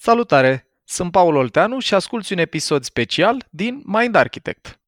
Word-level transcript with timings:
Salutare! 0.00 0.66
Sunt 0.84 1.10
Paul 1.10 1.36
Olteanu 1.36 1.78
și 1.78 1.94
asculți 1.94 2.32
un 2.32 2.38
episod 2.38 2.84
special 2.84 3.46
din 3.50 3.82
Mind 3.84 4.14
Architect. 4.14 4.80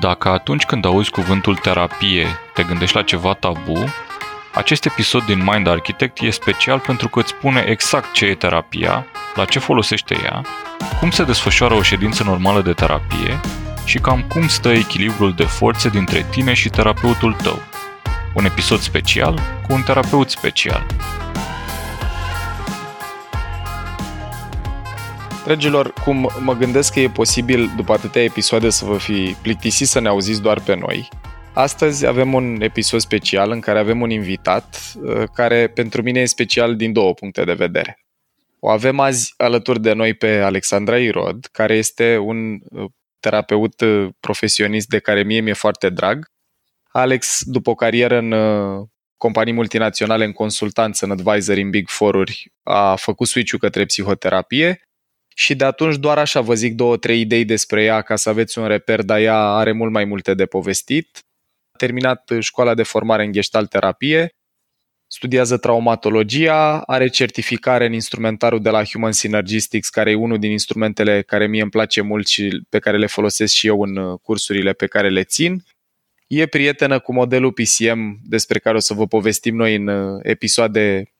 Dacă 0.00 0.28
atunci 0.28 0.64
când 0.64 0.84
auzi 0.84 1.10
cuvântul 1.10 1.56
terapie 1.56 2.26
te 2.54 2.62
gândești 2.62 2.96
la 2.96 3.02
ceva 3.02 3.34
tabu, 3.34 3.84
acest 4.54 4.84
episod 4.84 5.22
din 5.24 5.42
Mind 5.44 5.66
Architect 5.66 6.20
e 6.20 6.30
special 6.30 6.78
pentru 6.78 7.08
că 7.08 7.18
îți 7.18 7.28
spune 7.28 7.64
exact 7.68 8.12
ce 8.12 8.26
e 8.26 8.34
terapia, 8.34 9.06
la 9.34 9.44
ce 9.44 9.58
folosește 9.58 10.16
ea, 10.22 10.42
cum 11.00 11.10
se 11.10 11.24
desfășoară 11.24 11.74
o 11.74 11.82
ședință 11.82 12.24
normală 12.24 12.62
de 12.62 12.72
terapie 12.72 13.40
și 13.86 13.98
cam 13.98 14.22
cum 14.22 14.48
stă 14.48 14.68
echilibrul 14.68 15.32
de 15.32 15.44
forțe 15.44 15.88
dintre 15.88 16.26
tine 16.30 16.54
și 16.54 16.68
terapeutul 16.68 17.32
tău. 17.32 17.58
Un 18.34 18.44
episod 18.44 18.78
special 18.78 19.40
cu 19.66 19.72
un 19.72 19.82
terapeut 19.82 20.30
special. 20.30 20.86
Dragilor, 25.44 25.92
cum 25.92 26.30
mă 26.40 26.54
gândesc 26.54 26.92
că 26.92 27.00
e 27.00 27.08
posibil 27.08 27.70
după 27.76 27.92
atâtea 27.92 28.22
episoade 28.22 28.70
să 28.70 28.84
vă 28.84 28.96
fi 28.96 29.36
plictisit 29.42 29.86
să 29.86 30.00
ne 30.00 30.08
auziți 30.08 30.42
doar 30.42 30.60
pe 30.60 30.76
noi, 30.76 31.08
astăzi 31.52 32.06
avem 32.06 32.34
un 32.34 32.60
episod 32.60 33.00
special 33.00 33.50
în 33.50 33.60
care 33.60 33.78
avem 33.78 34.00
un 34.00 34.10
invitat 34.10 34.94
uh, 35.02 35.22
care 35.34 35.66
pentru 35.66 36.02
mine 36.02 36.20
e 36.20 36.24
special 36.24 36.76
din 36.76 36.92
două 36.92 37.14
puncte 37.14 37.44
de 37.44 37.52
vedere. 37.52 37.98
O 38.58 38.68
avem 38.68 39.00
azi 39.00 39.34
alături 39.36 39.80
de 39.80 39.92
noi 39.92 40.14
pe 40.14 40.38
Alexandra 40.38 40.98
Irod, 40.98 41.48
care 41.52 41.74
este 41.74 42.16
un 42.16 42.58
uh, 42.70 42.90
terapeut 43.28 43.80
uh, 43.80 44.08
profesionist 44.20 44.88
de 44.88 44.98
care 44.98 45.22
mie 45.22 45.40
mi-e 45.40 45.52
foarte 45.52 45.88
drag. 45.88 46.26
Alex, 46.88 47.42
după 47.44 47.70
o 47.70 47.74
carieră 47.74 48.18
în 48.18 48.32
uh, 48.32 48.86
companii 49.16 49.52
multinaționale, 49.52 50.24
în 50.24 50.32
consultanță, 50.32 51.04
în 51.04 51.10
advisory, 51.10 51.60
în 51.60 51.70
Big 51.70 51.88
Four-uri, 51.88 52.52
a 52.62 52.96
făcut 52.96 53.26
switch-ul 53.26 53.58
către 53.58 53.84
psihoterapie 53.84 54.80
și 55.34 55.54
de 55.54 55.64
atunci 55.64 55.96
doar 55.96 56.18
așa 56.18 56.40
vă 56.40 56.54
zic 56.54 56.74
două, 56.74 56.96
trei 56.96 57.20
idei 57.20 57.44
despre 57.44 57.82
ea 57.84 58.02
ca 58.02 58.16
să 58.16 58.28
aveți 58.28 58.58
un 58.58 58.66
reper, 58.66 59.02
dar 59.02 59.18
ea 59.18 59.38
are 59.38 59.72
mult 59.72 59.92
mai 59.92 60.04
multe 60.04 60.34
de 60.34 60.46
povestit. 60.46 61.18
A 61.72 61.76
terminat 61.76 62.32
școala 62.40 62.74
de 62.74 62.82
formare 62.82 63.24
în 63.24 63.32
gestalt 63.32 63.70
terapie, 63.70 64.30
studiază 65.06 65.56
traumatologia, 65.56 66.80
are 66.80 67.08
certificare 67.08 67.86
în 67.86 67.92
instrumentarul 67.92 68.62
de 68.62 68.70
la 68.70 68.84
Human 68.84 69.12
Synergistics, 69.12 69.88
care 69.88 70.10
e 70.10 70.14
unul 70.14 70.38
din 70.38 70.50
instrumentele 70.50 71.22
care 71.22 71.46
mie 71.46 71.62
îmi 71.62 71.70
place 71.70 72.00
mult 72.00 72.26
și 72.26 72.62
pe 72.68 72.78
care 72.78 72.96
le 72.96 73.06
folosesc 73.06 73.54
și 73.54 73.66
eu 73.66 73.82
în 73.82 73.96
uh, 73.96 74.18
cursurile 74.22 74.72
pe 74.72 74.86
care 74.86 75.08
le 75.08 75.24
țin. 75.24 75.64
E 76.26 76.46
prietenă 76.46 76.98
cu 76.98 77.12
modelul 77.12 77.52
PCM 77.52 78.18
despre 78.22 78.58
care 78.58 78.76
o 78.76 78.80
să 78.80 78.94
vă 78.94 79.06
povestim 79.06 79.56
noi 79.56 79.74
în 79.74 79.86
uh, 79.86 80.20
episoade 80.22 81.10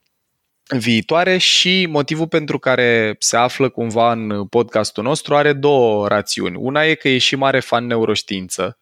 viitoare 0.79 1.37
și 1.39 1.87
motivul 1.89 2.29
pentru 2.29 2.59
care 2.59 3.17
se 3.19 3.37
află 3.37 3.69
cumva 3.69 4.13
în 4.13 4.47
podcastul 4.47 5.05
nostru 5.05 5.37
are 5.37 5.53
două 5.53 6.09
rațiuni. 6.09 6.57
Una 6.57 6.85
e 6.85 6.95
că 6.95 7.09
e 7.09 7.19
și 7.19 7.37
mare 7.37 7.61
fan 7.61 7.87
neuroștiință. 7.87 8.79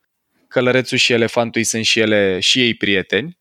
Călărețul 0.48 0.98
și 0.98 1.12
elefantul 1.12 1.62
sunt 1.62 1.84
și 1.84 2.00
ele 2.00 2.40
și 2.40 2.60
ei 2.60 2.74
prieteni 2.74 3.38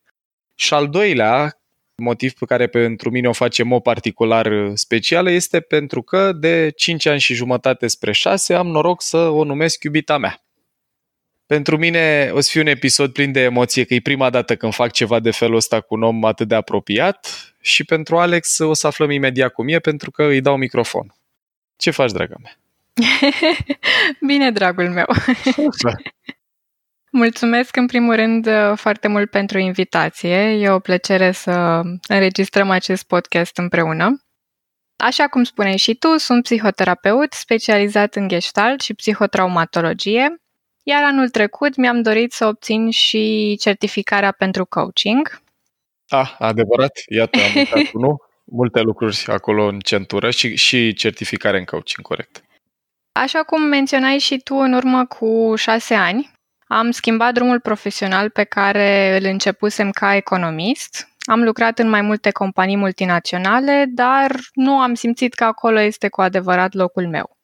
și 0.55 0.73
al 0.73 0.89
doilea 0.89 1.57
motiv 1.95 2.33
pe 2.33 2.45
care 2.45 2.67
pentru 2.67 3.09
mine 3.09 3.27
o 3.27 3.33
face 3.33 3.63
mod 3.63 3.81
particular 3.81 4.45
uh, 4.45 4.71
specială 4.73 5.29
este 5.29 5.59
pentru 5.59 6.01
că 6.01 6.31
de 6.31 6.71
5 6.75 7.05
ani 7.05 7.19
și 7.19 7.33
jumătate 7.33 7.87
spre 7.87 8.11
6 8.11 8.53
am 8.53 8.67
noroc 8.67 9.01
să 9.01 9.17
o 9.17 9.43
numesc 9.43 9.83
iubita 9.83 10.17
mea. 10.17 10.43
Pentru 11.45 11.77
mine 11.77 12.31
o 12.33 12.39
să 12.39 12.49
fie 12.51 12.61
un 12.61 12.67
episod 12.67 13.13
plin 13.13 13.31
de 13.31 13.39
emoție, 13.39 13.83
că 13.83 13.93
e 13.93 14.01
prima 14.01 14.29
dată 14.29 14.55
când 14.55 14.73
fac 14.73 14.91
ceva 14.91 15.19
de 15.19 15.31
felul 15.31 15.55
ăsta 15.55 15.81
cu 15.81 15.93
un 15.95 16.03
om 16.03 16.25
atât 16.25 16.47
de 16.47 16.55
apropiat 16.55 17.53
și 17.61 17.83
pentru 17.83 18.17
Alex 18.17 18.59
o 18.59 18.73
să 18.73 18.88
aflăm 18.88 19.11
imediat 19.11 19.53
cum 19.53 19.67
e 19.67 19.79
pentru 19.79 20.11
că 20.11 20.23
îi 20.23 20.41
dau 20.41 20.57
microfon. 20.57 21.16
Ce 21.75 21.91
faci, 21.91 22.11
dragă 22.11 22.35
mea? 22.41 22.57
Bine, 24.28 24.51
dragul 24.51 24.89
meu. 24.89 25.05
Mulțumesc 27.16 27.75
în 27.75 27.85
primul 27.85 28.16
rând 28.16 28.50
foarte 28.75 29.07
mult 29.07 29.29
pentru 29.29 29.57
invitație. 29.57 30.35
E 30.35 30.69
o 30.69 30.79
plăcere 30.79 31.31
să 31.31 31.81
înregistrăm 32.07 32.69
acest 32.69 33.07
podcast 33.07 33.57
împreună. 33.57 34.22
Așa 34.96 35.28
cum 35.28 35.44
spuneai 35.44 35.78
și 35.78 35.96
tu, 35.96 36.18
sunt 36.18 36.44
psihoterapeut 36.44 37.34
specializat 37.34 38.16
în 38.16 38.28
gestalt 38.28 38.81
și 38.81 38.94
psihotraumatologie, 38.94 40.41
iar 40.84 41.03
anul 41.03 41.29
trecut 41.29 41.75
mi-am 41.75 42.02
dorit 42.02 42.31
să 42.31 42.46
obțin 42.46 42.90
și 42.90 43.56
certificarea 43.59 44.31
pentru 44.31 44.66
coaching. 44.66 45.41
Ah, 46.07 46.35
adevărat? 46.40 46.91
Iată, 47.07 47.40
am 47.40 47.56
uitat 47.56 47.91
nu? 47.91 48.18
Multe 48.59 48.79
lucruri 48.79 49.23
acolo 49.28 49.66
în 49.66 49.79
centură 49.79 50.29
și, 50.29 50.56
și 50.56 50.94
certificare 50.94 51.57
în 51.57 51.66
coaching, 51.66 52.06
corect. 52.07 52.44
Așa 53.12 53.40
cum 53.40 53.62
menționai 53.62 54.18
și 54.18 54.38
tu 54.38 54.56
în 54.56 54.73
urmă 54.73 55.06
cu 55.06 55.53
șase 55.56 55.94
ani, 55.94 56.31
am 56.68 56.91
schimbat 56.91 57.34
drumul 57.34 57.59
profesional 57.59 58.29
pe 58.29 58.44
care 58.44 59.18
îl 59.22 59.25
începusem 59.25 59.90
ca 59.91 60.16
economist. 60.16 61.07
Am 61.25 61.44
lucrat 61.44 61.79
în 61.79 61.90
mai 61.90 62.01
multe 62.01 62.31
companii 62.31 62.78
multinaționale, 62.78 63.85
dar 63.90 64.40
nu 64.53 64.79
am 64.79 64.94
simțit 64.94 65.34
că 65.34 65.44
acolo 65.44 65.79
este 65.79 66.09
cu 66.09 66.22
adevărat 66.22 66.73
locul 66.73 67.07
meu. 67.07 67.38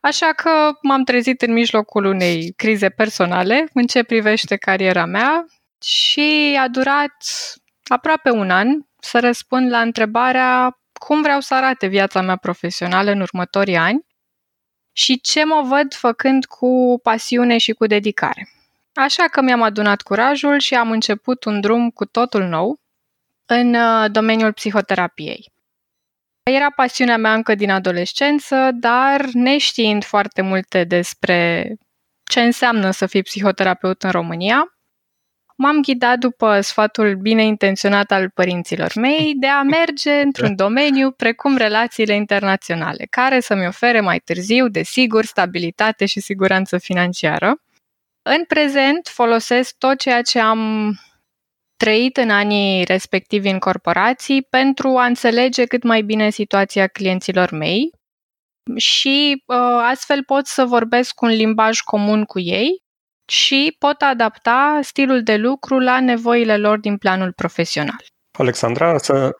Așa 0.00 0.32
că 0.32 0.50
m-am 0.82 1.04
trezit 1.04 1.42
în 1.42 1.52
mijlocul 1.52 2.04
unei 2.04 2.52
crize 2.56 2.88
personale 2.88 3.68
în 3.72 3.86
ce 3.86 4.02
privește 4.02 4.56
cariera 4.56 5.04
mea 5.04 5.44
și 5.80 6.58
a 6.60 6.68
durat 6.68 7.16
aproape 7.84 8.30
un 8.30 8.50
an 8.50 8.68
să 9.00 9.20
răspund 9.20 9.70
la 9.70 9.80
întrebarea 9.80 10.78
cum 10.92 11.22
vreau 11.22 11.40
să 11.40 11.54
arate 11.54 11.86
viața 11.86 12.20
mea 12.20 12.36
profesională 12.36 13.10
în 13.10 13.20
următorii 13.20 13.76
ani 13.76 14.06
și 14.98 15.20
ce 15.20 15.44
mă 15.44 15.62
văd 15.64 15.94
făcând 15.94 16.44
cu 16.44 17.00
pasiune 17.02 17.58
și 17.58 17.72
cu 17.72 17.86
dedicare. 17.86 18.48
Așa 18.94 19.24
că 19.24 19.40
mi-am 19.40 19.62
adunat 19.62 20.02
curajul 20.02 20.58
și 20.58 20.74
am 20.74 20.90
început 20.90 21.44
un 21.44 21.60
drum 21.60 21.90
cu 21.90 22.04
totul 22.04 22.44
nou 22.44 22.80
în 23.46 23.74
uh, 23.74 24.10
domeniul 24.10 24.52
psihoterapiei. 24.52 25.52
Era 26.42 26.70
pasiunea 26.70 27.16
mea 27.16 27.34
încă 27.34 27.54
din 27.54 27.70
adolescență, 27.70 28.70
dar 28.72 29.24
neștiind 29.32 30.04
foarte 30.04 30.42
multe 30.42 30.84
despre 30.84 31.72
ce 32.24 32.40
înseamnă 32.40 32.90
să 32.90 33.06
fii 33.06 33.22
psihoterapeut 33.22 34.02
în 34.02 34.10
România, 34.10 34.77
m-am 35.58 35.80
ghidat 35.80 36.18
după 36.18 36.60
sfatul 36.60 37.14
bine 37.14 37.44
intenționat 37.44 38.10
al 38.10 38.30
părinților 38.30 38.92
mei 38.94 39.34
de 39.36 39.46
a 39.46 39.62
merge 39.62 40.12
într-un 40.26 40.56
domeniu 40.56 41.10
precum 41.10 41.56
relațiile 41.56 42.14
internaționale, 42.14 43.06
care 43.10 43.40
să-mi 43.40 43.66
ofere 43.66 44.00
mai 44.00 44.18
târziu, 44.18 44.68
desigur, 44.68 45.24
stabilitate 45.24 46.06
și 46.06 46.20
siguranță 46.20 46.78
financiară. 46.78 47.62
În 48.22 48.44
prezent 48.44 49.08
folosesc 49.08 49.74
tot 49.78 49.98
ceea 49.98 50.22
ce 50.22 50.38
am 50.40 50.92
trăit 51.76 52.16
în 52.16 52.30
anii 52.30 52.84
respectivi 52.84 53.48
în 53.48 53.58
corporații 53.58 54.42
pentru 54.42 54.88
a 54.96 55.04
înțelege 55.04 55.64
cât 55.64 55.82
mai 55.82 56.02
bine 56.02 56.30
situația 56.30 56.86
clienților 56.86 57.50
mei 57.50 57.90
și 58.76 59.42
uh, 59.46 59.56
astfel 59.82 60.24
pot 60.24 60.46
să 60.46 60.64
vorbesc 60.64 61.20
un 61.20 61.28
limbaj 61.28 61.80
comun 61.80 62.24
cu 62.24 62.38
ei 62.38 62.86
și 63.28 63.76
pot 63.78 64.00
adapta 64.00 64.78
stilul 64.82 65.22
de 65.22 65.36
lucru 65.36 65.78
la 65.78 66.00
nevoile 66.00 66.56
lor 66.56 66.78
din 66.78 66.96
planul 66.96 67.32
profesional. 67.32 68.04
Alexandra, 68.32 68.98
să... 68.98 69.30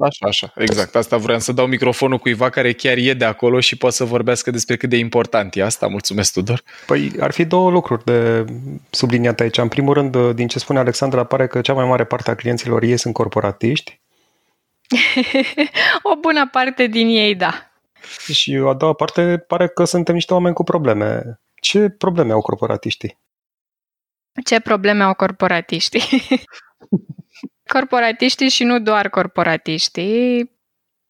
Așa, 0.00 0.26
așa, 0.26 0.52
exact. 0.56 0.94
Asta 0.94 1.16
vreau 1.16 1.38
să 1.38 1.52
dau 1.52 1.66
microfonul 1.66 2.18
cuiva 2.18 2.50
care 2.50 2.72
chiar 2.72 2.96
e 2.96 3.14
de 3.14 3.24
acolo 3.24 3.60
și 3.60 3.76
poate 3.76 3.94
să 3.94 4.04
vorbească 4.04 4.50
despre 4.50 4.76
cât 4.76 4.88
de 4.88 4.96
important 4.96 5.56
e 5.56 5.62
asta. 5.62 5.86
Mulțumesc, 5.86 6.32
Tudor. 6.32 6.62
Păi 6.86 7.12
ar 7.20 7.32
fi 7.32 7.44
două 7.44 7.70
lucruri 7.70 8.04
de 8.04 8.44
subliniat 8.90 9.40
aici. 9.40 9.58
În 9.58 9.68
primul 9.68 9.94
rând, 9.94 10.30
din 10.30 10.48
ce 10.48 10.58
spune 10.58 10.78
Alexandra, 10.78 11.24
pare 11.24 11.46
că 11.46 11.60
cea 11.60 11.72
mai 11.72 11.86
mare 11.86 12.04
parte 12.04 12.30
a 12.30 12.34
clienților 12.34 12.82
ei 12.82 12.96
sunt 12.96 13.14
corporatiști. 13.14 14.00
o 16.12 16.16
bună 16.20 16.48
parte 16.52 16.86
din 16.86 17.08
ei, 17.08 17.34
da. 17.34 17.70
Și 18.32 18.62
a 18.66 18.72
doua 18.72 18.92
parte 18.92 19.44
pare 19.46 19.68
că 19.68 19.84
suntem 19.84 20.14
niște 20.14 20.32
oameni 20.32 20.54
cu 20.54 20.64
probleme. 20.64 21.38
Ce 21.54 21.88
probleme 21.88 22.32
au 22.32 22.40
corporatiștii? 22.40 23.18
Ce 24.44 24.60
probleme 24.60 25.02
au 25.02 25.14
corporatiștii? 25.14 26.02
corporatiștii 27.74 28.48
și 28.48 28.64
nu 28.64 28.80
doar 28.80 29.08
corporatiștii 29.08 30.52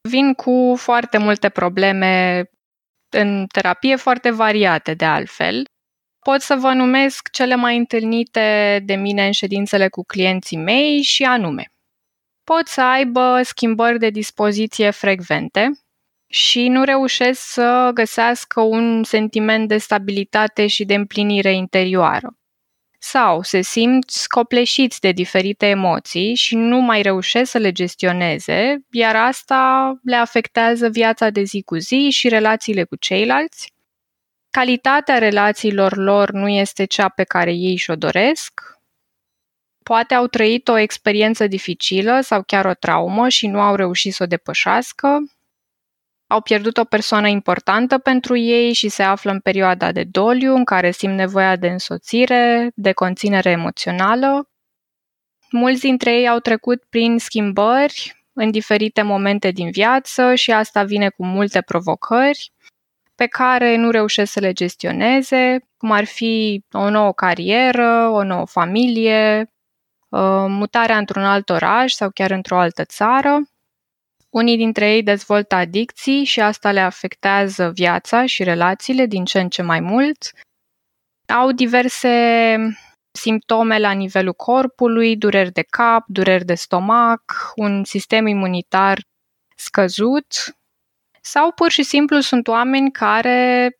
vin 0.08 0.34
cu 0.34 0.74
foarte 0.76 1.18
multe 1.18 1.48
probleme 1.48 2.44
în 3.08 3.46
terapie 3.46 3.96
foarte 3.96 4.30
variate 4.30 4.94
de 4.94 5.04
altfel. 5.04 5.64
Pot 6.18 6.40
să 6.40 6.54
vă 6.54 6.72
numesc 6.72 7.30
cele 7.30 7.54
mai 7.54 7.76
întâlnite 7.76 8.82
de 8.84 8.94
mine 8.94 9.26
în 9.26 9.32
ședințele 9.32 9.88
cu 9.88 10.02
clienții 10.02 10.56
mei 10.56 11.02
și 11.02 11.22
anume. 11.24 11.64
Pot 12.44 12.66
să 12.66 12.82
aibă 12.82 13.40
schimbări 13.42 13.98
de 13.98 14.10
dispoziție 14.10 14.90
frecvente 14.90 15.70
și 16.30 16.68
nu 16.68 16.84
reușesc 16.84 17.40
să 17.40 17.90
găsească 17.94 18.60
un 18.60 19.04
sentiment 19.04 19.68
de 19.68 19.78
stabilitate 19.78 20.66
și 20.66 20.84
de 20.84 20.94
împlinire 20.94 21.52
interioară 21.52 22.36
sau 23.06 23.42
se 23.42 23.60
simt 23.60 24.10
copleșiți 24.28 25.00
de 25.00 25.12
diferite 25.12 25.66
emoții 25.66 26.34
și 26.34 26.54
nu 26.56 26.78
mai 26.78 27.02
reușesc 27.02 27.50
să 27.50 27.58
le 27.58 27.72
gestioneze, 27.72 28.84
iar 28.90 29.16
asta 29.16 29.92
le 30.02 30.16
afectează 30.16 30.88
viața 30.88 31.30
de 31.30 31.42
zi 31.42 31.62
cu 31.62 31.76
zi 31.76 32.10
și 32.10 32.28
relațiile 32.28 32.84
cu 32.84 32.96
ceilalți. 32.96 33.72
Calitatea 34.50 35.18
relațiilor 35.18 35.96
lor 35.96 36.30
nu 36.30 36.48
este 36.48 36.84
cea 36.84 37.08
pe 37.08 37.24
care 37.24 37.52
ei 37.52 37.76
și-o 37.76 37.96
doresc. 37.96 38.60
Poate 39.82 40.14
au 40.14 40.26
trăit 40.26 40.68
o 40.68 40.78
experiență 40.78 41.46
dificilă 41.46 42.20
sau 42.20 42.42
chiar 42.42 42.64
o 42.64 42.74
traumă 42.74 43.28
și 43.28 43.46
nu 43.46 43.60
au 43.60 43.74
reușit 43.74 44.14
să 44.14 44.22
o 44.22 44.26
depășească 44.26 45.18
au 46.34 46.40
pierdut 46.40 46.76
o 46.76 46.84
persoană 46.84 47.28
importantă 47.28 47.98
pentru 47.98 48.36
ei 48.36 48.72
și 48.72 48.88
se 48.88 49.02
află 49.02 49.30
în 49.30 49.40
perioada 49.40 49.92
de 49.92 50.04
doliu, 50.04 50.54
în 50.54 50.64
care 50.64 50.90
simt 50.90 51.14
nevoia 51.14 51.56
de 51.56 51.68
însoțire, 51.68 52.70
de 52.74 52.92
conținere 52.92 53.50
emoțională. 53.50 54.48
Mulți 55.50 55.80
dintre 55.80 56.12
ei 56.12 56.28
au 56.28 56.38
trecut 56.38 56.82
prin 56.90 57.18
schimbări 57.18 58.26
în 58.32 58.50
diferite 58.50 59.02
momente 59.02 59.50
din 59.50 59.70
viață 59.70 60.34
și 60.34 60.50
asta 60.52 60.82
vine 60.82 61.08
cu 61.08 61.24
multe 61.24 61.60
provocări 61.60 62.52
pe 63.14 63.26
care 63.26 63.76
nu 63.76 63.90
reușesc 63.90 64.32
să 64.32 64.40
le 64.40 64.52
gestioneze, 64.52 65.68
cum 65.76 65.90
ar 65.90 66.04
fi 66.04 66.64
o 66.72 66.90
nouă 66.90 67.12
carieră, 67.12 68.08
o 68.08 68.22
nouă 68.24 68.46
familie, 68.46 69.52
uh, 70.08 70.44
mutarea 70.48 70.98
într-un 70.98 71.24
alt 71.24 71.48
oraș 71.50 71.92
sau 71.92 72.10
chiar 72.10 72.30
într-o 72.30 72.58
altă 72.58 72.84
țară. 72.84 73.40
Unii 74.34 74.56
dintre 74.56 74.92
ei 74.92 75.02
dezvoltă 75.02 75.54
adicții 75.54 76.24
și 76.24 76.40
asta 76.40 76.72
le 76.72 76.80
afectează 76.80 77.70
viața 77.70 78.26
și 78.26 78.42
relațiile 78.42 79.06
din 79.06 79.24
ce 79.24 79.40
în 79.40 79.48
ce 79.48 79.62
mai 79.62 79.80
mult. 79.80 80.30
Au 81.26 81.52
diverse 81.52 82.56
simptome 83.10 83.78
la 83.78 83.90
nivelul 83.90 84.32
corpului, 84.32 85.16
dureri 85.16 85.52
de 85.52 85.62
cap, 85.62 86.04
dureri 86.06 86.44
de 86.44 86.54
stomac, 86.54 87.52
un 87.54 87.84
sistem 87.84 88.26
imunitar 88.26 89.00
scăzut 89.56 90.26
sau 91.20 91.52
pur 91.52 91.70
și 91.70 91.82
simplu 91.82 92.20
sunt 92.20 92.48
oameni 92.48 92.90
care 92.90 93.76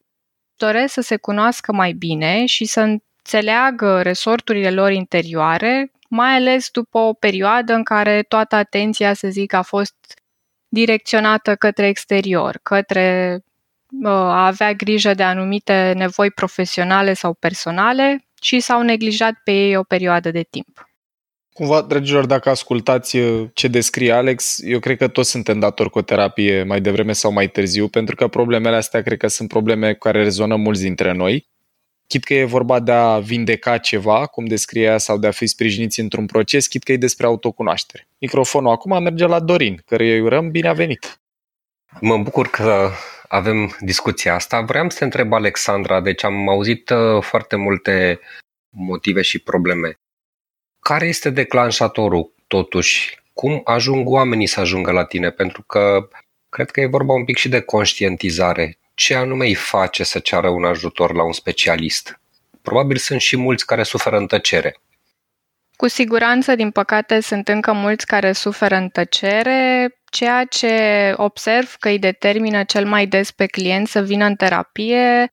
doresc 0.56 0.92
să 0.92 1.00
se 1.00 1.16
cunoască 1.16 1.72
mai 1.72 1.92
bine 1.92 2.46
și 2.46 2.64
să 2.64 2.80
înțeleagă 2.80 4.02
resorturile 4.02 4.70
lor 4.70 4.92
interioare, 4.92 5.92
mai 6.08 6.34
ales 6.34 6.70
după 6.70 6.98
o 6.98 7.12
perioadă 7.12 7.72
în 7.74 7.82
care 7.82 8.22
toată 8.22 8.56
atenția, 8.56 9.14
să 9.14 9.28
zic, 9.28 9.52
a 9.52 9.62
fost 9.62 10.22
direcționată 10.74 11.54
către 11.54 11.86
exterior, 11.86 12.58
către 12.62 13.38
uh, 14.02 14.10
a 14.10 14.46
avea 14.46 14.72
grijă 14.72 15.14
de 15.14 15.22
anumite 15.22 15.92
nevoi 15.96 16.30
profesionale 16.30 17.14
sau 17.14 17.34
personale 17.34 18.24
și 18.42 18.60
s-au 18.60 18.82
neglijat 18.82 19.34
pe 19.44 19.52
ei 19.52 19.76
o 19.76 19.82
perioadă 19.82 20.30
de 20.30 20.42
timp. 20.50 20.88
Cumva, 21.52 21.82
dragilor, 21.82 22.26
dacă 22.26 22.50
ascultați 22.50 23.16
uh, 23.16 23.48
ce 23.54 23.68
descrie 23.68 24.12
Alex, 24.12 24.58
eu 24.62 24.78
cred 24.78 24.96
că 24.96 25.08
toți 25.08 25.30
suntem 25.30 25.58
datori 25.58 25.90
cu 25.90 25.98
o 25.98 26.02
terapie 26.02 26.62
mai 26.62 26.80
devreme 26.80 27.12
sau 27.12 27.32
mai 27.32 27.48
târziu, 27.48 27.88
pentru 27.88 28.14
că 28.14 28.28
problemele 28.28 28.76
astea 28.76 29.02
cred 29.02 29.18
că 29.18 29.26
sunt 29.26 29.48
probleme 29.48 29.92
cu 29.92 29.98
care 29.98 30.22
rezonăm 30.22 30.60
mulți 30.60 30.82
dintre 30.82 31.12
noi 31.12 31.52
chit 32.06 32.24
că 32.24 32.34
e 32.34 32.44
vorba 32.44 32.80
de 32.80 32.92
a 32.92 33.18
vindeca 33.18 33.78
ceva, 33.78 34.26
cum 34.26 34.44
descrie 34.44 34.84
ea, 34.84 34.98
sau 34.98 35.18
de 35.18 35.26
a 35.26 35.30
fi 35.30 35.46
sprijiniți 35.46 36.00
într-un 36.00 36.26
proces, 36.26 36.66
chit 36.66 36.82
că 36.82 36.92
e 36.92 36.96
despre 36.96 37.26
autocunoaștere. 37.26 38.08
Microfonul 38.18 38.70
acum 38.70 39.02
merge 39.02 39.26
la 39.26 39.40
Dorin, 39.40 39.82
căruia 39.86 40.14
îi 40.14 40.20
urăm 40.20 40.50
bine 40.50 40.68
a 40.68 40.72
venit. 40.72 41.20
Mă 42.00 42.18
bucur 42.18 42.48
că 42.48 42.90
avem 43.28 43.76
discuția 43.80 44.34
asta. 44.34 44.60
Vreau 44.60 44.90
să 44.90 44.98
te 44.98 45.04
întreb, 45.04 45.32
Alexandra, 45.32 46.00
deci 46.00 46.24
am 46.24 46.48
auzit 46.48 46.90
uh, 46.90 47.22
foarte 47.22 47.56
multe 47.56 48.20
motive 48.68 49.22
și 49.22 49.38
probleme. 49.38 49.98
Care 50.80 51.06
este 51.06 51.30
declanșatorul, 51.30 52.34
totuși? 52.46 53.22
Cum 53.32 53.60
ajung 53.64 54.08
oamenii 54.08 54.46
să 54.46 54.60
ajungă 54.60 54.90
la 54.90 55.04
tine? 55.04 55.30
Pentru 55.30 55.62
că 55.62 56.08
cred 56.48 56.70
că 56.70 56.80
e 56.80 56.86
vorba 56.86 57.12
un 57.12 57.24
pic 57.24 57.36
și 57.36 57.48
de 57.48 57.60
conștientizare 57.60 58.78
ce 58.94 59.14
anume 59.14 59.46
îi 59.46 59.54
face 59.54 60.04
să 60.04 60.18
ceară 60.18 60.48
un 60.48 60.64
ajutor 60.64 61.14
la 61.14 61.24
un 61.24 61.32
specialist? 61.32 62.20
Probabil 62.62 62.96
sunt 62.96 63.20
și 63.20 63.36
mulți 63.36 63.66
care 63.66 63.82
suferă 63.82 64.16
în 64.16 64.26
tăcere. 64.26 64.76
Cu 65.76 65.88
siguranță, 65.88 66.54
din 66.54 66.70
păcate, 66.70 67.20
sunt 67.20 67.48
încă 67.48 67.72
mulți 67.72 68.06
care 68.06 68.32
suferă 68.32 68.74
în 68.74 68.88
tăcere, 68.88 69.88
ceea 70.04 70.44
ce 70.44 71.12
observ 71.16 71.74
că 71.78 71.88
îi 71.88 71.98
determină 71.98 72.64
cel 72.64 72.86
mai 72.86 73.06
des 73.06 73.30
pe 73.30 73.46
client 73.46 73.88
să 73.88 74.02
vină 74.02 74.24
în 74.24 74.34
terapie 74.34 75.28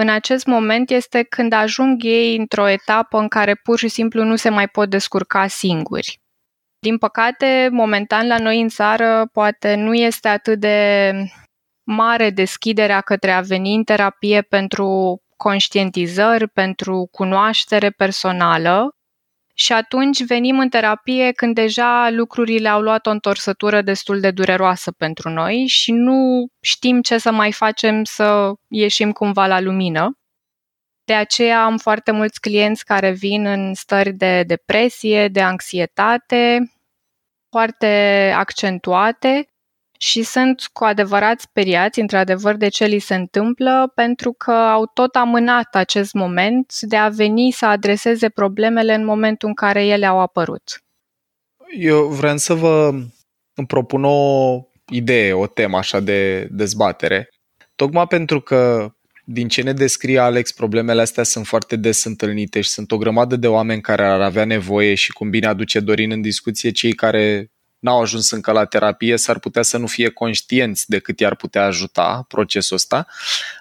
în 0.00 0.08
acest 0.08 0.46
moment 0.46 0.90
este 0.90 1.22
când 1.22 1.52
ajung 1.52 2.04
ei 2.04 2.36
într-o 2.36 2.68
etapă 2.68 3.18
în 3.18 3.28
care 3.28 3.54
pur 3.54 3.78
și 3.78 3.88
simplu 3.88 4.24
nu 4.24 4.36
se 4.36 4.48
mai 4.48 4.68
pot 4.68 4.90
descurca 4.90 5.46
singuri. 5.46 6.20
Din 6.78 6.98
păcate, 6.98 7.68
momentan 7.72 8.26
la 8.26 8.38
noi 8.38 8.60
în 8.60 8.68
țară 8.68 9.28
poate 9.32 9.74
nu 9.74 9.94
este 9.94 10.28
atât 10.28 10.58
de 10.58 11.12
mare 11.90 12.30
deschiderea 12.30 13.00
către 13.00 13.30
a 13.30 13.40
veni 13.40 13.74
în 13.74 13.84
terapie 13.84 14.42
pentru 14.42 15.20
conștientizări, 15.36 16.48
pentru 16.48 17.08
cunoaștere 17.10 17.90
personală 17.90 18.96
și 19.54 19.72
atunci 19.72 20.24
venim 20.24 20.58
în 20.58 20.68
terapie 20.68 21.32
când 21.32 21.54
deja 21.54 22.10
lucrurile 22.10 22.68
au 22.68 22.80
luat 22.80 23.06
o 23.06 23.10
întorsătură 23.10 23.82
destul 23.82 24.20
de 24.20 24.30
dureroasă 24.30 24.92
pentru 24.92 25.28
noi 25.28 25.66
și 25.66 25.92
nu 25.92 26.46
știm 26.60 27.00
ce 27.00 27.18
să 27.18 27.32
mai 27.32 27.52
facem 27.52 28.04
să 28.04 28.52
ieșim 28.68 29.12
cumva 29.12 29.46
la 29.46 29.60
lumină. 29.60 30.18
De 31.04 31.14
aceea 31.14 31.64
am 31.64 31.78
foarte 31.78 32.10
mulți 32.10 32.40
clienți 32.40 32.84
care 32.84 33.10
vin 33.10 33.46
în 33.46 33.74
stări 33.74 34.12
de 34.12 34.42
depresie, 34.42 35.28
de 35.28 35.40
anxietate, 35.40 36.72
foarte 37.50 38.32
accentuate 38.36 39.48
și 40.00 40.22
sunt 40.22 40.68
cu 40.72 40.84
adevărat 40.84 41.40
speriați, 41.40 42.00
într-adevăr, 42.00 42.56
de 42.56 42.68
ce 42.68 42.84
li 42.84 42.98
se 42.98 43.14
întâmplă, 43.14 43.92
pentru 43.94 44.32
că 44.32 44.50
au 44.50 44.86
tot 44.94 45.14
amânat 45.14 45.74
acest 45.74 46.12
moment 46.12 46.80
de 46.80 46.96
a 46.96 47.08
veni 47.08 47.50
să 47.50 47.66
adreseze 47.66 48.28
problemele 48.28 48.94
în 48.94 49.04
momentul 49.04 49.48
în 49.48 49.54
care 49.54 49.86
ele 49.86 50.06
au 50.06 50.20
apărut. 50.20 50.82
Eu 51.78 52.06
vreau 52.06 52.36
să 52.36 52.54
vă 52.54 52.88
îmi 53.54 53.66
propun 53.66 54.04
o 54.04 54.60
idee, 54.90 55.32
o 55.32 55.46
temă 55.46 55.76
așa 55.76 56.00
de 56.00 56.48
dezbatere. 56.50 57.28
Tocmai 57.74 58.06
pentru 58.06 58.40
că 58.40 58.92
din 59.24 59.48
ce 59.48 59.62
ne 59.62 59.72
descrie 59.72 60.18
Alex, 60.18 60.52
problemele 60.52 61.00
astea 61.00 61.22
sunt 61.22 61.46
foarte 61.46 61.76
des 61.76 62.04
întâlnite 62.04 62.60
și 62.60 62.68
sunt 62.68 62.92
o 62.92 62.96
grămadă 62.96 63.36
de 63.36 63.46
oameni 63.46 63.80
care 63.80 64.06
ar 64.06 64.20
avea 64.20 64.44
nevoie 64.44 64.94
și 64.94 65.12
cum 65.12 65.30
bine 65.30 65.46
aduce 65.46 65.80
Dorin 65.80 66.10
în 66.10 66.20
discuție, 66.20 66.70
cei 66.70 66.92
care 66.92 67.50
n-au 67.78 68.00
ajuns 68.00 68.30
încă 68.30 68.52
la 68.52 68.64
terapie, 68.64 69.16
s-ar 69.16 69.38
putea 69.38 69.62
să 69.62 69.76
nu 69.78 69.86
fie 69.86 70.08
conștienți 70.08 70.88
de 70.88 70.98
cât 70.98 71.20
i-ar 71.20 71.36
putea 71.36 71.64
ajuta 71.64 72.24
procesul 72.28 72.76
ăsta. 72.76 73.06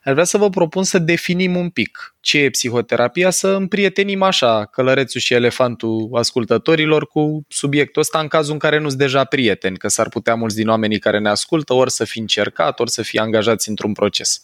Ar 0.03 0.13
vrea 0.13 0.23
să 0.23 0.37
vă 0.37 0.49
propun 0.49 0.83
să 0.83 0.99
definim 0.99 1.55
un 1.55 1.69
pic 1.69 2.15
ce 2.19 2.37
e 2.37 2.49
psihoterapia, 2.49 3.29
să 3.29 3.47
împrietenim 3.47 4.21
așa 4.21 4.65
călărețul 4.65 5.21
și 5.21 5.33
elefantul 5.33 6.09
ascultătorilor 6.13 7.07
cu 7.07 7.45
subiectul 7.47 8.01
ăsta 8.01 8.19
în 8.19 8.27
cazul 8.27 8.53
în 8.53 8.59
care 8.59 8.77
nu 8.79 8.87
sunt 8.87 8.99
deja 8.99 9.23
prieteni, 9.23 9.77
că 9.77 9.87
s-ar 9.87 10.09
putea 10.09 10.35
mulți 10.35 10.55
din 10.55 10.67
oamenii 10.67 10.99
care 10.99 11.19
ne 11.19 11.29
ascultă 11.29 11.73
ori 11.73 11.91
să 11.91 12.05
fi 12.05 12.19
încercat, 12.19 12.79
ori 12.79 12.91
să 12.91 13.01
fie 13.01 13.19
angajați 13.19 13.69
într-un 13.69 13.93
proces. 13.93 14.41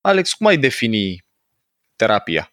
Alex, 0.00 0.32
cum 0.32 0.46
ai 0.46 0.56
defini 0.56 1.24
terapia? 1.96 2.50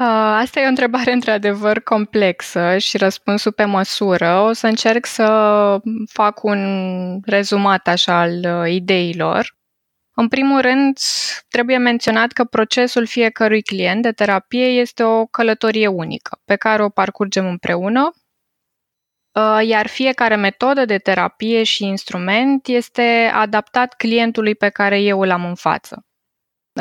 Asta 0.00 0.60
e 0.60 0.64
o 0.64 0.68
întrebare 0.68 1.12
într-adevăr 1.12 1.80
complexă 1.80 2.78
și 2.78 2.96
răspunsul 2.96 3.52
pe 3.52 3.64
măsură. 3.64 4.40
O 4.40 4.52
să 4.52 4.66
încerc 4.66 5.06
să 5.06 5.80
fac 6.12 6.42
un 6.42 7.20
rezumat 7.24 7.88
așa 7.88 8.20
al 8.20 8.44
uh, 8.44 8.72
ideilor. 8.72 9.56
În 10.14 10.28
primul 10.28 10.60
rând, 10.60 10.98
trebuie 11.48 11.76
menționat 11.78 12.32
că 12.32 12.44
procesul 12.44 13.06
fiecărui 13.06 13.62
client 13.62 14.02
de 14.02 14.12
terapie 14.12 14.64
este 14.66 15.02
o 15.02 15.26
călătorie 15.26 15.86
unică 15.86 16.40
pe 16.44 16.56
care 16.56 16.84
o 16.84 16.88
parcurgem 16.88 17.46
împreună, 17.46 18.10
uh, 19.32 19.66
iar 19.66 19.86
fiecare 19.86 20.36
metodă 20.36 20.84
de 20.84 20.98
terapie 20.98 21.62
și 21.62 21.84
instrument 21.84 22.66
este 22.66 23.30
adaptat 23.34 23.94
clientului 23.94 24.54
pe 24.54 24.68
care 24.68 25.00
eu 25.00 25.20
îl 25.20 25.30
am 25.30 25.44
în 25.44 25.54
față. 25.54 26.07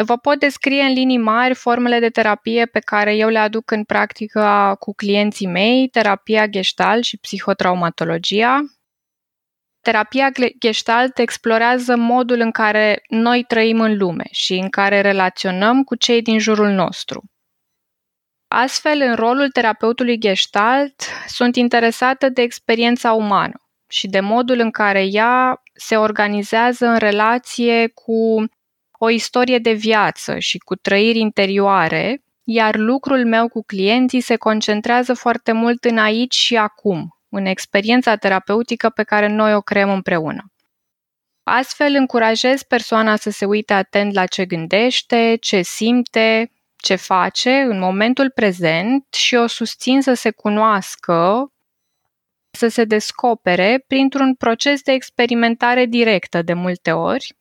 Vă 0.04 0.18
pot 0.18 0.40
descrie 0.40 0.82
în 0.82 0.94
linii 0.94 1.18
mari 1.18 1.54
formele 1.54 2.00
de 2.00 2.10
terapie 2.10 2.66
pe 2.66 2.80
care 2.80 3.16
eu 3.16 3.30
le 3.30 3.40
aduc 3.40 3.72
în 3.72 3.84
practică 3.84 4.76
cu 4.80 4.94
clienții 4.94 5.48
mei, 5.48 5.88
terapia 5.88 6.48
gestalt 6.48 7.04
și 7.04 7.18
psihotraumatologia. 7.18 8.60
Terapia 9.82 10.30
gestalt 10.60 11.18
explorează 11.18 11.96
modul 11.96 12.40
în 12.40 12.52
care 12.52 13.02
noi 13.08 13.44
trăim 13.44 13.80
în 13.80 13.98
lume 13.98 14.28
și 14.32 14.54
în 14.54 14.70
care 14.70 15.02
relaționăm 15.02 15.84
cu 15.84 15.96
cei 15.96 16.22
din 16.22 16.40
jurul 16.40 16.70
nostru. 16.70 17.24
Astfel, 18.48 19.02
în 19.02 19.16
rolul 19.16 19.50
terapeutului 19.50 20.18
gestalt, 20.18 21.02
sunt 21.28 21.56
interesată 21.56 22.30
de 22.30 22.42
experiența 22.42 23.14
umană 23.14 23.62
și 23.88 24.08
de 24.08 24.20
modul 24.20 24.60
în 24.60 24.72
care 24.72 25.06
ea 25.06 25.62
se 25.74 25.96
organizează 25.98 26.86
în 26.86 26.98
relație 26.98 27.88
cu 27.88 28.46
o 28.98 29.10
istorie 29.10 29.58
de 29.58 29.72
viață 29.72 30.40
și 30.40 30.58
cu 30.58 30.76
trăiri 30.76 31.20
interioare 31.20 32.22
iar 32.50 32.76
lucrul 32.76 33.26
meu 33.26 33.48
cu 33.48 33.64
clienții 33.64 34.22
se 34.22 34.36
concentrează 34.36 35.14
foarte 35.14 35.52
mult 35.52 35.84
în 35.84 35.98
aici 35.98 36.36
și 36.36 36.56
acum, 36.56 37.18
în 37.30 37.46
experiența 37.46 38.16
terapeutică 38.16 38.90
pe 38.90 39.04
care 39.04 39.28
noi 39.28 39.54
o 39.54 39.62
creăm 39.62 39.90
împreună. 39.90 40.52
Astfel 41.44 41.96
încurajez 41.96 42.64
persoana 42.64 43.16
să 43.16 43.30
se 43.30 43.46
uite 43.46 43.74
atent 43.74 44.14
la 44.14 44.26
ce 44.26 44.46
gândește, 44.46 45.38
ce 45.40 45.62
simte, 45.62 46.52
ce 46.76 46.96
face 46.96 47.52
în 47.52 47.80
momentul 47.80 48.32
prezent 48.32 49.14
și 49.14 49.36
o 49.36 49.48
susțin 49.48 50.02
să 50.02 50.14
se 50.14 50.32
cunoască, 50.32 51.52
să 52.52 52.68
se 52.68 52.84
descopere 52.84 53.84
printr-un 53.88 54.36
proces 54.36 54.82
de 54.82 54.92
experimentare 54.92 55.86
directă 55.86 56.42
de 56.42 56.54
multe 56.54 56.92
ori, 56.92 57.36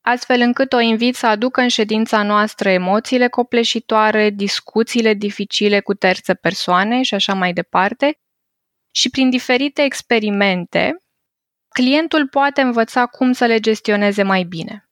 astfel 0.00 0.40
încât 0.40 0.72
o 0.72 0.80
invit 0.80 1.14
să 1.14 1.26
aducă 1.26 1.60
în 1.60 1.68
ședința 1.68 2.22
noastră 2.22 2.68
emoțiile 2.70 3.28
copleșitoare, 3.28 4.30
discuțiile 4.30 5.14
dificile 5.14 5.80
cu 5.80 5.94
terțe 5.94 6.34
persoane 6.34 7.02
și 7.02 7.14
așa 7.14 7.34
mai 7.34 7.52
departe, 7.52 8.18
și 8.90 9.10
prin 9.10 9.30
diferite 9.30 9.82
experimente, 9.82 11.02
clientul 11.68 12.28
poate 12.28 12.60
învăța 12.60 13.06
cum 13.06 13.32
să 13.32 13.46
le 13.46 13.60
gestioneze 13.60 14.22
mai 14.22 14.42
bine. 14.42 14.88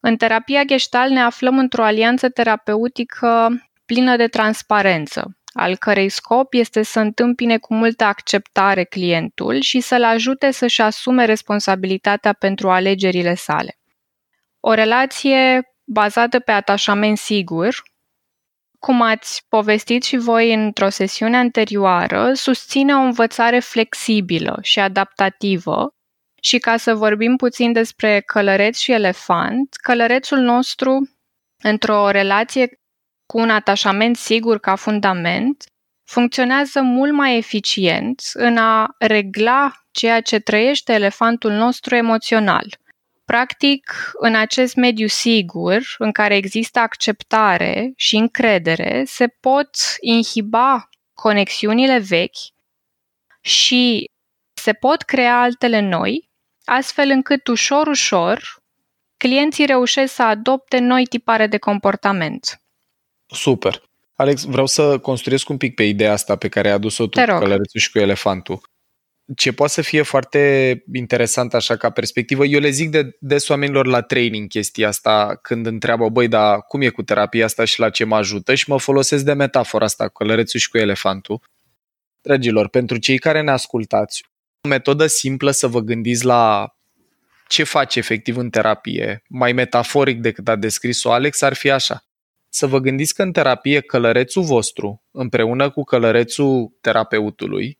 În 0.00 0.16
terapia 0.16 0.64
Gestalt 0.64 1.10
ne 1.10 1.20
aflăm 1.20 1.58
într-o 1.58 1.84
alianță 1.84 2.28
terapeutică 2.28 3.48
plină 3.84 4.16
de 4.16 4.26
transparență, 4.26 5.36
al 5.52 5.76
cărei 5.76 6.08
scop 6.08 6.52
este 6.54 6.82
să 6.82 7.00
întâmpine 7.00 7.58
cu 7.58 7.74
multă 7.74 8.04
acceptare 8.04 8.84
clientul 8.84 9.60
și 9.60 9.80
să-l 9.80 10.04
ajute 10.04 10.50
să-și 10.50 10.80
asume 10.80 11.24
responsabilitatea 11.24 12.32
pentru 12.32 12.70
alegerile 12.70 13.34
sale. 13.34 13.78
O 14.66 14.72
relație 14.72 15.62
bazată 15.84 16.38
pe 16.38 16.52
atașament 16.52 17.18
sigur, 17.18 17.82
cum 18.78 19.00
ați 19.02 19.44
povestit 19.48 20.02
și 20.02 20.16
voi 20.16 20.54
într-o 20.54 20.88
sesiune 20.88 21.36
anterioară, 21.36 22.32
susține 22.34 22.94
o 22.94 22.98
învățare 22.98 23.58
flexibilă 23.58 24.58
și 24.62 24.80
adaptativă 24.80 25.88
și 26.42 26.58
ca 26.58 26.76
să 26.76 26.94
vorbim 26.94 27.36
puțin 27.36 27.72
despre 27.72 28.20
călăreț 28.20 28.78
și 28.78 28.92
elefant, 28.92 29.74
călărețul 29.74 30.38
nostru, 30.38 31.10
într-o 31.62 32.10
relație 32.10 32.80
cu 33.26 33.38
un 33.38 33.50
atașament 33.50 34.16
sigur 34.16 34.58
ca 34.58 34.74
fundament, 34.74 35.64
funcționează 36.04 36.80
mult 36.82 37.12
mai 37.12 37.36
eficient 37.36 38.20
în 38.32 38.56
a 38.56 38.94
regla 38.98 39.72
ceea 39.90 40.20
ce 40.20 40.38
trăiește 40.38 40.92
elefantul 40.92 41.52
nostru 41.52 41.94
emoțional. 41.94 42.82
Practic, 43.24 44.12
în 44.18 44.34
acest 44.34 44.74
mediu 44.74 45.06
sigur, 45.06 45.82
în 45.98 46.12
care 46.12 46.36
există 46.36 46.78
acceptare 46.78 47.92
și 47.96 48.16
încredere, 48.16 49.02
se 49.06 49.26
pot 49.26 49.70
inhiba 50.00 50.88
conexiunile 51.14 51.98
vechi 51.98 52.36
și 53.40 54.10
se 54.54 54.72
pot 54.72 55.02
crea 55.02 55.40
altele 55.40 55.80
noi, 55.80 56.30
astfel 56.64 57.08
încât 57.10 57.46
ușor, 57.46 57.86
ușor, 57.86 58.62
clienții 59.16 59.66
reușesc 59.66 60.14
să 60.14 60.22
adopte 60.22 60.78
noi 60.78 61.06
tipare 61.06 61.46
de 61.46 61.58
comportament. 61.58 62.62
Super. 63.26 63.82
Alex, 64.14 64.44
vreau 64.44 64.66
să 64.66 64.98
construiesc 64.98 65.48
un 65.48 65.56
pic 65.56 65.74
pe 65.74 65.82
ideea 65.82 66.12
asta 66.12 66.36
pe 66.36 66.48
care 66.48 66.68
ai 66.68 66.74
adus-o 66.74 67.06
tu 67.06 67.20
cu 67.20 67.24
călărețul 67.24 67.80
și 67.80 67.90
cu 67.90 67.98
elefantul. 67.98 68.60
Ce 69.36 69.52
poate 69.52 69.72
să 69.72 69.82
fie 69.82 70.02
foarte 70.02 70.82
interesant 70.92 71.54
așa 71.54 71.76
ca 71.76 71.90
perspectivă, 71.90 72.44
eu 72.44 72.60
le 72.60 72.70
zic 72.70 72.90
de 72.90 73.16
des 73.20 73.48
oamenilor 73.48 73.86
la 73.86 74.02
training 74.02 74.48
chestia 74.48 74.88
asta 74.88 75.38
când 75.42 75.66
întreabă, 75.66 76.08
băi, 76.08 76.28
dar 76.28 76.62
cum 76.62 76.80
e 76.80 76.88
cu 76.88 77.02
terapia 77.02 77.44
asta 77.44 77.64
și 77.64 77.80
la 77.80 77.90
ce 77.90 78.04
mă 78.04 78.16
ajută 78.16 78.54
și 78.54 78.70
mă 78.70 78.78
folosesc 78.78 79.24
de 79.24 79.32
metafora 79.32 79.84
asta 79.84 80.08
cu 80.08 80.12
călărețul 80.12 80.60
și 80.60 80.70
cu 80.70 80.78
elefantul. 80.78 81.40
Dragilor, 82.20 82.68
pentru 82.68 82.96
cei 82.96 83.18
care 83.18 83.40
ne 83.40 83.50
ascultați, 83.50 84.24
o 84.60 84.68
metodă 84.68 85.06
simplă 85.06 85.50
să 85.50 85.66
vă 85.66 85.80
gândiți 85.80 86.24
la 86.24 86.74
ce 87.48 87.64
faci 87.64 87.96
efectiv 87.96 88.36
în 88.36 88.50
terapie, 88.50 89.22
mai 89.28 89.52
metaforic 89.52 90.20
decât 90.20 90.48
a 90.48 90.56
descris-o 90.56 91.12
Alex, 91.12 91.42
ar 91.42 91.54
fi 91.54 91.70
așa 91.70 92.04
să 92.48 92.66
vă 92.66 92.78
gândiți 92.78 93.14
că 93.14 93.22
în 93.22 93.32
terapie 93.32 93.80
călărețul 93.80 94.42
vostru, 94.42 95.02
împreună 95.10 95.70
cu 95.70 95.82
călărețul 95.82 96.76
terapeutului, 96.80 97.78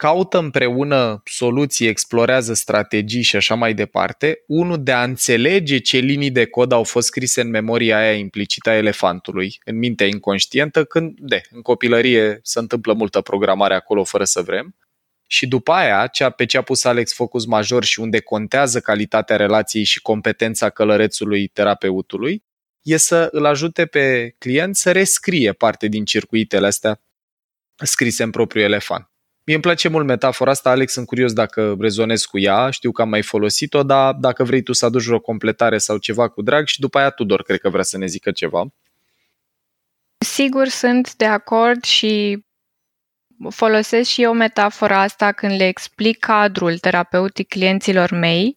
caută 0.00 0.38
împreună 0.38 1.20
soluții, 1.24 1.86
explorează 1.86 2.54
strategii 2.54 3.22
și 3.22 3.36
așa 3.36 3.54
mai 3.54 3.74
departe, 3.74 4.42
unul 4.46 4.82
de 4.82 4.92
a 4.92 5.02
înțelege 5.02 5.78
ce 5.78 5.98
linii 5.98 6.30
de 6.30 6.46
cod 6.46 6.72
au 6.72 6.84
fost 6.84 7.06
scrise 7.06 7.40
în 7.40 7.48
memoria 7.48 7.98
aia 7.98 8.12
implicită 8.12 8.70
a 8.70 8.76
elefantului, 8.76 9.60
în 9.64 9.78
mintea 9.78 10.06
inconștientă, 10.06 10.84
când, 10.84 11.18
de, 11.18 11.40
în 11.50 11.62
copilărie 11.62 12.40
se 12.42 12.58
întâmplă 12.58 12.92
multă 12.92 13.20
programare 13.20 13.74
acolo 13.74 14.04
fără 14.04 14.24
să 14.24 14.42
vrem, 14.42 14.76
și 15.26 15.46
după 15.46 15.72
aia, 15.72 16.06
cea 16.06 16.30
pe 16.30 16.44
ce 16.44 16.58
a 16.58 16.62
pus 16.62 16.84
Alex 16.84 17.14
focus 17.14 17.46
major 17.46 17.84
și 17.84 18.00
unde 18.00 18.20
contează 18.20 18.80
calitatea 18.80 19.36
relației 19.36 19.84
și 19.84 20.00
competența 20.00 20.70
călărețului 20.70 21.46
terapeutului, 21.46 22.44
e 22.82 22.96
să 22.96 23.28
îl 23.32 23.44
ajute 23.44 23.86
pe 23.86 24.34
client 24.38 24.76
să 24.76 24.92
rescrie 24.92 25.52
parte 25.52 25.86
din 25.86 26.04
circuitele 26.04 26.66
astea 26.66 27.00
scrise 27.76 28.22
în 28.22 28.30
propriul 28.30 28.64
elefant. 28.64 29.09
Mie 29.50 29.58
îmi 29.58 29.68
place 29.68 29.88
mult 29.88 30.06
metafora 30.06 30.50
asta, 30.50 30.70
Alex, 30.70 30.92
sunt 30.92 31.06
curios 31.06 31.32
dacă 31.32 31.76
rezonez 31.78 32.24
cu 32.24 32.38
ea, 32.38 32.70
știu 32.70 32.92
că 32.92 33.02
am 33.02 33.08
mai 33.08 33.22
folosit-o, 33.22 33.82
dar 33.82 34.14
dacă 34.14 34.44
vrei 34.44 34.62
tu 34.62 34.72
să 34.72 34.84
aduci 34.84 35.06
o 35.06 35.20
completare 35.20 35.78
sau 35.78 35.98
ceva 35.98 36.28
cu 36.28 36.42
drag 36.42 36.66
și 36.66 36.80
după 36.80 36.98
aia 36.98 37.10
Tudor 37.10 37.42
cred 37.42 37.60
că 37.60 37.68
vrea 37.68 37.82
să 37.82 37.98
ne 37.98 38.06
zică 38.06 38.30
ceva. 38.30 38.66
Sigur 40.18 40.66
sunt 40.66 41.14
de 41.14 41.24
acord 41.24 41.84
și 41.84 42.44
folosesc 43.48 44.10
și 44.10 44.22
eu 44.22 44.32
metafora 44.32 45.00
asta 45.00 45.32
când 45.32 45.56
le 45.56 45.66
explic 45.66 46.18
cadrul 46.18 46.78
terapeutic 46.78 47.48
clienților 47.48 48.10
mei 48.10 48.56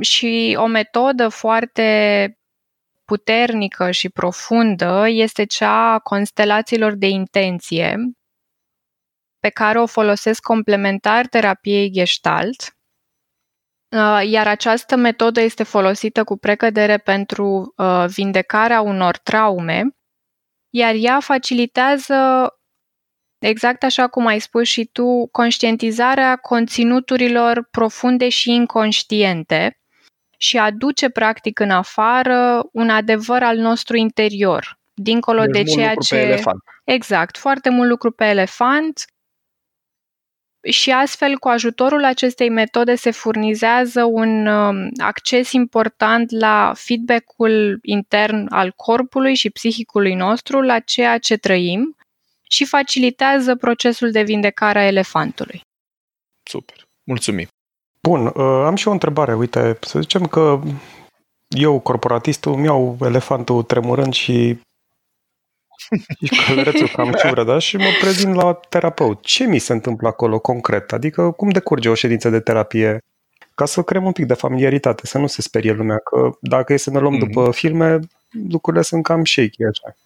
și 0.00 0.56
o 0.58 0.66
metodă 0.66 1.28
foarte 1.28 2.38
puternică 3.04 3.90
și 3.90 4.08
profundă 4.08 5.04
este 5.08 5.44
cea 5.44 5.92
a 5.92 5.98
constelațiilor 5.98 6.94
de 6.94 7.06
intenție, 7.06 7.96
pe 9.40 9.48
care 9.48 9.80
o 9.80 9.86
folosesc 9.86 10.42
complementar 10.42 11.26
terapiei 11.26 11.90
Gestalt, 11.90 12.76
uh, 13.96 14.20
iar 14.24 14.46
această 14.46 14.96
metodă 14.96 15.40
este 15.40 15.62
folosită 15.62 16.24
cu 16.24 16.36
precădere 16.36 16.98
pentru 16.98 17.74
uh, 17.76 18.04
vindecarea 18.08 18.80
unor 18.80 19.16
traume, 19.16 19.82
iar 20.70 20.94
ea 20.96 21.20
facilitează, 21.20 22.48
exact 23.38 23.82
așa 23.82 24.08
cum 24.08 24.26
ai 24.26 24.38
spus 24.38 24.68
și 24.68 24.84
tu, 24.84 25.28
conștientizarea 25.32 26.36
conținuturilor 26.36 27.68
profunde 27.70 28.28
și 28.28 28.50
inconștiente, 28.50 29.78
și 30.40 30.58
aduce 30.58 31.08
practic 31.08 31.58
în 31.58 31.70
afară 31.70 32.68
un 32.72 32.90
adevăr 32.90 33.42
al 33.42 33.56
nostru 33.56 33.96
interior, 33.96 34.78
dincolo 34.94 35.44
deci 35.44 35.52
de 35.52 35.70
ceea 35.70 35.94
ce. 35.94 36.14
Pe 36.14 36.20
elefant. 36.20 36.62
Exact, 36.84 37.36
foarte 37.36 37.70
mult 37.70 37.88
lucru 37.88 38.10
pe 38.10 38.24
elefant. 38.24 39.04
Și 40.70 40.90
astfel, 40.90 41.38
cu 41.38 41.48
ajutorul 41.48 42.04
acestei 42.04 42.48
metode, 42.48 42.94
se 42.94 43.10
furnizează 43.10 44.04
un 44.04 44.46
um, 44.46 44.90
acces 44.96 45.52
important 45.52 46.30
la 46.30 46.72
feedback-ul 46.76 47.78
intern 47.82 48.46
al 48.50 48.72
corpului 48.76 49.34
și 49.34 49.50
psihicului 49.50 50.14
nostru 50.14 50.60
la 50.60 50.78
ceea 50.78 51.18
ce 51.18 51.36
trăim 51.36 51.96
și 52.48 52.64
facilitează 52.64 53.56
procesul 53.56 54.10
de 54.10 54.22
vindecare 54.22 54.78
a 54.78 54.86
elefantului. 54.86 55.60
Super. 56.42 56.86
Mulțumim. 57.04 57.46
Bun, 58.02 58.26
uh, 58.26 58.64
am 58.64 58.74
și 58.74 58.88
o 58.88 58.90
întrebare. 58.90 59.34
Uite, 59.34 59.78
să 59.80 60.00
zicem 60.00 60.26
că 60.26 60.60
eu, 61.48 61.80
corporatistul, 61.80 62.52
îmi 62.52 62.64
iau 62.64 62.96
elefantul 63.00 63.62
tremurând 63.62 64.12
și 64.12 64.32
și 64.32 64.58
călărețul 66.46 66.88
cam 66.88 67.12
ciură, 67.12 67.44
da? 67.44 67.58
Și 67.58 67.76
mă 67.76 67.88
prezint 68.00 68.34
la 68.34 68.60
terapeut. 68.68 69.22
Ce 69.22 69.44
mi 69.44 69.58
se 69.58 69.72
întâmplă 69.72 70.08
acolo 70.08 70.38
concret? 70.38 70.92
Adică 70.92 71.30
cum 71.30 71.48
decurge 71.48 71.88
o 71.88 71.94
ședință 71.94 72.30
de 72.30 72.40
terapie? 72.40 73.04
Ca 73.54 73.64
să 73.64 73.82
creăm 73.82 74.04
un 74.04 74.12
pic 74.12 74.26
de 74.26 74.34
familiaritate, 74.34 75.06
să 75.06 75.18
nu 75.18 75.26
se 75.26 75.42
sperie 75.42 75.72
lumea, 75.72 75.98
că 75.98 76.30
dacă 76.40 76.72
e 76.72 76.76
să 76.76 76.90
ne 76.90 76.98
luăm 76.98 77.16
mm-hmm. 77.16 77.32
după 77.32 77.50
filme, 77.52 77.98
lucrurile 78.50 78.82
sunt 78.82 79.02
cam 79.02 79.24
shaky 79.24 79.64
așa. 79.64 79.96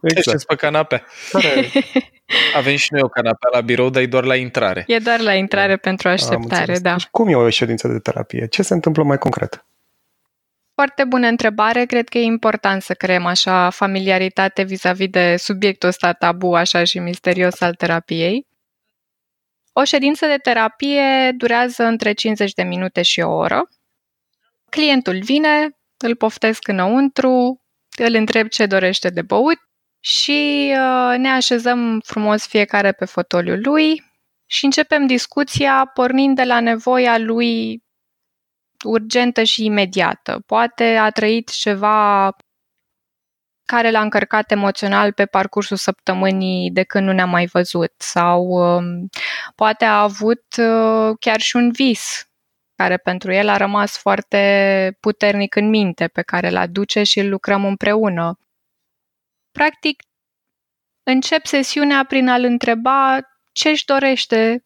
Exact. 0.00 0.44
pe 0.44 0.54
canapea. 0.54 1.04
Care... 1.30 1.70
Avem 2.56 2.76
și 2.76 2.92
noi 2.92 3.02
o 3.02 3.08
canapea 3.08 3.48
la 3.52 3.60
birou, 3.60 3.90
dar 3.90 4.02
e 4.02 4.06
doar 4.06 4.24
la 4.24 4.36
intrare. 4.36 4.84
E 4.86 4.98
doar 4.98 5.20
la 5.20 5.34
intrare 5.34 5.72
da. 5.72 5.76
pentru 5.76 6.08
așteptare, 6.08 6.78
da. 6.78 6.92
Deci 6.92 7.06
cum 7.10 7.28
e 7.28 7.34
o 7.34 7.48
ședință 7.48 7.88
de 7.88 7.98
terapie? 7.98 8.46
Ce 8.46 8.62
se 8.62 8.74
întâmplă 8.74 9.02
mai 9.02 9.18
concret? 9.18 9.64
Foarte 10.74 11.04
bună 11.04 11.26
întrebare. 11.26 11.84
Cred 11.84 12.08
că 12.08 12.18
e 12.18 12.22
important 12.22 12.82
să 12.82 12.94
creăm 12.94 13.26
așa 13.26 13.70
familiaritate 13.70 14.62
vis-a-vis 14.62 15.08
de 15.08 15.36
subiectul 15.36 15.88
ăsta 15.88 16.12
tabu 16.12 16.54
așa 16.54 16.84
și 16.84 16.98
misterios 16.98 17.60
al 17.60 17.74
terapiei. 17.74 18.46
O 19.72 19.84
ședință 19.84 20.26
de 20.26 20.36
terapie 20.36 21.32
durează 21.36 21.84
între 21.84 22.12
50 22.12 22.52
de 22.52 22.62
minute 22.62 23.02
și 23.02 23.20
o 23.20 23.32
oră. 23.32 23.68
Clientul 24.70 25.18
vine, 25.22 25.76
îl 25.96 26.16
poftesc 26.16 26.68
înăuntru, 26.68 27.62
îl 27.98 28.14
întreb 28.14 28.48
ce 28.48 28.66
dorește 28.66 29.08
de 29.08 29.22
băut 29.22 29.58
și 30.00 30.70
uh, 30.70 31.18
ne 31.18 31.28
așezăm 31.28 32.00
frumos 32.04 32.46
fiecare 32.46 32.92
pe 32.92 33.04
fotoliul 33.04 33.60
lui 33.62 34.02
și 34.46 34.64
începem 34.64 35.06
discuția 35.06 35.90
pornind 35.94 36.36
de 36.36 36.44
la 36.44 36.60
nevoia 36.60 37.18
lui 37.18 37.82
urgentă 38.84 39.42
și 39.42 39.64
imediată. 39.64 40.42
Poate 40.46 40.84
a 40.84 41.10
trăit 41.10 41.50
ceva 41.50 42.30
care 43.64 43.90
l-a 43.90 44.00
încărcat 44.00 44.50
emoțional 44.50 45.12
pe 45.12 45.26
parcursul 45.26 45.76
săptămânii 45.76 46.70
de 46.70 46.82
când 46.82 47.06
nu 47.06 47.12
ne-am 47.12 47.30
mai 47.30 47.46
văzut 47.46 47.92
sau 47.96 48.42
um, 48.44 49.08
poate 49.54 49.84
a 49.84 50.02
avut 50.02 50.44
uh, 50.58 51.16
chiar 51.20 51.40
și 51.40 51.56
un 51.56 51.70
vis 51.70 52.28
care 52.76 52.96
pentru 52.96 53.32
el 53.32 53.48
a 53.48 53.56
rămas 53.56 53.98
foarte 53.98 54.96
puternic 55.00 55.54
în 55.54 55.68
minte, 55.68 56.08
pe 56.08 56.22
care 56.22 56.48
îl 56.48 56.56
aduce 56.56 57.02
și 57.02 57.18
îl 57.20 57.28
lucrăm 57.28 57.64
împreună. 57.64 58.38
Practic, 59.50 60.02
încep 61.02 61.46
sesiunea 61.46 62.04
prin 62.04 62.28
a-l 62.28 62.44
întreba 62.44 63.18
ce 63.52 63.68
își 63.68 63.84
dorește 63.84 64.64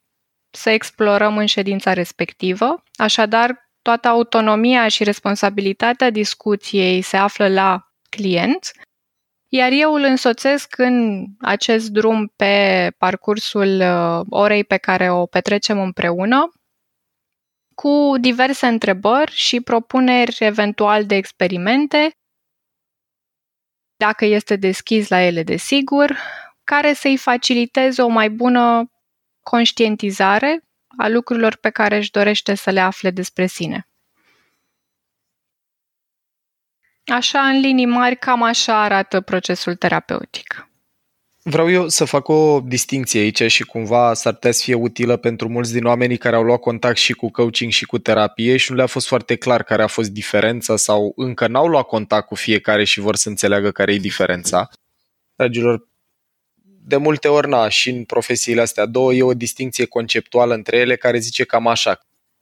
să 0.51 0.71
explorăm 0.71 1.37
în 1.39 1.47
ședința 1.47 1.93
respectivă, 1.93 2.83
așadar 2.95 3.68
toată 3.83 4.09
autonomia 4.09 4.89
și 4.89 5.05
responsabilitatea 5.05 6.11
discuției 6.11 7.03
se 7.03 7.17
află 7.17 7.49
la 7.49 7.89
client, 8.11 8.71
iar 9.49 9.73
eu 9.73 9.95
îl 9.95 10.03
însoțesc 10.03 10.79
în 10.79 11.25
acest 11.41 11.89
drum 11.89 12.33
pe 12.37 12.89
parcursul 12.99 13.81
uh, 13.81 14.21
orei 14.29 14.65
pe 14.65 14.77
care 14.77 15.11
o 15.11 15.27
petrecem 15.27 15.81
împreună, 15.81 16.53
cu 17.75 18.15
diverse 18.21 18.67
întrebări 18.67 19.33
și 19.33 19.61
propuneri 19.61 20.37
eventual 20.39 21.07
de 21.07 21.15
experimente, 21.15 22.11
dacă 23.97 24.25
este 24.25 24.57
deschis 24.57 25.09
la 25.09 25.21
ele, 25.21 25.43
desigur, 25.43 26.19
care 26.65 26.93
să-i 26.93 27.17
faciliteze 27.17 28.03
o 28.03 28.09
mai 28.09 28.31
bună 28.31 28.91
conștientizare 29.43 30.68
a 30.97 31.09
lucrurilor 31.09 31.57
pe 31.57 31.71
care 31.71 31.97
își 31.97 32.11
dorește 32.11 32.55
să 32.55 32.71
le 32.71 32.81
afle 32.81 33.11
despre 33.11 33.47
sine. 33.47 33.89
Așa, 37.07 37.41
în 37.41 37.61
linii 37.61 37.87
mari, 37.87 38.17
cam 38.17 38.43
așa 38.43 38.83
arată 38.83 39.21
procesul 39.21 39.75
terapeutic. 39.75 40.69
Vreau 41.43 41.71
eu 41.71 41.89
să 41.89 42.05
fac 42.05 42.29
o 42.29 42.61
distinție 42.61 43.21
aici 43.21 43.43
și 43.43 43.65
cumva 43.65 44.15
s-ar 44.15 44.33
putea 44.33 44.51
să 44.51 44.63
fie 44.65 44.75
utilă 44.75 45.17
pentru 45.17 45.49
mulți 45.49 45.73
din 45.73 45.85
oamenii 45.85 46.17
care 46.17 46.37
au 46.37 46.43
luat 46.43 46.61
contact 46.61 46.97
și 46.97 47.13
cu 47.13 47.31
coaching 47.31 47.73
și 47.73 47.85
cu 47.85 47.99
terapie 47.99 48.57
și 48.57 48.71
nu 48.71 48.77
le-a 48.77 48.87
fost 48.87 49.07
foarte 49.07 49.37
clar 49.37 49.63
care 49.63 49.83
a 49.83 49.87
fost 49.87 50.11
diferența 50.11 50.77
sau 50.77 51.13
încă 51.17 51.47
n-au 51.47 51.67
luat 51.67 51.87
contact 51.87 52.27
cu 52.27 52.35
fiecare 52.35 52.85
și 52.85 53.01
vor 53.01 53.17
să 53.17 53.29
înțeleagă 53.29 53.71
care 53.71 53.93
e 53.93 53.99
diferența. 53.99 54.69
Dragilor, 55.37 55.88
de 56.89 56.97
multe 56.97 57.29
ori, 57.29 57.49
na, 57.49 57.69
și 57.69 57.91
în 57.91 58.05
profesiile 58.05 58.61
astea 58.61 58.87
două, 58.87 59.13
e 59.15 59.23
o 59.23 59.35
distinție 59.35 59.85
conceptuală 59.85 60.55
între 60.55 60.77
ele 60.77 60.97
care 60.97 61.19
zice 61.19 61.45
cam 61.45 61.67
așa. 61.67 62.01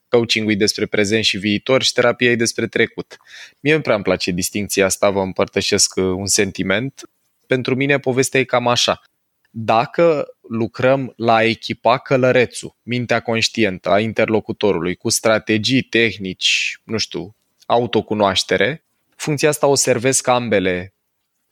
Coaching-ul 0.09 0.53
e 0.53 0.57
despre 0.57 0.87
prezent 0.87 1.25
și 1.25 1.39
viitor 1.39 1.83
și 1.83 1.93
terapia 1.93 2.31
e 2.31 2.37
despre 2.37 2.67
trecut. 2.67 3.17
Mie 3.61 3.75
nu 3.75 3.81
prea 3.81 3.95
îmi 3.95 4.05
place 4.05 4.31
distinția 4.31 4.85
asta, 4.85 5.11
vă 5.11 5.21
împărtășesc 5.21 5.97
uh, 5.97 6.05
un 6.05 6.27
sentiment 6.27 7.11
pentru 7.47 7.75
mine 7.75 7.99
povestea 7.99 8.41
e 8.41 8.45
cam 8.45 8.69
așa. 8.69 9.03
Dacă 9.51 10.27
lucrăm 10.49 11.13
la 11.17 11.35
a 11.35 11.45
echipa 11.45 11.99
călărețul, 11.99 12.77
mintea 12.83 13.21
conștientă 13.21 13.91
a 13.91 14.01
interlocutorului, 14.01 14.95
cu 14.95 15.09
strategii, 15.09 15.83
tehnici, 15.83 16.81
nu 16.85 16.97
știu, 16.97 17.37
autocunoaștere, 17.67 18.85
funcția 19.17 19.49
asta 19.49 19.67
o 19.67 19.75
servesc 19.75 20.27
ambele 20.27 20.95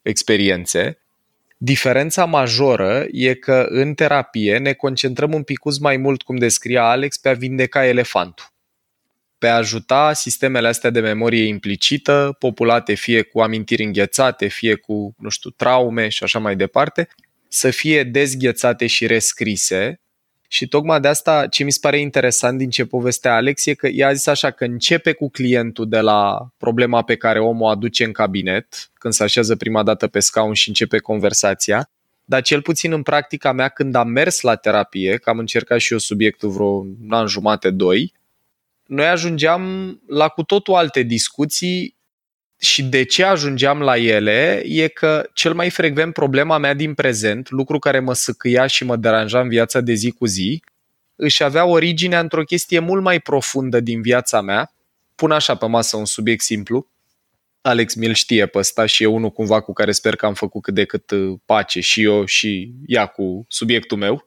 experiențe. 0.03 1.04
Diferența 1.57 2.25
majoră 2.25 3.07
e 3.11 3.35
că 3.35 3.67
în 3.69 3.95
terapie 3.95 4.59
ne 4.59 4.73
concentrăm 4.73 5.33
un 5.33 5.43
pic 5.43 5.59
mai 5.81 5.97
mult, 5.97 6.23
cum 6.23 6.37
descria 6.37 6.85
Alex, 6.85 7.17
pe 7.17 7.29
a 7.29 7.33
vindeca 7.33 7.87
elefantul 7.87 8.53
pe 9.45 9.51
a 9.51 9.57
ajuta 9.57 10.13
sistemele 10.13 10.69
astea 10.69 10.91
de 10.91 11.01
memorie 11.01 11.45
implicită, 11.45 12.37
populate 12.39 12.95
fie 12.95 13.23
cu 13.23 13.41
amintiri 13.41 13.85
înghețate, 13.85 14.47
fie 14.47 14.75
cu, 14.75 15.15
nu 15.19 15.29
știu, 15.29 15.51
traume 15.51 16.09
și 16.09 16.25
așa 16.25 16.39
mai 16.39 16.57
departe, 16.57 17.09
să 17.49 17.71
fie 17.71 18.05
dezghețate 18.05 18.87
și 18.87 19.07
rescrise. 19.07 20.01
Și 20.55 20.69
tocmai 20.69 21.01
de 21.01 21.09
asta 21.09 21.47
ce 21.47 21.65
mi 21.65 21.73
se 21.73 21.79
pare 21.81 22.01
interesant 22.01 22.59
din 22.59 22.71
ce 22.71 22.85
povestea 22.85 23.35
Alex 23.35 23.67
e 23.67 23.75
că 23.75 23.87
ea 23.87 24.09
a 24.09 24.13
zis 24.13 24.27
așa 24.27 24.51
că 24.51 24.65
începe 24.65 25.13
cu 25.13 25.31
clientul 25.31 25.89
de 25.89 26.01
la 26.01 26.49
problema 26.59 27.03
pe 27.03 27.17
care 27.17 27.41
omul 27.41 27.63
o 27.63 27.69
aduce 27.69 28.05
în 28.05 28.13
cabinet, 28.13 28.91
când 28.95 29.15
se 29.15 29.23
așează 29.23 29.57
prima 29.57 29.83
dată 29.83 30.07
pe 30.07 30.21
scaun 30.21 30.53
și 30.53 30.69
începe 30.69 30.99
conversația, 30.99 31.91
dar 32.25 32.43
cel 32.43 32.63
puțin 32.63 32.93
în 32.93 33.03
practica 33.03 33.53
mea 33.53 33.69
când 33.69 33.95
am 33.95 34.09
mers 34.09 34.41
la 34.41 34.55
terapie, 34.55 35.17
că 35.17 35.31
am 35.31 35.39
încercat 35.39 35.79
și 35.79 35.93
eu 35.93 35.99
subiectul 35.99 36.51
vreo 36.51 36.67
un 36.67 37.11
an 37.13 37.27
jumate, 37.27 37.71
doi, 37.71 38.13
noi 38.87 39.07
ajungeam 39.07 39.95
la 40.07 40.29
cu 40.29 40.43
totul 40.43 40.75
alte 40.75 41.03
discuții 41.03 41.97
și 42.65 42.83
de 42.83 43.03
ce 43.03 43.25
ajungeam 43.25 43.81
la 43.81 43.97
ele 43.97 44.63
e 44.65 44.89
că 44.89 45.29
cel 45.33 45.55
mai 45.55 45.71
frecvent 45.71 46.13
problema 46.13 46.59
mea 46.59 46.75
din 46.75 46.95
prezent, 46.95 47.51
lucru 47.51 47.79
care 47.79 47.99
mă 48.01 48.13
săcâia 48.13 48.67
și 48.67 48.85
mă 48.85 48.97
deranja 48.97 49.41
în 49.41 49.49
viața 49.49 49.81
de 49.81 49.93
zi 49.93 50.11
cu 50.11 50.27
zi, 50.27 50.63
își 51.17 51.43
avea 51.43 51.65
originea 51.65 52.21
într-o 52.21 52.43
chestie 52.43 52.79
mult 52.79 53.03
mai 53.03 53.21
profundă 53.21 53.81
din 53.81 54.03
viața 54.03 54.41
mea. 54.41 54.75
Pun 55.15 55.31
așa 55.31 55.55
pe 55.55 55.67
masă 55.67 55.97
un 55.97 56.05
subiect 56.05 56.43
simplu. 56.43 56.91
Alex 57.61 57.95
mi-l 57.95 58.15
știe 58.15 58.47
pe 58.47 58.59
ăsta 58.59 58.87
și 58.87 59.03
e 59.03 59.07
unul 59.07 59.31
cumva 59.31 59.61
cu 59.61 59.73
care 59.73 59.93
sper 59.93 60.17
că 60.17 60.27
am 60.27 60.35
făcut 60.35 60.63
cât 60.63 60.75
de 60.75 60.85
cât 60.85 61.11
uh, 61.11 61.39
pace 61.45 61.81
și 61.81 62.03
eu 62.03 62.25
și 62.25 62.73
ea 62.87 63.07
cu 63.07 63.45
subiectul 63.49 63.99
meu. 63.99 64.25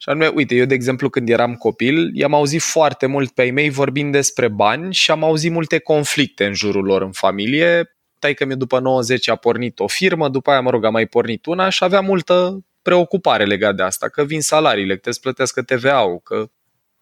Și 0.00 0.08
anume, 0.08 0.26
uite, 0.26 0.54
eu 0.54 0.64
de 0.64 0.74
exemplu 0.74 1.08
când 1.08 1.28
eram 1.28 1.54
copil, 1.54 2.10
i-am 2.14 2.34
auzit 2.34 2.60
foarte 2.60 3.06
mult 3.06 3.30
pe 3.30 3.44
ei 3.44 3.50
mei 3.50 3.70
vorbind 3.70 4.12
despre 4.12 4.48
bani 4.48 4.94
și 4.94 5.10
am 5.10 5.24
auzit 5.24 5.52
multe 5.52 5.78
conflicte 5.78 6.44
în 6.46 6.54
jurul 6.54 6.84
lor 6.84 7.02
în 7.02 7.12
familie. 7.12 7.96
Tai 8.18 8.34
că 8.34 8.44
mi 8.44 8.56
după 8.56 8.78
90 8.78 9.28
a 9.28 9.36
pornit 9.36 9.80
o 9.80 9.86
firmă, 9.86 10.28
după 10.28 10.50
aia, 10.50 10.60
mă 10.60 10.70
rog, 10.70 10.84
a 10.84 10.90
mai 10.90 11.06
pornit 11.06 11.46
una 11.46 11.68
și 11.68 11.84
avea 11.84 12.00
multă 12.00 12.64
preocupare 12.82 13.44
legat 13.44 13.74
de 13.74 13.82
asta, 13.82 14.08
că 14.08 14.24
vin 14.24 14.40
salariile, 14.40 14.94
că 14.94 15.00
trebuie 15.00 15.14
să 15.14 15.20
plătească 15.20 15.62
TVA-ul, 15.62 16.20
că 16.20 16.50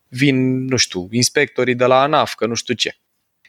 vin, 0.09 0.65
nu 0.65 0.77
știu, 0.77 1.09
inspectorii 1.11 1.75
de 1.75 1.85
la 1.85 2.03
ANAF, 2.03 2.35
că 2.35 2.47
nu 2.47 2.55
știu 2.55 2.75
ce. 2.75 2.97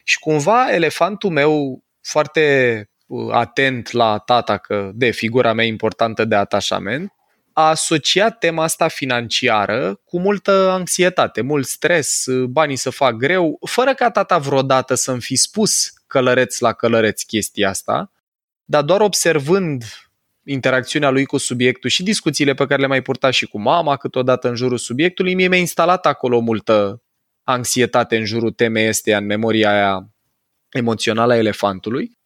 Și 0.04 0.18
cumva 0.18 0.74
elefantul 0.74 1.30
meu 1.30 1.84
foarte 2.00 2.88
uh, 3.06 3.32
atent 3.32 3.90
la 3.90 4.18
tata, 4.18 4.56
că 4.56 4.90
de 4.94 5.10
figura 5.10 5.52
mea 5.52 5.64
importantă 5.64 6.24
de 6.24 6.34
atașament, 6.34 7.12
a 7.58 7.68
asociat 7.68 8.38
tema 8.38 8.62
asta 8.62 8.88
financiară 8.88 10.00
cu 10.04 10.20
multă 10.20 10.70
anxietate, 10.70 11.40
mult 11.40 11.66
stres, 11.66 12.24
banii 12.48 12.76
să 12.76 12.90
fac 12.90 13.14
greu, 13.14 13.58
fără 13.66 13.94
ca 13.94 14.10
tata 14.10 14.38
vreodată 14.38 14.94
să-mi 14.94 15.20
fi 15.20 15.36
spus 15.36 15.92
călăreț 16.06 16.58
la 16.58 16.72
călăreț 16.72 17.22
chestia 17.22 17.68
asta, 17.68 18.12
dar 18.64 18.82
doar 18.82 19.00
observând 19.00 19.84
interacțiunea 20.44 21.10
lui 21.10 21.24
cu 21.24 21.36
subiectul 21.36 21.90
și 21.90 22.02
discuțiile 22.02 22.54
pe 22.54 22.66
care 22.66 22.80
le 22.80 22.86
mai 22.86 23.02
purta 23.02 23.30
și 23.30 23.46
cu 23.46 23.60
mama 23.60 23.96
câteodată 23.96 24.48
în 24.48 24.54
jurul 24.54 24.78
subiectului, 24.78 25.34
mie 25.34 25.48
mi-a 25.48 25.58
instalat 25.58 26.06
acolo 26.06 26.40
multă 26.40 27.02
anxietate 27.42 28.16
în 28.16 28.24
jurul 28.24 28.52
temei 28.52 28.86
este 28.86 29.14
în 29.14 29.26
memoria 29.26 29.70
aia 29.70 30.08
emoțională 30.68 31.32
a 31.32 31.36
elefantului 31.36 32.17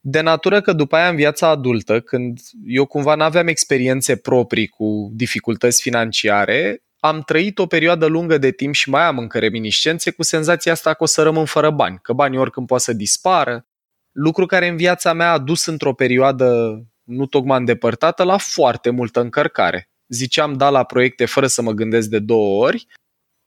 de 0.00 0.20
natură 0.20 0.60
că 0.60 0.72
după 0.72 0.96
aia 0.96 1.08
în 1.08 1.16
viața 1.16 1.48
adultă, 1.48 2.00
când 2.00 2.40
eu 2.66 2.86
cumva 2.86 3.14
nu 3.14 3.22
aveam 3.22 3.46
experiențe 3.46 4.16
proprii 4.16 4.66
cu 4.66 5.10
dificultăți 5.12 5.82
financiare, 5.82 6.82
am 6.98 7.22
trăit 7.22 7.58
o 7.58 7.66
perioadă 7.66 8.06
lungă 8.06 8.38
de 8.38 8.50
timp 8.50 8.74
și 8.74 8.90
mai 8.90 9.02
am 9.02 9.18
încă 9.18 9.38
reminiscențe 9.38 10.10
cu 10.10 10.22
senzația 10.22 10.72
asta 10.72 10.94
că 10.94 11.02
o 11.02 11.06
să 11.06 11.22
rămân 11.22 11.44
fără 11.44 11.70
bani, 11.70 11.98
că 12.02 12.12
banii 12.12 12.38
oricând 12.38 12.66
poate 12.66 12.82
să 12.82 12.92
dispară, 12.92 13.66
lucru 14.12 14.46
care 14.46 14.68
în 14.68 14.76
viața 14.76 15.12
mea 15.12 15.32
a 15.32 15.38
dus 15.38 15.66
într-o 15.66 15.94
perioadă 15.94 16.80
nu 17.02 17.26
tocmai 17.26 17.58
îndepărtată 17.58 18.22
la 18.22 18.36
foarte 18.36 18.90
multă 18.90 19.20
încărcare. 19.20 19.90
Ziceam 20.08 20.52
da 20.52 20.70
la 20.70 20.84
proiecte 20.84 21.24
fără 21.24 21.46
să 21.46 21.62
mă 21.62 21.72
gândesc 21.72 22.08
de 22.08 22.18
două 22.18 22.64
ori 22.64 22.86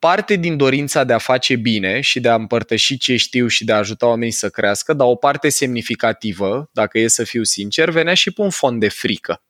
parte 0.10 0.36
din 0.36 0.58
dorința 0.58 1.04
de 1.04 1.14
a 1.14 1.18
face 1.18 1.56
bine 1.56 2.02
și 2.02 2.20
de 2.20 2.30
a 2.30 2.36
împărtăși 2.36 2.98
ce 2.98 3.16
știu 3.16 3.48
și 3.48 3.66
de 3.66 3.72
a 3.72 3.78
ajuta 3.78 4.08
oamenii 4.08 4.32
să 4.32 4.50
crească, 4.50 4.94
dar 4.94 5.08
o 5.08 5.16
parte 5.16 5.50
semnificativă, 5.50 6.70
dacă 6.74 7.00
e 7.00 7.08
să 7.08 7.24
fiu 7.24 7.44
sincer, 7.44 7.90
venea 7.90 8.14
și 8.14 8.32
pe 8.32 8.42
un 8.42 8.50
fond 8.50 8.80
de 8.80 8.90
frică. 8.90 9.42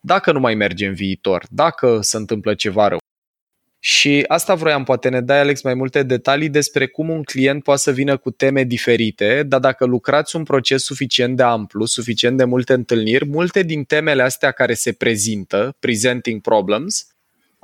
Dacă 0.00 0.32
nu 0.32 0.40
mai 0.40 0.54
merge 0.54 0.86
în 0.86 0.94
viitor, 0.94 1.46
dacă 1.50 1.98
se 2.00 2.16
întâmplă 2.16 2.54
ceva 2.54 2.88
rău. 2.88 2.98
Și 3.78 4.24
asta 4.26 4.54
vroiam, 4.54 4.84
poate 4.84 5.08
ne 5.08 5.20
dai, 5.20 5.38
Alex, 5.38 5.62
mai 5.62 5.74
multe 5.74 6.02
detalii 6.02 6.48
despre 6.48 6.86
cum 6.86 7.08
un 7.08 7.22
client 7.22 7.62
poate 7.62 7.80
să 7.80 7.90
vină 7.90 8.16
cu 8.16 8.30
teme 8.30 8.64
diferite, 8.64 9.42
dar 9.42 9.60
dacă 9.60 9.84
lucrați 9.84 10.36
un 10.36 10.42
proces 10.42 10.84
suficient 10.84 11.36
de 11.36 11.42
amplu, 11.42 11.84
suficient 11.84 12.36
de 12.36 12.44
multe 12.44 12.72
întâlniri, 12.72 13.26
multe 13.26 13.62
din 13.62 13.84
temele 13.84 14.22
astea 14.22 14.50
care 14.50 14.74
se 14.74 14.92
prezintă, 14.92 15.76
presenting 15.78 16.40
problems, 16.40 17.06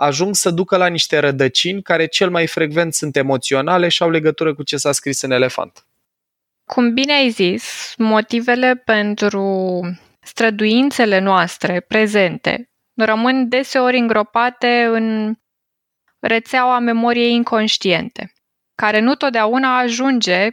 ajung 0.00 0.34
să 0.34 0.50
ducă 0.50 0.76
la 0.76 0.87
niște 0.87 1.18
rădăcini 1.18 1.82
care 1.82 2.06
cel 2.06 2.30
mai 2.30 2.46
frecvent 2.46 2.94
sunt 2.94 3.16
emoționale 3.16 3.88
și 3.88 4.02
au 4.02 4.11
legătură 4.11 4.54
cu 4.54 4.62
ce 4.62 4.76
s-a 4.76 4.92
scris 4.92 5.22
în 5.22 5.30
elefant. 5.30 5.87
Cum 6.64 6.94
bine 6.94 7.12
ai 7.12 7.30
zis, 7.30 7.94
motivele 7.96 8.74
pentru 8.74 9.80
străduințele 10.20 11.18
noastre 11.18 11.80
prezente 11.80 12.70
rămân 12.94 13.48
deseori 13.48 13.98
îngropate 13.98 14.84
în 14.84 15.34
rețeaua 16.18 16.78
memoriei 16.78 17.32
inconștiente, 17.32 18.32
care 18.74 19.00
nu 19.00 19.14
totdeauna 19.14 19.78
ajunge 19.78 20.48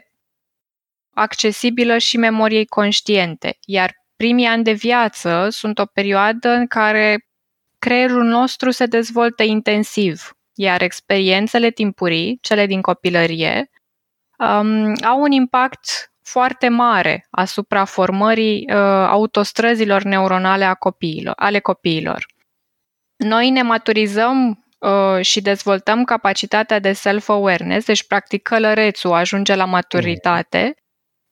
accesibilă 1.14 1.98
și 1.98 2.18
memoriei 2.18 2.66
conștiente, 2.66 3.58
iar 3.66 3.94
primii 4.16 4.46
ani 4.46 4.64
de 4.64 4.72
viață 4.72 5.48
sunt 5.50 5.80
o 5.80 5.86
perioadă 5.86 6.50
în 6.50 6.68
care 6.68 7.26
creierul 7.86 8.24
nostru 8.24 8.72
se 8.72 8.86
dezvoltă 8.86 9.44
intensiv, 9.44 10.32
iar 10.54 10.82
experiențele 10.82 11.70
timpurii, 11.70 12.38
cele 12.42 12.66
din 12.66 12.82
copilărie, 12.82 13.70
um, 14.38 14.94
au 15.04 15.22
un 15.22 15.32
impact 15.32 16.12
foarte 16.22 16.68
mare 16.68 17.28
asupra 17.30 17.86
formării 17.86 18.66
uh, 18.70 18.76
autostrăzilor 19.08 20.02
neuronale 20.04 20.64
a 20.64 20.74
copiilor, 20.74 21.34
ale 21.38 21.60
copiilor. 21.60 22.26
Noi 23.16 23.50
ne 23.50 23.62
maturizăm 23.62 24.66
uh, 24.80 25.22
și 25.22 25.42
dezvoltăm 25.42 26.04
capacitatea 26.04 26.80
de 26.80 26.94
self-awareness, 26.94 27.86
deci 27.86 28.08
practic 28.08 28.42
călărețul 28.42 29.12
ajunge 29.12 29.56
la 29.56 29.66
maturitate, 29.66 30.76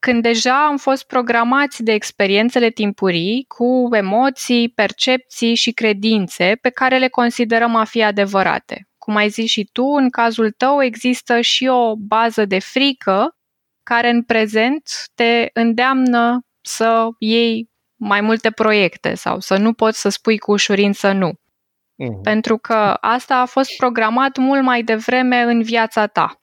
când 0.05 0.21
deja 0.21 0.65
am 0.65 0.77
fost 0.77 1.07
programați 1.07 1.83
de 1.83 1.91
experiențele 1.91 2.69
timpurii 2.69 3.45
cu 3.47 3.87
emoții, 3.91 4.69
percepții 4.69 5.55
și 5.55 5.71
credințe 5.71 6.57
pe 6.61 6.69
care 6.69 6.97
le 6.97 7.07
considerăm 7.07 7.75
a 7.75 7.83
fi 7.83 8.03
adevărate. 8.03 8.87
Cum 8.97 9.15
ai 9.15 9.29
zis 9.29 9.49
și 9.49 9.69
tu, 9.71 9.83
în 9.83 10.09
cazul 10.09 10.51
tău 10.51 10.83
există 10.83 11.41
și 11.41 11.67
o 11.67 11.95
bază 11.95 12.45
de 12.45 12.59
frică 12.59 13.35
care 13.83 14.09
în 14.09 14.23
prezent 14.23 14.81
te 15.15 15.49
îndeamnă 15.53 16.39
să 16.61 17.07
iei 17.19 17.69
mai 17.95 18.21
multe 18.21 18.51
proiecte 18.51 19.13
sau 19.13 19.39
să 19.39 19.57
nu 19.57 19.73
poți 19.73 20.01
să 20.01 20.09
spui 20.09 20.37
cu 20.37 20.51
ușurință 20.51 21.11
nu. 21.11 21.29
Uh-huh. 21.29 22.21
Pentru 22.23 22.57
că 22.57 22.97
asta 23.01 23.35
a 23.35 23.45
fost 23.45 23.75
programat 23.77 24.37
mult 24.37 24.63
mai 24.63 24.83
devreme 24.83 25.41
în 25.41 25.61
viața 25.61 26.07
ta. 26.07 26.42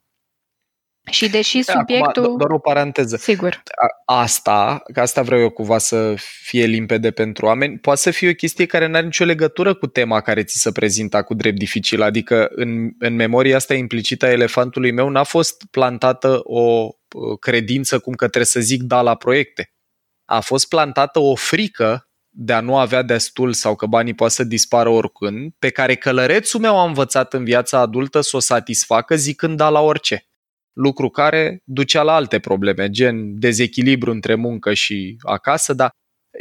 Și 1.11 1.29
deși 1.29 1.61
da, 1.65 1.73
subiectul... 1.73 2.23
Acum, 2.23 2.37
doar 2.37 2.51
o 2.51 2.59
paranteză. 2.59 3.17
Sigur. 3.17 3.63
Asta, 4.05 4.83
că 4.93 5.01
asta 5.01 5.23
vreau 5.23 5.41
eu 5.41 5.51
cumva 5.51 5.79
să 5.79 6.15
fie 6.43 6.65
limpede 6.65 7.11
pentru 7.11 7.47
oameni, 7.47 7.79
poate 7.79 8.01
să 8.01 8.11
fie 8.11 8.29
o 8.29 8.35
chestie 8.35 8.67
care 8.67 8.87
nu 8.87 8.95
are 8.95 9.05
nicio 9.05 9.25
legătură 9.25 9.75
cu 9.75 9.87
tema 9.87 10.21
care 10.21 10.45
ți 10.45 10.61
se 10.61 10.73
prezintă 10.73 11.23
cu 11.23 11.35
drept 11.35 11.59
dificil. 11.59 12.03
Adică 12.03 12.49
în, 12.51 12.91
în 12.99 13.15
memoria 13.15 13.57
asta 13.57 13.75
implicită 13.75 14.27
a 14.27 14.31
elefantului 14.31 14.93
meu 14.93 15.09
n-a 15.09 15.23
fost 15.23 15.65
plantată 15.71 16.41
o 16.43 16.89
credință 17.41 17.99
cum 17.99 18.13
că 18.13 18.25
trebuie 18.25 18.45
să 18.45 18.61
zic 18.61 18.83
da 18.83 19.01
la 19.01 19.15
proiecte. 19.15 19.73
A 20.25 20.41
fost 20.41 20.69
plantată 20.69 21.19
o 21.19 21.35
frică 21.35 22.05
de 22.33 22.53
a 22.53 22.61
nu 22.61 22.77
avea 22.77 23.03
destul 23.03 23.53
sau 23.53 23.75
că 23.75 23.87
banii 23.87 24.15
poate 24.15 24.33
să 24.33 24.45
dispară 24.45 24.89
oricând, 24.89 25.53
pe 25.59 25.71
care 25.71 25.95
călărețul 25.95 26.61
meu 26.61 26.79
a 26.79 26.87
învățat 26.87 27.35
în 27.35 27.45
viața 27.45 27.79
adultă 27.79 28.21
să 28.21 28.37
o 28.37 28.39
satisfacă 28.39 29.17
zicând 29.17 29.57
da 29.57 29.69
la 29.69 29.81
orice 29.81 30.30
lucru 30.73 31.09
care 31.09 31.63
ducea 31.65 32.03
la 32.03 32.15
alte 32.15 32.39
probleme, 32.39 32.91
gen 32.91 33.39
dezechilibru 33.39 34.11
între 34.11 34.35
muncă 34.35 34.75
și 34.75 35.17
acasă, 35.23 35.73
dar 35.73 35.91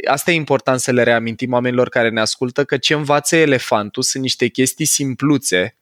asta 0.08 0.30
e 0.30 0.34
important 0.34 0.80
să 0.80 0.92
le 0.92 1.02
reamintim 1.02 1.52
oamenilor 1.52 1.88
care 1.88 2.10
ne 2.10 2.20
ascultă 2.20 2.64
că 2.64 2.76
ce 2.76 2.94
învață 2.94 3.36
elefantul 3.36 4.02
sunt 4.02 4.22
niște 4.22 4.46
chestii 4.48 4.84
simpluțe, 4.84 5.78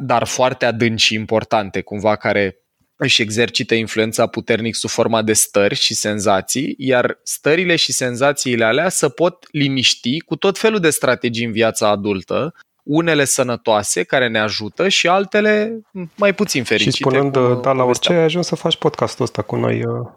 dar 0.00 0.26
foarte 0.26 0.64
adânci 0.64 1.02
și 1.02 1.14
importante, 1.14 1.80
cumva 1.80 2.16
care 2.16 2.62
își 2.96 3.22
exercită 3.22 3.74
influența 3.74 4.26
puternic 4.26 4.74
sub 4.74 4.90
forma 4.90 5.22
de 5.22 5.32
stări 5.32 5.74
și 5.74 5.94
senzații, 5.94 6.74
iar 6.78 7.20
stările 7.22 7.76
și 7.76 7.92
senzațiile 7.92 8.64
alea 8.64 8.88
să 8.88 9.08
pot 9.08 9.46
liniști 9.50 10.20
cu 10.20 10.36
tot 10.36 10.58
felul 10.58 10.80
de 10.80 10.90
strategii 10.90 11.44
în 11.44 11.52
viața 11.52 11.88
adultă, 11.88 12.54
unele 12.88 13.24
sănătoase 13.24 14.02
care 14.02 14.28
ne 14.28 14.38
ajută 14.38 14.88
și 14.88 15.08
altele 15.08 15.80
mai 16.14 16.34
puțin 16.34 16.64
fericite. 16.64 16.96
Și 16.96 17.02
spunând 17.02 17.32
cum, 17.32 17.60
da 17.62 17.72
la 17.72 17.84
orice, 17.84 18.12
ai 18.12 18.22
ajuns 18.22 18.46
să 18.46 18.54
faci 18.54 18.76
podcastul 18.76 19.24
ăsta 19.24 19.42
cu 19.42 19.56
noi. 19.56 19.84
Uh. 19.84 20.08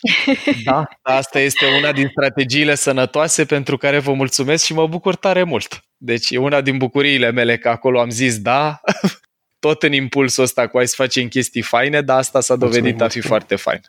Da, 0.64 0.88
asta 1.02 1.40
este 1.40 1.66
una 1.78 1.92
din 1.92 2.08
strategiile 2.08 2.74
sănătoase 2.74 3.44
pentru 3.44 3.76
care 3.76 3.98
vă 3.98 4.12
mulțumesc 4.12 4.64
și 4.64 4.72
mă 4.72 4.86
bucur 4.86 5.14
tare 5.14 5.42
mult. 5.42 5.84
Deci 5.96 6.30
e 6.30 6.38
una 6.38 6.60
din 6.60 6.78
bucuriile 6.78 7.30
mele 7.30 7.58
că 7.58 7.68
acolo 7.68 8.00
am 8.00 8.10
zis 8.10 8.38
da, 8.40 8.80
tot 9.66 9.82
în 9.82 9.92
impulsul 9.92 10.42
ăsta 10.42 10.68
cu 10.68 10.76
hai 10.76 10.88
să 10.88 10.94
facem 10.96 11.28
chestii 11.28 11.62
faine, 11.62 12.00
dar 12.02 12.18
asta 12.18 12.40
s-a 12.40 12.56
dovedit 12.56 12.82
mulțumim, 12.82 13.04
a 13.04 13.08
fi 13.08 13.18
mulțumim. 13.18 13.28
foarte 13.28 13.56
fain. 13.56 13.80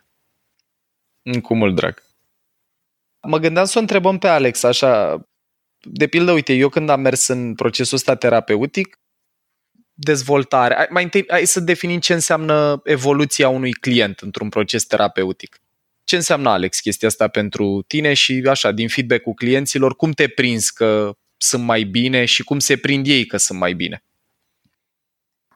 Cu 1.42 1.56
mult 1.56 1.76
drag. 1.76 2.04
Mă 3.28 3.38
gândeam 3.38 3.66
să 3.66 3.78
o 3.78 3.82
întrebăm 3.82 4.18
pe 4.18 4.28
Alex, 4.28 4.64
așa, 4.64 5.22
de 5.84 6.08
pildă, 6.08 6.32
uite, 6.32 6.54
eu 6.54 6.70
când 6.70 6.90
am 6.90 7.02
mers 7.02 7.28
în 7.28 7.56
procesul 7.56 7.98
ăsta 7.98 8.16
terapeutic, 8.16 9.00
dezvoltare, 9.94 10.88
mai 10.90 11.04
întâi 11.04 11.26
hai 11.28 11.46
să 11.46 11.60
definim 11.60 12.00
ce 12.00 12.14
înseamnă 12.14 12.82
evoluția 12.84 13.50
unui 13.50 13.72
client 13.72 14.20
într-un 14.20 14.50
proces 14.50 14.86
terapeutic. 14.86 15.62
Ce 16.04 16.16
înseamnă, 16.16 16.50
Alex, 16.50 16.80
chestia 16.80 17.08
asta 17.08 17.28
pentru 17.28 17.84
tine 17.88 18.14
și 18.14 18.44
așa, 18.50 18.72
din 18.72 18.88
feedback-ul 18.88 19.34
clienților, 19.34 19.96
cum 19.96 20.12
te 20.12 20.28
prinzi 20.28 20.74
că 20.74 21.18
sunt 21.38 21.64
mai 21.64 21.84
bine 21.84 22.26
și 22.26 22.44
cum 22.44 22.60
se 22.60 22.78
prind 22.78 23.08
ei 23.08 23.26
că 23.26 23.38
sunt 23.38 23.60
mai 23.60 23.74
bine? 23.74 24.04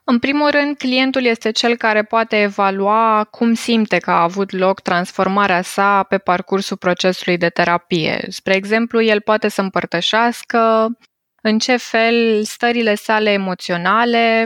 În 0.08 0.20
primul 0.20 0.50
rând, 0.50 0.78
clientul 0.78 1.24
este 1.24 1.52
cel 1.52 1.78
care 1.78 2.04
poate 2.04 2.41
evalua 2.41 3.24
cum 3.24 3.54
simte 3.54 3.98
că 3.98 4.12
a 4.12 4.22
avut 4.22 4.52
loc 4.52 4.80
transformarea 4.82 5.62
sa 5.62 6.04
pe 6.04 6.18
parcursul 6.18 6.78
procesului 6.78 7.38
de 7.38 7.50
terapie. 7.50 8.26
Spre 8.30 8.56
exemplu, 8.56 9.02
el 9.02 9.22
poate 9.22 9.48
să 9.48 9.62
împărtășească 9.62 10.88
în 11.41 11.60
ce 11.60 11.76
fel 11.78 12.44
stările 12.44 12.96
sale 12.96 13.32
emoționale 13.32 14.46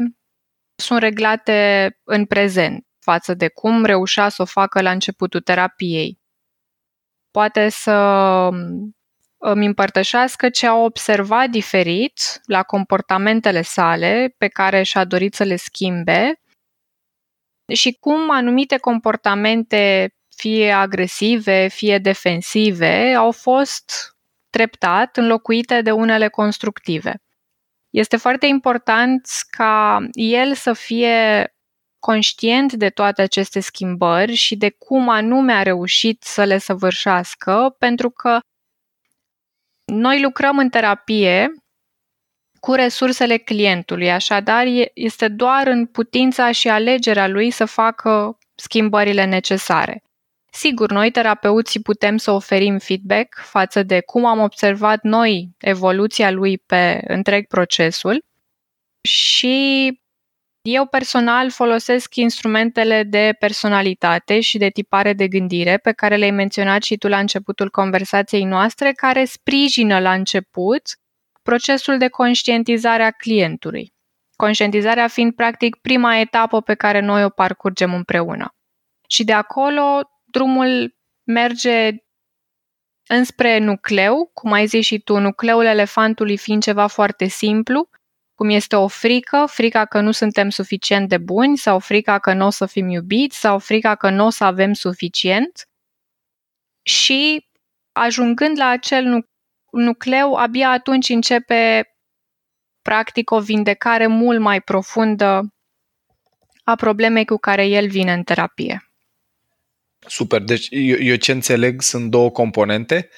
sunt 0.75 0.99
reglate 0.99 1.89
în 2.03 2.25
prezent 2.25 2.85
față 2.99 3.33
de 3.33 3.47
cum 3.47 3.85
reușea 3.85 4.29
să 4.29 4.41
o 4.41 4.45
facă 4.45 4.81
la 4.81 4.91
începutul 4.91 5.41
terapiei. 5.41 6.19
Poate 7.31 7.69
să 7.69 7.93
îmi 9.41 9.65
împărtășească 9.65 10.49
ce 10.49 10.67
a 10.67 10.75
observat 10.75 11.49
diferit 11.49 12.41
la 12.45 12.63
comportamentele 12.63 13.61
sale 13.61 14.35
pe 14.37 14.47
care 14.47 14.83
și-a 14.83 15.05
dorit 15.05 15.33
să 15.33 15.43
le 15.43 15.55
schimbe 15.55 16.39
și 17.73 17.97
cum 17.99 18.29
anumite 18.31 18.77
comportamente, 18.77 20.13
fie 20.35 20.71
agresive, 20.71 21.67
fie 21.67 21.97
defensive, 21.97 23.13
au 23.13 23.31
fost 23.31 24.17
treptat 24.49 25.17
înlocuite 25.17 25.81
de 25.81 25.91
unele 25.91 26.27
constructive. 26.27 27.21
Este 27.89 28.17
foarte 28.17 28.45
important 28.45 29.27
ca 29.49 29.99
el 30.11 30.53
să 30.53 30.73
fie 30.73 31.47
conștient 31.99 32.73
de 32.73 32.89
toate 32.89 33.21
aceste 33.21 33.59
schimbări 33.59 34.33
și 34.33 34.55
de 34.55 34.69
cum 34.69 35.09
anume 35.09 35.53
a 35.53 35.63
reușit 35.63 36.23
să 36.23 36.43
le 36.43 36.57
săvârșească, 36.57 37.75
pentru 37.79 38.09
că 38.09 38.39
noi 39.89 40.21
lucrăm 40.21 40.57
în 40.57 40.69
terapie 40.69 41.53
cu 42.59 42.73
resursele 42.73 43.37
clientului, 43.37 44.11
așadar 44.11 44.65
este 44.93 45.27
doar 45.27 45.67
în 45.67 45.85
putința 45.85 46.51
și 46.51 46.69
alegerea 46.69 47.27
lui 47.27 47.51
să 47.51 47.65
facă 47.65 48.37
schimbările 48.55 49.25
necesare. 49.25 50.03
Sigur, 50.51 50.91
noi 50.91 51.11
terapeuții 51.11 51.81
putem 51.81 52.17
să 52.17 52.31
oferim 52.31 52.77
feedback 52.77 53.35
față 53.37 53.83
de 53.83 54.01
cum 54.01 54.25
am 54.25 54.39
observat 54.39 55.03
noi 55.03 55.49
evoluția 55.57 56.31
lui 56.31 56.57
pe 56.57 57.01
întreg 57.07 57.47
procesul 57.47 58.25
și 59.01 59.99
eu 60.61 60.85
personal 60.85 61.49
folosesc 61.49 62.15
instrumentele 62.15 63.03
de 63.03 63.35
personalitate 63.39 64.39
și 64.39 64.57
de 64.57 64.69
tipare 64.69 65.13
de 65.13 65.27
gândire 65.27 65.77
pe 65.77 65.91
care 65.91 66.15
le-ai 66.15 66.31
menționat 66.31 66.83
și 66.83 66.97
tu 66.97 67.07
la 67.07 67.19
începutul 67.19 67.69
conversației 67.69 68.43
noastre, 68.43 68.91
care 68.91 69.25
sprijină 69.25 69.99
la 69.99 70.13
început 70.13 70.81
procesul 71.41 71.97
de 71.97 72.07
conștientizare 72.07 73.03
a 73.03 73.11
clientului. 73.11 73.93
Conștientizarea 74.35 75.07
fiind 75.07 75.33
practic 75.35 75.75
prima 75.75 76.17
etapă 76.17 76.61
pe 76.61 76.73
care 76.73 76.99
noi 76.99 77.23
o 77.23 77.29
parcurgem 77.29 77.93
împreună. 77.93 78.53
Și 79.07 79.23
de 79.23 79.33
acolo 79.33 80.01
drumul 80.25 80.95
merge 81.23 81.91
înspre 83.07 83.57
nucleu, 83.57 84.29
cum 84.33 84.51
ai 84.51 84.65
zis 84.65 84.85
și 84.85 84.99
tu, 84.99 85.19
nucleul 85.19 85.65
elefantului 85.65 86.37
fiind 86.37 86.63
ceva 86.63 86.87
foarte 86.87 87.25
simplu, 87.25 87.89
cum 88.39 88.49
este 88.49 88.75
o 88.75 88.87
frică, 88.87 89.45
frica 89.49 89.85
că 89.85 90.01
nu 90.01 90.11
suntem 90.11 90.49
suficient 90.49 91.09
de 91.09 91.17
buni 91.17 91.57
sau 91.57 91.79
frica 91.79 92.19
că 92.19 92.33
nu 92.33 92.45
o 92.45 92.49
să 92.49 92.65
fim 92.65 92.89
iubiți 92.89 93.39
sau 93.39 93.59
frica 93.59 93.95
că 93.95 94.09
nu 94.09 94.25
o 94.25 94.29
să 94.29 94.43
avem 94.43 94.73
suficient. 94.73 95.67
Și 96.81 97.45
ajungând 97.91 98.57
la 98.57 98.67
acel 98.67 99.27
nucleu, 99.71 100.33
abia 100.33 100.69
atunci 100.69 101.09
începe 101.09 101.93
practic 102.81 103.31
o 103.31 103.39
vindecare 103.39 104.07
mult 104.07 104.39
mai 104.39 104.61
profundă 104.61 105.53
a 106.63 106.75
problemei 106.75 107.25
cu 107.25 107.37
care 107.37 107.65
el 107.65 107.87
vine 107.87 108.13
în 108.13 108.23
terapie. 108.23 108.91
Super, 110.07 110.41
deci 110.41 110.67
eu, 110.69 110.97
eu 110.99 111.15
ce 111.15 111.31
înțeleg 111.31 111.81
sunt 111.81 112.09
două 112.09 112.31
componente. 112.31 113.09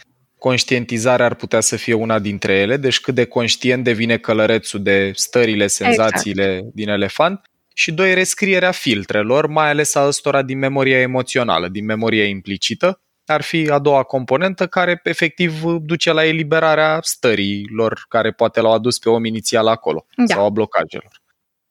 Conștientizarea 0.42 1.26
ar 1.26 1.36
putea 1.36 1.60
să 1.60 1.76
fie 1.76 1.94
una 1.94 2.20
dintre 2.20 2.54
ele, 2.54 2.78
deci 2.78 3.00
cât 3.00 3.16
de 3.16 3.26
conștient 3.26 3.84
devine 3.84 4.18
călărețul 4.18 4.84
de 4.84 5.12
stările, 5.16 5.68
senzațiile 5.68 6.54
exact. 6.54 6.74
din 6.74 6.90
elefant. 6.90 7.42
Și 7.74 7.92
doi, 7.92 8.14
rescrierea 8.14 8.72
filtrelor, 8.72 9.48
mai 9.48 9.70
ales 9.70 9.96
a 9.96 10.08
ăstora 10.08 10.42
din 10.42 10.58
memoria 10.58 11.00
emoțională, 11.00 11.68
din 11.68 11.86
memoria 11.86 12.26
implicită, 12.26 13.02
ar 13.26 13.42
fi 13.42 13.70
a 13.70 13.80
doua 13.80 14.04
componentă 14.04 14.68
care 14.68 15.00
efectiv 15.04 15.64
duce 15.64 16.12
la 16.12 16.26
eliberarea 16.26 17.00
stărilor 17.02 18.06
care 18.08 18.32
poate 18.32 18.62
l-au 18.62 18.74
adus 18.74 19.00
pe 19.00 19.10
om 19.10 19.26
inițial 19.26 19.68
acolo 19.68 20.06
da. 20.16 20.34
sau 20.34 20.46
a 20.46 20.50
blocajelor. 20.50 21.22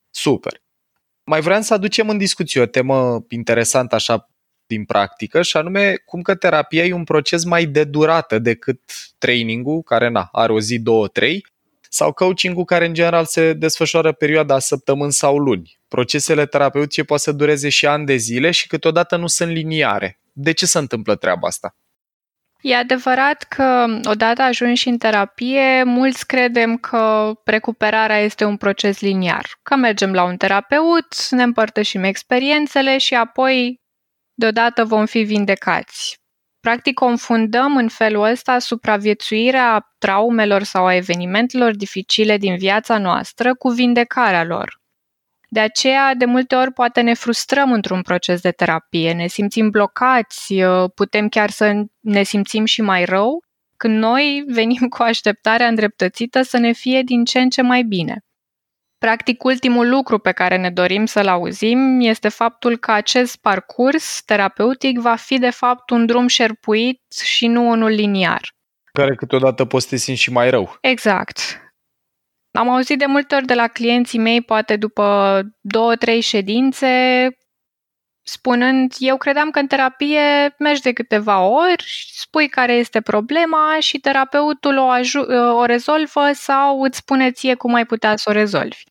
Super. 0.09 0.61
Mai 1.23 1.41
vreau 1.41 1.61
să 1.61 1.73
aducem 1.73 2.09
în 2.09 2.17
discuție 2.17 2.61
o 2.61 2.65
temă 2.65 3.25
interesantă 3.29 3.95
așa 3.95 4.30
din 4.71 4.85
practică 4.85 5.41
și 5.41 5.57
anume 5.57 5.95
cum 6.05 6.21
că 6.21 6.35
terapia 6.35 6.85
e 6.85 6.93
un 6.93 7.03
proces 7.03 7.43
mai 7.43 7.65
de 7.65 7.83
durată 7.83 8.39
decât 8.39 8.81
trainingul, 9.17 9.81
care 9.81 10.09
na, 10.09 10.29
are 10.31 10.51
o 10.51 10.59
zi, 10.59 10.79
două, 10.79 11.07
trei, 11.07 11.45
sau 11.89 12.13
coachingul 12.13 12.63
care 12.63 12.85
în 12.85 12.93
general 12.93 13.25
se 13.25 13.53
desfășoară 13.53 14.11
perioada 14.11 14.59
săptămâni 14.59 15.11
sau 15.11 15.37
luni. 15.37 15.79
Procesele 15.87 16.45
terapeutice 16.45 17.03
poate 17.03 17.23
să 17.23 17.31
dureze 17.31 17.69
și 17.69 17.85
ani 17.85 18.05
de 18.05 18.15
zile 18.15 18.51
și 18.51 18.67
câteodată 18.67 19.15
nu 19.15 19.27
sunt 19.27 19.51
liniare. 19.51 20.19
De 20.33 20.51
ce 20.51 20.65
se 20.65 20.77
întâmplă 20.77 21.15
treaba 21.15 21.47
asta? 21.47 21.75
E 22.61 22.75
adevărat 22.75 23.43
că 23.43 23.85
odată 24.03 24.41
ajunși 24.41 24.87
în 24.87 24.97
terapie, 24.97 25.83
mulți 25.83 26.25
credem 26.25 26.77
că 26.77 27.33
recuperarea 27.45 28.19
este 28.19 28.45
un 28.45 28.57
proces 28.57 28.99
liniar, 28.99 29.45
că 29.63 29.75
mergem 29.75 30.13
la 30.13 30.23
un 30.23 30.37
terapeut, 30.37 31.29
ne 31.29 31.43
împărtășim 31.43 32.03
experiențele 32.03 32.97
și 32.97 33.13
apoi 33.13 33.80
deodată 34.41 34.85
vom 34.85 35.05
fi 35.05 35.19
vindecați. 35.19 36.19
Practic 36.59 36.93
confundăm 36.93 37.77
în 37.77 37.87
felul 37.87 38.23
ăsta 38.23 38.59
supraviețuirea 38.59 39.93
traumelor 39.97 40.63
sau 40.63 40.85
a 40.85 40.95
evenimentelor 40.95 41.75
dificile 41.75 42.37
din 42.37 42.57
viața 42.57 42.97
noastră 42.97 43.55
cu 43.55 43.69
vindecarea 43.69 44.43
lor. 44.43 44.79
De 45.49 45.59
aceea, 45.59 46.13
de 46.15 46.25
multe 46.25 46.55
ori, 46.55 46.73
poate 46.73 47.01
ne 47.01 47.13
frustrăm 47.13 47.71
într-un 47.71 48.01
proces 48.01 48.41
de 48.41 48.51
terapie, 48.51 49.13
ne 49.13 49.27
simțim 49.27 49.69
blocați, 49.69 50.53
uh, 50.53 50.89
putem 50.95 51.27
chiar 51.29 51.49
să 51.49 51.83
ne 51.99 52.23
simțim 52.23 52.65
și 52.65 52.81
mai 52.81 53.05
rău, 53.05 53.43
când 53.77 53.97
noi 53.97 54.43
venim 54.47 54.87
cu 54.89 55.03
așteptarea 55.03 55.67
îndreptățită 55.67 56.41
să 56.41 56.57
ne 56.57 56.71
fie 56.71 57.01
din 57.01 57.25
ce 57.25 57.39
în 57.39 57.49
ce 57.49 57.61
mai 57.61 57.83
bine. 57.83 58.23
Practic, 59.05 59.43
ultimul 59.43 59.89
lucru 59.89 60.17
pe 60.19 60.31
care 60.31 60.57
ne 60.57 60.69
dorim 60.69 61.05
să-l 61.05 61.27
auzim 61.27 61.99
este 61.99 62.29
faptul 62.29 62.77
că 62.77 62.91
acest 62.91 63.35
parcurs 63.35 64.21
terapeutic 64.25 64.99
va 64.99 65.15
fi, 65.15 65.37
de 65.37 65.49
fapt, 65.49 65.89
un 65.89 66.05
drum 66.05 66.27
șerpuit 66.27 67.01
și 67.23 67.47
nu 67.47 67.69
unul 67.69 67.89
liniar. 67.89 68.41
Care 68.91 69.15
câteodată 69.15 69.65
poți 69.65 69.83
să 69.83 69.89
te 69.89 69.95
simți 69.95 70.21
și 70.21 70.31
mai 70.31 70.49
rău. 70.49 70.77
Exact. 70.81 71.39
Am 72.51 72.69
auzit 72.69 72.99
de 72.99 73.05
multe 73.05 73.35
ori 73.35 73.45
de 73.45 73.53
la 73.53 73.67
clienții 73.67 74.19
mei, 74.19 74.41
poate 74.41 74.75
după 74.75 75.41
două, 75.61 75.95
trei 75.95 76.21
ședințe, 76.21 76.87
spunând, 78.21 78.93
eu 78.97 79.17
credeam 79.17 79.49
că 79.49 79.59
în 79.59 79.67
terapie 79.67 80.55
mergi 80.57 80.81
de 80.81 80.91
câteva 80.91 81.39
ori, 81.39 81.83
spui 82.13 82.47
care 82.47 82.73
este 82.73 83.01
problema 83.01 83.77
și 83.79 83.99
terapeutul 83.99 84.77
o, 84.77 84.87
aju- 84.87 85.31
o 85.53 85.65
rezolvă 85.65 86.31
sau 86.33 86.81
îți 86.81 86.97
spune 86.97 87.31
ție 87.31 87.55
cum 87.55 87.73
ai 87.73 87.85
putea 87.85 88.15
să 88.15 88.29
o 88.29 88.33
rezolvi. 88.33 88.89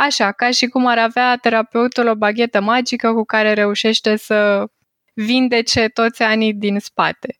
Așa, 0.00 0.32
ca 0.32 0.50
și 0.50 0.66
cum 0.66 0.86
ar 0.86 0.98
avea 0.98 1.36
terapeutul 1.36 2.06
o 2.06 2.14
baghetă 2.14 2.60
magică 2.60 3.12
cu 3.12 3.24
care 3.24 3.52
reușește 3.52 4.16
să 4.16 4.66
vindece 5.14 5.88
toți 5.88 6.22
anii 6.22 6.54
din 6.54 6.78
spate. 6.78 7.38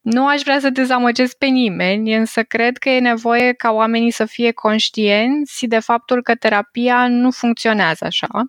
Nu 0.00 0.26
aș 0.26 0.42
vrea 0.42 0.60
să 0.60 0.70
dezamăgesc 0.70 1.36
pe 1.36 1.46
nimeni, 1.46 2.14
însă 2.14 2.42
cred 2.42 2.76
că 2.76 2.88
e 2.88 3.00
nevoie 3.00 3.52
ca 3.52 3.70
oamenii 3.70 4.10
să 4.10 4.24
fie 4.24 4.52
conștienți 4.52 5.66
de 5.66 5.78
faptul 5.78 6.22
că 6.22 6.34
terapia 6.34 7.08
nu 7.08 7.30
funcționează 7.30 8.04
așa, 8.04 8.44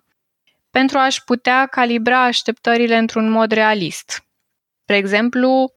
pentru 0.70 0.98
a-și 0.98 1.24
putea 1.24 1.66
calibra 1.66 2.24
așteptările 2.24 2.96
într-un 2.96 3.30
mod 3.30 3.50
realist. 3.50 4.24
Spre 4.82 4.96
exemplu, 4.96 5.72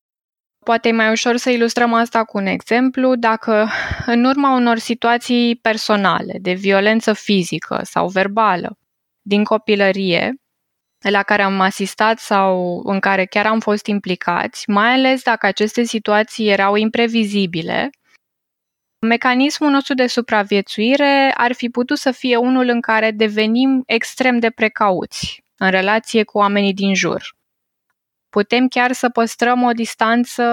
poate 0.66 0.88
e 0.88 0.92
mai 0.92 1.12
ușor 1.12 1.38
să 1.38 1.50
ilustrăm 1.50 1.94
asta 1.94 2.24
cu 2.24 2.38
un 2.38 2.46
exemplu 2.46 3.16
dacă 3.16 3.70
în 4.06 4.24
urma 4.24 4.56
unor 4.56 4.78
situații 4.78 5.56
personale, 5.56 6.38
de 6.42 6.54
violență 6.54 7.14
fizică 7.14 7.80
sau 7.84 8.08
verbală, 8.08 8.78
din 9.22 9.44
copilărie, 9.44 10.34
la 11.00 11.24
care 11.24 11.42
am 11.42 11.60
asistat 11.60 12.20
sau 12.20 12.82
în 12.86 13.00
care 13.00 13.26
chiar 13.26 13.46
am 13.46 13.60
fost 13.60 13.86
implicați, 13.86 14.70
mai 14.70 14.94
ales 14.94 15.24
dacă 15.24 15.46
aceste 15.46 15.84
situații 15.84 16.50
erau 16.50 16.76
imprevizibile, 16.76 17.90
mecanismul 19.00 19.70
nostru 19.70 19.94
de 19.94 20.08
supraviețuire 20.08 21.34
ar 21.38 21.54
fi 21.54 21.70
putut 21.70 21.98
să 21.98 22.12
fie 22.12 22.36
unul 22.36 22.68
în 22.68 22.82
care 22.82 23.12
devenim 23.12 23.84
extrem 23.86 24.40
de 24.40 24.50
precauți 24.50 25.44
în 25.58 25.70
relație 25.70 26.24
cu 26.24 26.38
oamenii 26.38 26.74
din 26.74 26.94
jur. 26.94 27.36
Putem 28.36 28.68
chiar 28.68 28.92
să 28.92 29.10
păstrăm 29.10 29.64
o 29.64 29.72
distanță 29.72 30.44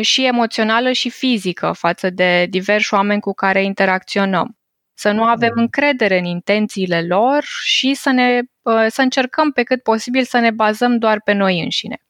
și 0.00 0.24
emoțională 0.24 0.92
și 0.92 1.10
fizică 1.10 1.72
față 1.72 2.10
de 2.10 2.46
diversi 2.50 2.94
oameni 2.94 3.20
cu 3.20 3.32
care 3.32 3.62
interacționăm 3.62 4.58
să 4.94 5.10
nu 5.10 5.24
avem 5.24 5.52
mm. 5.54 5.62
încredere 5.62 6.18
în 6.18 6.24
intențiile 6.24 7.06
lor 7.06 7.44
și 7.44 7.94
să, 7.94 8.10
ne, 8.10 8.40
uh, 8.62 8.86
să 8.88 9.02
încercăm 9.02 9.50
pe 9.52 9.62
cât 9.62 9.82
posibil 9.82 10.24
să 10.24 10.38
ne 10.38 10.50
bazăm 10.50 10.98
doar 10.98 11.20
pe 11.20 11.32
noi 11.32 11.60
înșine. 11.60 12.02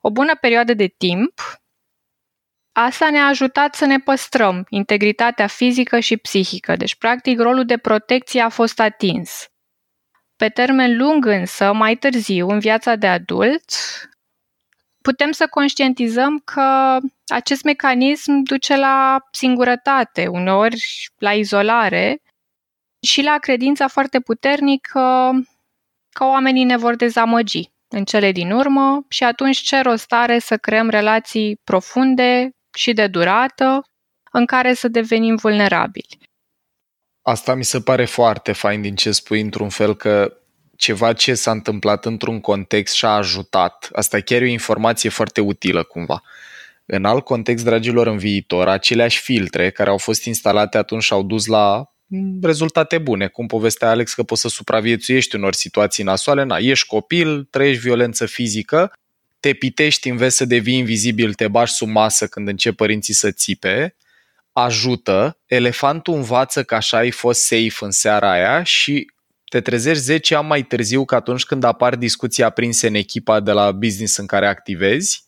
O 0.00 0.10
bună 0.10 0.36
perioadă 0.40 0.74
de 0.74 0.86
timp, 0.86 1.40
asta 2.72 3.10
ne-a 3.10 3.26
ajutat 3.26 3.74
să 3.74 3.84
ne 3.84 3.98
păstrăm 3.98 4.66
integritatea 4.68 5.46
fizică 5.46 5.98
și 5.98 6.16
psihică, 6.16 6.76
deci 6.76 6.96
practic 6.96 7.40
rolul 7.40 7.64
de 7.64 7.76
protecție 7.76 8.40
a 8.40 8.48
fost 8.48 8.80
atins. 8.80 9.49
Pe 10.40 10.48
termen 10.48 10.96
lung 10.96 11.26
însă, 11.26 11.72
mai 11.72 11.96
târziu, 11.96 12.48
în 12.48 12.58
viața 12.58 12.94
de 12.94 13.06
adult, 13.06 13.64
putem 15.02 15.30
să 15.30 15.46
conștientizăm 15.46 16.38
că 16.44 16.98
acest 17.26 17.62
mecanism 17.62 18.42
duce 18.42 18.76
la 18.76 19.18
singurătate, 19.32 20.26
uneori 20.26 21.08
la 21.18 21.32
izolare 21.32 22.22
și 23.06 23.22
la 23.22 23.38
credința 23.38 23.88
foarte 23.88 24.20
puternică 24.20 25.30
că 26.12 26.24
oamenii 26.24 26.64
ne 26.64 26.76
vor 26.76 26.96
dezamăgi 26.96 27.70
în 27.88 28.04
cele 28.04 28.32
din 28.32 28.50
urmă 28.50 29.04
și 29.08 29.24
atunci 29.24 29.58
ce 29.58 29.80
rost 29.80 30.12
are 30.12 30.38
să 30.38 30.56
creăm 30.56 30.88
relații 30.88 31.56
profunde 31.64 32.50
și 32.74 32.92
de 32.92 33.06
durată 33.06 33.82
în 34.32 34.46
care 34.46 34.74
să 34.74 34.88
devenim 34.88 35.36
vulnerabili. 35.36 36.29
Asta 37.30 37.54
mi 37.54 37.64
se 37.64 37.80
pare 37.80 38.04
foarte 38.04 38.52
fain 38.52 38.80
din 38.80 38.94
ce 38.94 39.12
spui, 39.12 39.40
într-un 39.40 39.68
fel 39.68 39.96
că 39.96 40.36
ceva 40.76 41.12
ce 41.12 41.34
s-a 41.34 41.50
întâmplat 41.50 42.04
într-un 42.04 42.40
context 42.40 42.94
și 42.94 43.04
a 43.04 43.08
ajutat. 43.08 43.88
Asta 43.92 44.20
chiar 44.20 44.42
e 44.42 44.44
o 44.44 44.48
informație 44.48 45.10
foarte 45.10 45.40
utilă 45.40 45.82
cumva. 45.82 46.22
În 46.86 47.04
alt 47.04 47.24
context, 47.24 47.64
dragilor, 47.64 48.06
în 48.06 48.18
viitor, 48.18 48.68
aceleași 48.68 49.20
filtre 49.20 49.70
care 49.70 49.90
au 49.90 49.98
fost 49.98 50.24
instalate 50.24 50.78
atunci 50.78 51.02
și 51.02 51.12
au 51.12 51.22
dus 51.22 51.46
la 51.46 51.92
rezultate 52.42 52.98
bune, 52.98 53.26
cum 53.26 53.46
povestea 53.46 53.88
Alex 53.88 54.14
că 54.14 54.22
poți 54.22 54.40
să 54.40 54.48
supraviețuiești 54.48 55.36
unor 55.36 55.54
situații 55.54 56.04
nasoale, 56.04 56.42
na, 56.42 56.56
ești 56.56 56.86
copil, 56.86 57.44
trăiești 57.50 57.82
violență 57.82 58.26
fizică, 58.26 58.92
te 59.40 59.52
pitești 59.52 60.08
în 60.08 60.16
vezi 60.16 60.36
să 60.36 60.44
devii 60.44 60.78
invizibil, 60.78 61.34
te 61.34 61.48
bași 61.48 61.72
sub 61.72 61.88
masă 61.88 62.26
când 62.26 62.48
încep 62.48 62.76
părinții 62.76 63.14
să 63.14 63.30
țipe, 63.30 63.94
ajută, 64.62 65.38
elefantul 65.46 66.14
învață 66.14 66.64
că 66.64 66.74
așa 66.74 66.96
ai 66.96 67.10
fost 67.10 67.40
safe 67.40 67.84
în 67.84 67.90
seara 67.90 68.30
aia 68.30 68.62
și 68.62 69.06
te 69.44 69.60
trezești 69.60 70.02
10 70.02 70.34
ani 70.34 70.46
mai 70.46 70.62
târziu 70.62 71.04
că 71.04 71.14
atunci 71.14 71.44
când 71.44 71.64
apar 71.64 71.96
discuții 71.96 72.42
aprinse 72.42 72.86
în 72.86 72.94
echipa 72.94 73.40
de 73.40 73.52
la 73.52 73.72
business 73.72 74.16
în 74.16 74.26
care 74.26 74.46
activezi, 74.46 75.24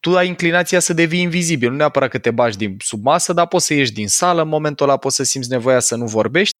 tu 0.00 0.16
ai 0.16 0.26
inclinația 0.26 0.80
să 0.80 0.92
devii 0.92 1.20
invizibil. 1.20 1.70
Nu 1.70 1.76
neapărat 1.76 2.10
că 2.10 2.18
te 2.18 2.30
bași 2.30 2.56
din 2.56 2.76
sub 2.78 3.04
masă, 3.04 3.32
dar 3.32 3.46
poți 3.46 3.66
să 3.66 3.74
ieși 3.74 3.92
din 3.92 4.08
sală, 4.08 4.42
în 4.42 4.48
momentul 4.48 4.88
ăla 4.88 4.96
poți 4.96 5.16
să 5.16 5.22
simți 5.22 5.50
nevoia 5.50 5.80
să 5.80 5.96
nu 5.96 6.06
vorbești 6.06 6.54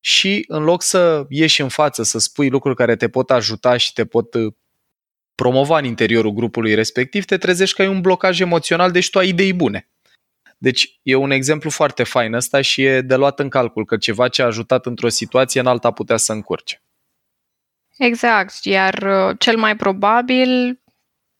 și 0.00 0.44
în 0.48 0.62
loc 0.62 0.82
să 0.82 1.26
ieși 1.28 1.60
în 1.60 1.68
față, 1.68 2.02
să 2.02 2.18
spui 2.18 2.48
lucruri 2.48 2.76
care 2.76 2.96
te 2.96 3.08
pot 3.08 3.30
ajuta 3.30 3.76
și 3.76 3.92
te 3.92 4.04
pot 4.04 4.34
uh, 4.34 4.54
promova 5.34 5.78
în 5.78 5.84
interiorul 5.84 6.30
grupului 6.30 6.74
respectiv, 6.74 7.24
te 7.24 7.36
trezești 7.36 7.76
că 7.76 7.82
ai 7.82 7.88
un 7.88 8.00
blocaj 8.00 8.40
emoțional, 8.40 8.90
deci 8.90 9.10
tu 9.10 9.18
ai 9.18 9.28
idei 9.28 9.52
bune. 9.52 9.88
Deci 10.64 11.00
e 11.02 11.14
un 11.14 11.30
exemplu 11.30 11.70
foarte 11.70 12.02
fain 12.02 12.34
ăsta 12.34 12.60
și 12.60 12.82
e 12.82 13.00
de 13.00 13.16
luat 13.16 13.40
în 13.40 13.48
calcul 13.48 13.84
că 13.84 13.96
ceva 13.96 14.28
ce 14.28 14.42
a 14.42 14.46
ajutat 14.46 14.86
într-o 14.86 15.08
situație 15.08 15.60
în 15.60 15.66
alta 15.66 15.90
putea 15.90 16.16
să 16.16 16.32
încurce. 16.32 16.82
Exact, 17.98 18.54
iar 18.62 18.94
uh, 18.94 19.36
cel 19.38 19.56
mai 19.56 19.76
probabil 19.76 20.80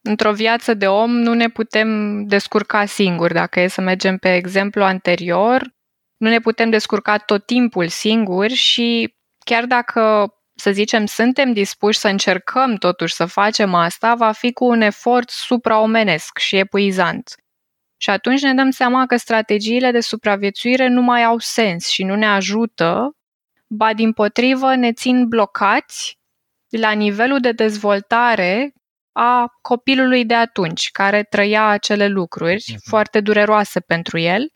într-o 0.02 0.32
viață 0.32 0.74
de 0.74 0.86
om 0.86 1.10
nu 1.10 1.34
ne 1.34 1.48
putem 1.48 2.22
descurca 2.26 2.84
singuri. 2.84 3.34
Dacă 3.34 3.60
e 3.60 3.68
să 3.68 3.80
mergem 3.80 4.16
pe 4.16 4.34
exemplu 4.34 4.82
anterior, 4.82 5.74
nu 6.16 6.28
ne 6.28 6.38
putem 6.38 6.70
descurca 6.70 7.16
tot 7.16 7.46
timpul 7.46 7.88
singuri 7.88 8.54
și 8.54 9.14
chiar 9.38 9.64
dacă 9.64 10.28
să 10.54 10.70
zicem, 10.72 11.06
suntem 11.06 11.52
dispuși 11.52 11.98
să 11.98 12.08
încercăm 12.08 12.74
totuși 12.74 13.14
să 13.14 13.24
facem 13.24 13.74
asta, 13.74 14.14
va 14.14 14.32
fi 14.32 14.52
cu 14.52 14.64
un 14.64 14.80
efort 14.80 15.30
supraomenesc 15.30 16.38
și 16.38 16.56
epuizant. 16.56 17.34
Și 18.04 18.10
atunci 18.10 18.42
ne 18.42 18.54
dăm 18.54 18.70
seama 18.70 19.06
că 19.06 19.16
strategiile 19.16 19.90
de 19.90 20.00
supraviețuire 20.00 20.88
nu 20.88 21.02
mai 21.02 21.22
au 21.22 21.38
sens 21.38 21.88
și 21.88 22.02
nu 22.02 22.14
ne 22.14 22.26
ajută, 22.26 23.16
ba 23.66 23.94
din 23.94 24.12
potrivă 24.12 24.74
ne 24.74 24.92
țin 24.92 25.28
blocați 25.28 26.18
la 26.68 26.90
nivelul 26.90 27.40
de 27.40 27.52
dezvoltare 27.52 28.72
a 29.12 29.46
copilului 29.60 30.24
de 30.24 30.34
atunci, 30.34 30.90
care 30.90 31.22
trăia 31.22 31.66
acele 31.66 32.06
lucruri 32.06 32.64
uh-huh. 32.72 32.88
foarte 32.88 33.20
dureroase 33.20 33.80
pentru 33.80 34.18
el 34.18 34.52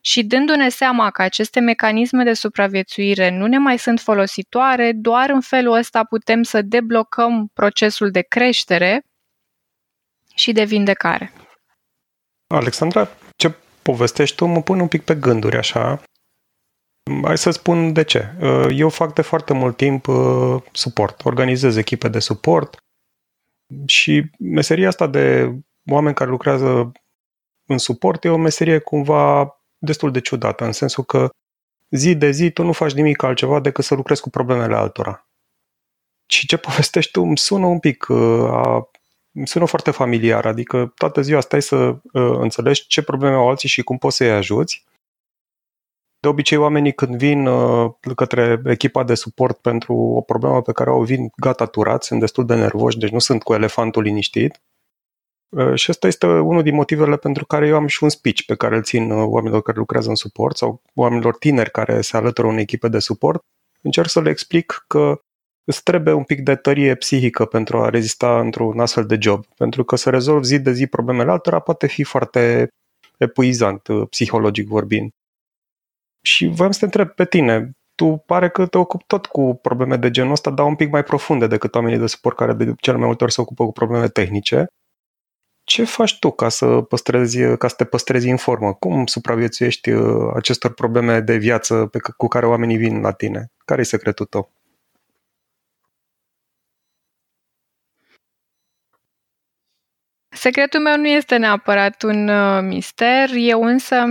și 0.00 0.24
dându-ne 0.24 0.68
seama 0.68 1.10
că 1.10 1.22
aceste 1.22 1.60
mecanisme 1.60 2.24
de 2.24 2.32
supraviețuire 2.32 3.30
nu 3.30 3.46
ne 3.46 3.58
mai 3.58 3.78
sunt 3.78 4.00
folositoare, 4.00 4.92
doar 4.92 5.30
în 5.30 5.40
felul 5.40 5.74
ăsta 5.74 6.04
putem 6.04 6.42
să 6.42 6.62
deblocăm 6.62 7.50
procesul 7.54 8.10
de 8.10 8.20
creștere 8.20 9.02
și 10.34 10.52
de 10.52 10.64
vindecare. 10.64 11.32
Alexandra, 12.54 13.08
ce 13.36 13.54
povestești 13.82 14.36
tu 14.36 14.46
mă 14.46 14.62
pune 14.62 14.82
un 14.82 14.88
pic 14.88 15.02
pe 15.02 15.14
gânduri 15.14 15.56
așa. 15.56 16.02
Hai 17.24 17.38
să 17.38 17.50
spun 17.50 17.92
de 17.92 18.02
ce. 18.04 18.36
Eu 18.70 18.88
fac 18.88 19.14
de 19.14 19.22
foarte 19.22 19.52
mult 19.52 19.76
timp 19.76 20.06
uh, 20.06 20.62
suport, 20.72 21.24
organizez 21.24 21.76
echipe 21.76 22.08
de 22.08 22.18
suport 22.18 22.76
și 23.86 24.30
meseria 24.38 24.88
asta 24.88 25.06
de 25.06 25.54
oameni 25.90 26.14
care 26.14 26.30
lucrează 26.30 26.92
în 27.66 27.78
suport 27.78 28.24
e 28.24 28.28
o 28.28 28.36
meserie 28.36 28.78
cumva 28.78 29.54
destul 29.78 30.10
de 30.12 30.20
ciudată, 30.20 30.64
în 30.64 30.72
sensul 30.72 31.04
că 31.04 31.28
zi 31.90 32.14
de 32.14 32.30
zi 32.30 32.50
tu 32.50 32.62
nu 32.62 32.72
faci 32.72 32.92
nimic 32.92 33.22
altceva 33.22 33.60
decât 33.60 33.84
să 33.84 33.94
lucrezi 33.94 34.20
cu 34.20 34.30
problemele 34.30 34.76
altora. 34.76 35.28
Și 36.26 36.46
ce 36.46 36.56
povestești 36.56 37.10
tu 37.10 37.22
îmi 37.22 37.38
sună 37.38 37.66
un 37.66 37.78
pic, 37.78 38.06
uh, 38.08 38.44
a, 38.50 38.74
îmi 38.74 38.99
sună 39.44 39.64
foarte 39.64 39.90
familiar, 39.90 40.46
adică 40.46 40.92
toată 40.94 41.20
ziua 41.20 41.40
stai 41.40 41.62
să 41.62 41.76
uh, 41.76 41.98
înțelegi 42.12 42.86
ce 42.86 43.02
probleme 43.02 43.34
au 43.34 43.48
alții 43.48 43.68
și 43.68 43.82
cum 43.82 43.98
poți 43.98 44.16
să-i 44.16 44.30
ajuți. 44.30 44.84
De 46.20 46.28
obicei, 46.28 46.58
oamenii 46.58 46.92
când 46.92 47.16
vin 47.16 47.46
uh, 47.46 47.92
către 48.16 48.62
echipa 48.64 49.04
de 49.04 49.14
suport 49.14 49.58
pentru 49.58 49.94
o 49.94 50.20
problemă 50.20 50.62
pe 50.62 50.72
care 50.72 50.90
o 50.90 51.02
vin 51.02 51.30
gata 51.36 51.66
turați, 51.66 52.06
sunt 52.06 52.20
destul 52.20 52.46
de 52.46 52.54
nervoși, 52.54 52.98
deci 52.98 53.10
nu 53.10 53.18
sunt 53.18 53.42
cu 53.42 53.54
elefantul 53.54 54.02
liniștit. 54.02 54.60
Uh, 55.48 55.74
și 55.74 55.90
ăsta 55.90 56.06
este 56.06 56.26
unul 56.26 56.62
din 56.62 56.74
motivele 56.74 57.16
pentru 57.16 57.46
care 57.46 57.66
eu 57.66 57.76
am 57.76 57.86
și 57.86 58.02
un 58.02 58.08
speech 58.08 58.42
pe 58.46 58.54
care 58.54 58.76
îl 58.76 58.82
țin 58.82 59.10
uh, 59.10 59.24
oamenilor 59.26 59.62
care 59.62 59.78
lucrează 59.78 60.08
în 60.08 60.14
suport 60.14 60.56
sau 60.56 60.82
oamenilor 60.94 61.36
tineri 61.36 61.70
care 61.70 62.00
se 62.00 62.16
alătură 62.16 62.46
unei 62.46 62.62
echipe 62.62 62.88
de 62.88 62.98
suport. 62.98 63.44
Încerc 63.82 64.08
să 64.08 64.20
le 64.20 64.30
explic 64.30 64.84
că 64.86 65.20
îți 65.64 65.82
trebuie 65.82 66.14
un 66.14 66.24
pic 66.24 66.40
de 66.40 66.54
tărie 66.54 66.94
psihică 66.94 67.44
pentru 67.44 67.78
a 67.78 67.88
rezista 67.88 68.40
într-un 68.40 68.80
astfel 68.80 69.06
de 69.06 69.16
job. 69.20 69.46
Pentru 69.56 69.84
că 69.84 69.96
să 69.96 70.10
rezolvi 70.10 70.46
zi 70.46 70.58
de 70.58 70.72
zi 70.72 70.86
problemele 70.86 71.30
altora 71.30 71.58
poate 71.58 71.86
fi 71.86 72.02
foarte 72.02 72.68
epuizant, 73.16 73.86
uh, 73.86 74.08
psihologic 74.08 74.66
vorbind. 74.66 75.10
Și 76.22 76.46
voiam 76.46 76.72
să 76.72 76.78
te 76.78 76.84
întreb 76.84 77.08
pe 77.08 77.24
tine, 77.24 77.70
tu 77.94 78.22
pare 78.26 78.48
că 78.48 78.66
te 78.66 78.78
ocupi 78.78 79.04
tot 79.06 79.26
cu 79.26 79.54
probleme 79.54 79.96
de 79.96 80.10
genul 80.10 80.32
ăsta, 80.32 80.50
dar 80.50 80.66
un 80.66 80.76
pic 80.76 80.90
mai 80.90 81.02
profunde 81.02 81.46
decât 81.46 81.74
oamenii 81.74 81.98
de 81.98 82.06
suport 82.06 82.36
care 82.36 82.52
de 82.52 82.72
cel 82.80 82.96
mai 82.96 83.06
multe 83.06 83.24
ori 83.24 83.32
se 83.32 83.40
ocupă 83.40 83.64
cu 83.64 83.72
probleme 83.72 84.08
tehnice 84.08 84.66
ce 85.70 85.84
faci 85.84 86.18
tu 86.18 86.30
ca 86.30 86.48
să, 86.48 86.66
păstrezi, 86.66 87.56
ca 87.56 87.68
să 87.68 87.74
te 87.76 87.84
păstrezi 87.84 88.28
în 88.28 88.36
formă? 88.36 88.72
Cum 88.74 89.06
supraviețuiești 89.06 89.90
uh, 89.90 90.32
acestor 90.34 90.74
probleme 90.74 91.20
de 91.20 91.36
viață 91.36 91.86
pe, 91.86 91.98
cu 92.16 92.28
care 92.28 92.46
oamenii 92.46 92.76
vin 92.76 93.00
la 93.00 93.12
tine? 93.12 93.50
Care 93.64 93.80
e 93.80 93.84
secretul 93.84 94.26
tău? 94.26 94.50
Secretul 100.40 100.80
meu 100.80 100.96
nu 100.96 101.06
este 101.06 101.36
neapărat 101.36 102.02
un 102.02 102.28
uh, 102.28 102.62
mister, 102.62 103.30
eu 103.34 103.62
însă 103.62 104.04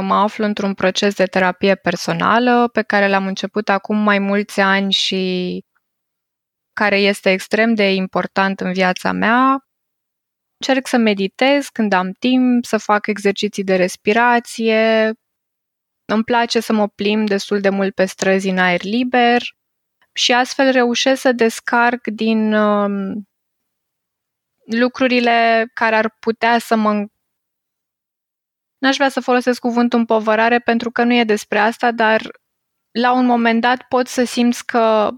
mă 0.00 0.14
aflu 0.14 0.44
într-un 0.44 0.74
proces 0.74 1.14
de 1.14 1.24
terapie 1.24 1.74
personală 1.74 2.68
pe 2.68 2.82
care 2.82 3.08
l-am 3.08 3.26
început 3.26 3.68
acum 3.68 3.96
mai 3.96 4.18
mulți 4.18 4.60
ani 4.60 4.92
și 4.92 5.64
care 6.72 6.96
este 6.96 7.30
extrem 7.30 7.74
de 7.74 7.94
important 7.94 8.60
în 8.60 8.72
viața 8.72 9.12
mea 9.12 9.64
Încerc 10.56 10.86
să 10.86 10.96
meditez 10.96 11.68
când 11.68 11.92
am 11.92 12.10
timp, 12.18 12.64
să 12.64 12.76
fac 12.76 13.06
exerciții 13.06 13.64
de 13.64 13.76
respirație. 13.76 15.12
Îmi 16.04 16.24
place 16.24 16.60
să 16.60 16.72
mă 16.72 16.88
plimb 16.88 17.28
destul 17.28 17.60
de 17.60 17.68
mult 17.68 17.94
pe 17.94 18.04
străzi 18.04 18.48
în 18.48 18.58
aer 18.58 18.82
liber 18.82 19.42
și 20.12 20.32
astfel 20.32 20.70
reușesc 20.70 21.20
să 21.20 21.32
descarc 21.32 22.06
din 22.06 22.52
um, 22.52 23.28
lucrurile 24.64 25.70
care 25.74 25.96
ar 25.96 26.16
putea 26.20 26.58
să 26.58 26.76
mă 26.76 27.06
N-aș 28.78 28.96
vrea 28.96 29.08
să 29.08 29.20
folosesc 29.20 29.60
cuvântul 29.60 29.98
împovărare 29.98 30.58
pentru 30.58 30.90
că 30.90 31.02
nu 31.04 31.14
e 31.14 31.24
despre 31.24 31.58
asta, 31.58 31.90
dar 31.90 32.30
la 32.90 33.12
un 33.12 33.26
moment 33.26 33.60
dat 33.60 33.82
pot 33.82 34.06
să 34.06 34.24
simți 34.24 34.66
că 34.66 35.10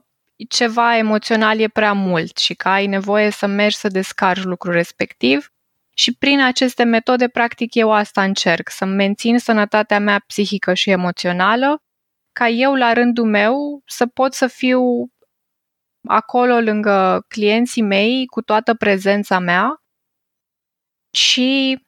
ceva 0.49 0.97
emoțional 0.97 1.59
e 1.59 1.69
prea 1.69 1.93
mult 1.93 2.37
și 2.37 2.55
că 2.55 2.69
ai 2.69 2.87
nevoie 2.87 3.31
să 3.31 3.47
mergi 3.47 3.77
să 3.77 3.89
descarci 3.89 4.43
lucrul 4.43 4.73
respectiv. 4.73 5.53
Și 5.95 6.17
prin 6.17 6.41
aceste 6.41 6.83
metode, 6.83 7.29
practic, 7.29 7.75
eu 7.75 7.93
asta 7.93 8.23
încerc, 8.23 8.71
să 8.71 8.85
mențin 8.85 9.39
sănătatea 9.39 9.99
mea 9.99 10.25
psihică 10.27 10.75
și 10.75 10.91
emoțională, 10.91 11.83
ca 12.33 12.49
eu, 12.49 12.75
la 12.75 12.93
rândul 12.93 13.25
meu, 13.25 13.83
să 13.87 14.07
pot 14.07 14.35
să 14.35 14.47
fiu 14.47 15.11
acolo 16.07 16.61
lângă 16.61 17.25
clienții 17.29 17.83
mei 17.83 18.27
cu 18.27 18.43
toată 18.43 18.75
prezența 18.75 19.39
mea 19.39 19.83
și 21.11 21.79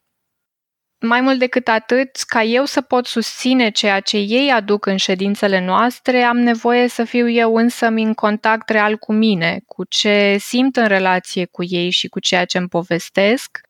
mai 1.00 1.20
mult 1.20 1.38
decât 1.38 1.68
atât, 1.68 2.16
ca 2.16 2.42
eu 2.42 2.64
să 2.64 2.80
pot 2.80 3.06
susține 3.06 3.70
ceea 3.70 4.00
ce 4.00 4.16
ei 4.16 4.50
aduc 4.50 4.86
în 4.86 4.96
ședințele 4.96 5.64
noastre, 5.64 6.22
am 6.22 6.38
nevoie 6.38 6.88
să 6.88 7.04
fiu 7.04 7.28
eu 7.28 7.56
însă 7.56 7.86
în 7.86 8.14
contact 8.14 8.68
real 8.68 8.96
cu 8.96 9.12
mine, 9.12 9.60
cu 9.66 9.84
ce 9.84 10.36
simt 10.38 10.76
în 10.76 10.86
relație 10.86 11.44
cu 11.44 11.64
ei 11.64 11.90
și 11.90 12.08
cu 12.08 12.20
ceea 12.20 12.44
ce 12.44 12.58
îmi 12.58 12.68
povestesc, 12.68 13.60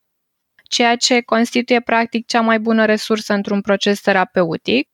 ceea 0.68 0.96
ce 0.96 1.20
constituie 1.20 1.80
practic 1.80 2.26
cea 2.26 2.40
mai 2.40 2.58
bună 2.58 2.84
resursă 2.84 3.32
într-un 3.34 3.60
proces 3.60 4.00
terapeutic. 4.00 4.88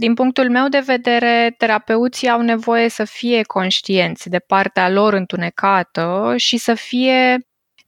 Din 0.00 0.14
punctul 0.14 0.50
meu 0.50 0.68
de 0.68 0.78
vedere, 0.78 1.54
terapeuții 1.58 2.28
au 2.28 2.40
nevoie 2.40 2.88
să 2.88 3.04
fie 3.04 3.42
conștienți 3.42 4.28
de 4.28 4.38
partea 4.38 4.90
lor 4.90 5.12
întunecată 5.12 6.34
și 6.36 6.56
să 6.56 6.74
fie 6.74 7.38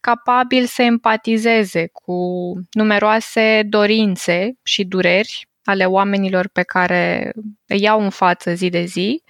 capabil 0.01 0.67
să 0.67 0.83
empatizeze 0.83 1.87
cu 1.93 2.15
numeroase 2.71 3.63
dorințe 3.69 4.59
și 4.63 4.85
dureri 4.85 5.47
ale 5.65 5.85
oamenilor 5.85 6.49
pe 6.49 6.63
care 6.63 7.33
îi 7.67 7.81
iau 7.81 8.01
în 8.03 8.11
față 8.11 8.53
zi 8.53 8.69
de 8.69 8.85
zi. 8.85 9.23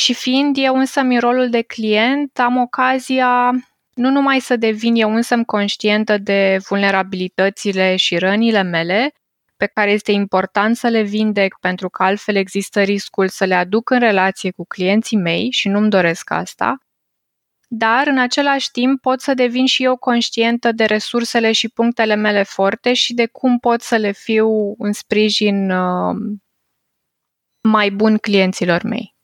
Și 0.00 0.14
fiind 0.14 0.56
eu 0.58 0.76
însă 0.76 1.00
în 1.00 1.18
rolul 1.18 1.50
de 1.50 1.62
client, 1.62 2.38
am 2.38 2.56
ocazia 2.56 3.50
nu 3.94 4.10
numai 4.10 4.40
să 4.40 4.56
devin 4.56 4.94
eu 4.94 5.14
însă 5.14 5.42
conștientă 5.46 6.18
de 6.18 6.58
vulnerabilitățile 6.68 7.96
și 7.96 8.18
rănile 8.18 8.62
mele, 8.62 9.12
pe 9.62 9.70
care 9.74 9.90
este 9.90 10.12
important 10.12 10.76
să 10.76 10.88
le 10.88 11.02
vindec 11.02 11.56
pentru 11.60 11.88
că 11.88 12.02
altfel 12.02 12.36
există 12.36 12.82
riscul 12.82 13.28
să 13.28 13.44
le 13.44 13.54
aduc 13.54 13.90
în 13.90 13.98
relație 13.98 14.50
cu 14.50 14.64
clienții 14.64 15.16
mei 15.16 15.50
și 15.50 15.68
nu-mi 15.68 15.90
doresc 15.90 16.30
asta, 16.30 16.78
dar 17.68 18.06
în 18.06 18.18
același 18.18 18.70
timp 18.70 19.00
pot 19.00 19.20
să 19.20 19.34
devin 19.34 19.66
și 19.66 19.84
eu 19.84 19.96
conștientă 19.96 20.72
de 20.72 20.84
resursele 20.84 21.52
și 21.52 21.68
punctele 21.68 22.14
mele 22.14 22.42
forte 22.42 22.92
și 22.92 23.14
de 23.14 23.26
cum 23.26 23.58
pot 23.58 23.80
să 23.80 23.96
le 23.96 24.12
fiu 24.12 24.74
în 24.78 24.92
sprijin 24.92 25.70
uh, 25.70 26.16
mai 27.60 27.90
bun 27.90 28.18
clienților 28.18 28.82
mei. 28.82 29.14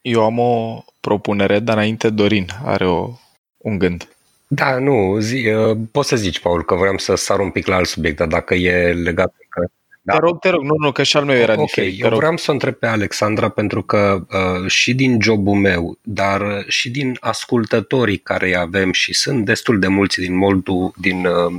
Eu 0.00 0.24
am 0.24 0.38
o 0.38 0.84
propunere, 1.00 1.58
dar 1.58 1.76
înainte 1.76 2.10
Dorin 2.10 2.46
are 2.64 2.86
o, 2.86 3.08
un 3.56 3.78
gând. 3.78 4.11
Da, 4.54 4.78
nu, 4.78 5.18
zi, 5.18 5.48
uh, 5.48 5.76
poți 5.90 6.08
să 6.08 6.16
zici, 6.16 6.40
Paul, 6.40 6.64
că 6.64 6.74
vreau 6.74 6.98
să 6.98 7.14
sar 7.14 7.38
un 7.38 7.50
pic 7.50 7.66
la 7.66 7.76
alt 7.76 7.86
subiect, 7.86 8.16
dar 8.16 8.26
dacă 8.26 8.54
e 8.54 8.92
legat... 8.92 9.34
Că... 9.48 9.66
Da. 10.02 10.12
Te 10.12 10.18
rog, 10.18 10.38
te 10.38 10.48
rog, 10.48 10.62
nu, 10.62 10.74
nu, 10.78 10.92
că 10.92 11.02
și 11.02 11.16
al 11.16 11.24
meu 11.24 11.36
era 11.36 11.52
okay, 11.52 11.64
diferit. 11.64 12.02
Eu 12.02 12.16
vreau 12.16 12.36
să 12.36 12.50
o 12.50 12.52
întreb 12.52 12.74
pe 12.74 12.86
Alexandra 12.86 13.48
pentru 13.48 13.82
că 13.82 14.26
uh, 14.30 14.70
și 14.70 14.94
din 14.94 15.20
jobul 15.20 15.54
meu, 15.54 15.98
dar 16.02 16.64
și 16.68 16.90
din 16.90 17.16
ascultătorii 17.20 18.18
care 18.18 18.46
îi 18.46 18.56
avem 18.56 18.92
și 18.92 19.14
sunt 19.14 19.44
destul 19.44 19.78
de 19.78 19.86
mulți 19.86 20.20
din 20.20 20.36
moldul, 20.36 20.92
din 20.96 21.26
uh, 21.26 21.54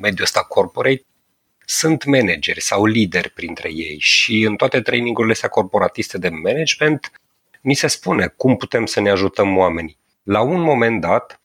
mediul 0.00 0.22
ăsta 0.22 0.40
corporate, 0.40 1.04
sunt 1.64 2.04
manageri 2.04 2.60
sau 2.60 2.84
lideri 2.84 3.30
printre 3.30 3.70
ei 3.72 3.96
și 3.98 4.42
în 4.42 4.56
toate 4.56 4.80
trainingurile 4.80 5.32
astea 5.32 5.48
corporatiste 5.48 6.18
de 6.18 6.28
management 6.28 7.12
mi 7.60 7.74
se 7.74 7.86
spune 7.86 8.26
cum 8.36 8.56
putem 8.56 8.86
să 8.86 9.00
ne 9.00 9.10
ajutăm 9.10 9.56
oamenii. 9.56 9.98
La 10.22 10.40
un 10.40 10.60
moment 10.60 11.00
dat 11.00 11.40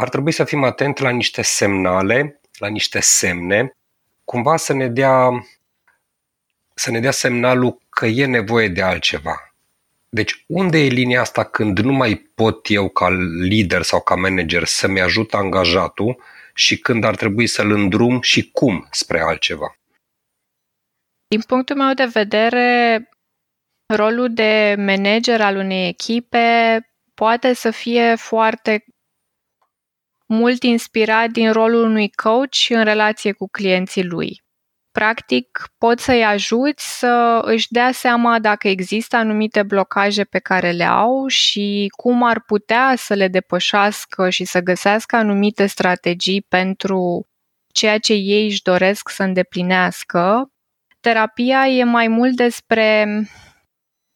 ar 0.00 0.08
trebui 0.08 0.32
să 0.32 0.44
fim 0.44 0.64
atenți 0.64 1.02
la 1.02 1.10
niște 1.10 1.42
semnale, 1.42 2.40
la 2.58 2.68
niște 2.68 3.00
semne, 3.00 3.76
cumva 4.24 4.56
să 4.56 4.72
ne 4.72 4.88
dea 4.88 5.28
să 6.74 6.90
ne 6.90 7.00
dea 7.00 7.10
semnalul 7.10 7.78
că 7.88 8.06
e 8.06 8.26
nevoie 8.26 8.68
de 8.68 8.82
altceva. 8.82 9.54
Deci 10.08 10.44
unde 10.46 10.78
e 10.78 10.88
linia 10.88 11.20
asta 11.20 11.44
când 11.44 11.78
nu 11.78 11.92
mai 11.92 12.16
pot 12.34 12.70
eu 12.70 12.88
ca 12.88 13.08
lider 13.40 13.82
sau 13.82 14.00
ca 14.00 14.14
manager 14.14 14.64
să-mi 14.64 15.00
ajut 15.00 15.34
angajatul 15.34 16.22
și 16.54 16.78
când 16.78 17.04
ar 17.04 17.16
trebui 17.16 17.46
să-l 17.46 17.70
îndrum 17.70 18.20
și 18.20 18.50
cum 18.50 18.88
spre 18.90 19.20
altceva? 19.20 19.76
Din 21.28 21.40
punctul 21.40 21.76
meu 21.76 21.94
de 21.94 22.04
vedere, 22.04 23.08
rolul 23.94 24.34
de 24.34 24.74
manager 24.78 25.40
al 25.40 25.56
unei 25.56 25.88
echipe 25.88 26.78
poate 27.14 27.52
să 27.52 27.70
fie 27.70 28.14
foarte 28.14 28.84
mult 30.30 30.62
inspirat 30.62 31.30
din 31.30 31.52
rolul 31.52 31.84
unui 31.84 32.10
coach 32.10 32.68
în 32.68 32.84
relație 32.84 33.32
cu 33.32 33.48
clienții 33.48 34.04
lui. 34.04 34.42
Practic, 34.92 35.64
poți 35.78 36.04
să-i 36.04 36.24
ajuți 36.24 36.98
să 36.98 37.40
își 37.44 37.66
dea 37.70 37.92
seama 37.92 38.38
dacă 38.38 38.68
există 38.68 39.16
anumite 39.16 39.62
blocaje 39.62 40.24
pe 40.24 40.38
care 40.38 40.70
le 40.70 40.84
au 40.84 41.26
și 41.26 41.92
cum 41.96 42.22
ar 42.22 42.42
putea 42.42 42.94
să 42.96 43.14
le 43.14 43.28
depășească 43.28 44.30
și 44.30 44.44
să 44.44 44.60
găsească 44.60 45.16
anumite 45.16 45.66
strategii 45.66 46.42
pentru 46.48 47.26
ceea 47.72 47.98
ce 47.98 48.12
ei 48.12 48.44
își 48.44 48.62
doresc 48.62 49.08
să 49.08 49.22
îndeplinească. 49.22 50.50
Terapia 51.00 51.66
e 51.66 51.84
mai 51.84 52.08
mult 52.08 52.36
despre 52.36 53.06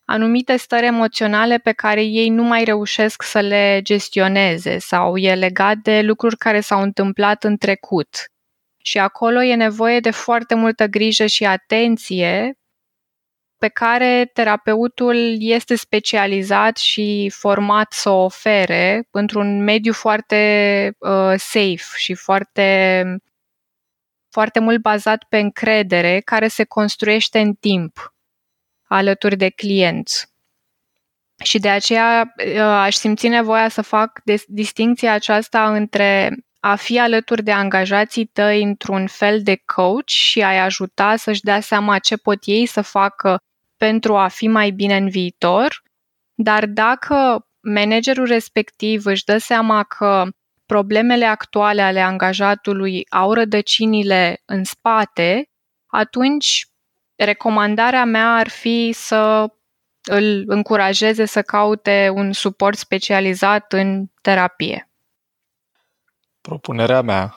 anumite 0.05 0.57
stări 0.57 0.87
emoționale 0.87 1.59
pe 1.59 1.73
care 1.73 2.03
ei 2.03 2.29
nu 2.29 2.43
mai 2.43 2.65
reușesc 2.65 3.23
să 3.23 3.41
le 3.41 3.81
gestioneze 3.83 4.79
sau 4.79 5.17
e 5.17 5.35
legat 5.35 5.77
de 5.77 6.01
lucruri 6.01 6.37
care 6.37 6.61
s-au 6.61 6.83
întâmplat 6.83 7.45
în 7.45 7.57
trecut. 7.57 8.09
Și 8.83 8.99
acolo 8.99 9.43
e 9.43 9.55
nevoie 9.55 10.01
de 10.01 10.11
foarte 10.11 10.55
multă 10.55 10.87
grijă 10.87 11.27
și 11.27 11.45
atenție 11.45 12.59
pe 13.59 13.69
care 13.69 14.31
terapeutul 14.33 15.37
este 15.39 15.75
specializat 15.75 16.77
și 16.77 17.33
format 17.35 17.93
să 17.93 18.11
o 18.11 18.25
ofere 18.25 19.09
într-un 19.11 19.63
mediu 19.63 19.93
foarte 19.93 20.93
uh, 20.99 21.35
safe 21.37 21.97
și 21.97 22.15
foarte, 22.15 23.05
foarte 24.31 24.61
mult 24.61 24.81
bazat 24.81 25.25
pe 25.29 25.39
încredere, 25.39 26.21
care 26.21 26.49
se 26.49 26.65
construiește 26.65 27.39
în 27.39 27.55
timp 27.55 28.14
alături 28.89 29.37
de 29.37 29.49
clienți. 29.49 30.27
Și 31.45 31.59
de 31.59 31.69
aceea 31.69 32.35
uh, 32.47 32.61
aș 32.61 32.95
simți 32.95 33.29
nevoia 33.29 33.69
să 33.69 33.83
fac 33.83 34.23
distinția 34.47 35.13
aceasta 35.13 35.75
între 35.75 36.31
a 36.61 36.75
fi 36.75 36.99
alături 36.99 37.43
de 37.43 37.53
angajații 37.53 38.25
tăi 38.25 38.63
într-un 38.63 39.07
fel 39.07 39.43
de 39.43 39.63
coach 39.75 40.09
și 40.09 40.43
a-i 40.43 40.61
ajuta 40.61 41.17
să-și 41.17 41.41
dea 41.41 41.61
seama 41.61 41.99
ce 41.99 42.17
pot 42.17 42.39
ei 42.45 42.67
să 42.67 42.81
facă 42.81 43.39
pentru 43.77 44.17
a 44.17 44.29
fi 44.29 44.49
mai 44.49 44.71
bine 44.71 44.97
în 44.97 45.09
viitor, 45.09 45.83
dar 46.35 46.67
dacă 46.67 47.47
managerul 47.61 48.27
respectiv 48.27 49.07
își 49.07 49.25
dă 49.25 49.39
seama 49.39 49.83
că 49.83 50.27
problemele 50.67 51.25
actuale 51.25 51.83
ale 51.83 52.01
angajatului 52.01 53.07
au 53.11 53.33
rădăcinile 53.33 54.43
în 54.45 54.65
spate, 54.65 55.49
atunci 55.87 56.67
recomandarea 57.17 58.05
mea 58.05 58.35
ar 58.35 58.49
fi 58.49 58.93
să 58.95 59.49
îl 60.03 60.45
încurajeze 60.47 61.25
să 61.25 61.43
caute 61.43 62.11
un 62.15 62.33
suport 62.33 62.79
specializat 62.79 63.73
în 63.73 64.07
terapie. 64.21 64.89
Propunerea 66.41 67.01
mea, 67.01 67.35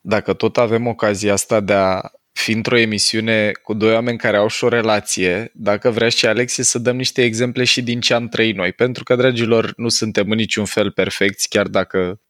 dacă 0.00 0.32
tot 0.32 0.56
avem 0.56 0.86
ocazia 0.86 1.32
asta 1.32 1.60
de 1.60 1.72
a 1.72 2.00
fi 2.32 2.52
într-o 2.52 2.78
emisiune 2.78 3.50
cu 3.52 3.74
doi 3.74 3.92
oameni 3.92 4.18
care 4.18 4.36
au 4.36 4.48
și 4.48 4.64
o 4.64 4.68
relație, 4.68 5.50
dacă 5.54 5.90
vrea 5.90 6.08
și 6.08 6.26
Alexie 6.26 6.64
să 6.64 6.78
dăm 6.78 6.96
niște 6.96 7.22
exemple 7.22 7.64
și 7.64 7.82
din 7.82 8.00
ce 8.00 8.14
am 8.14 8.28
trăit 8.28 8.56
noi, 8.56 8.72
pentru 8.72 9.04
că, 9.04 9.16
dragilor, 9.16 9.72
nu 9.76 9.88
suntem 9.88 10.30
în 10.30 10.36
niciun 10.36 10.64
fel 10.64 10.90
perfecți, 10.90 11.48
chiar 11.48 11.66
dacă 11.66 12.20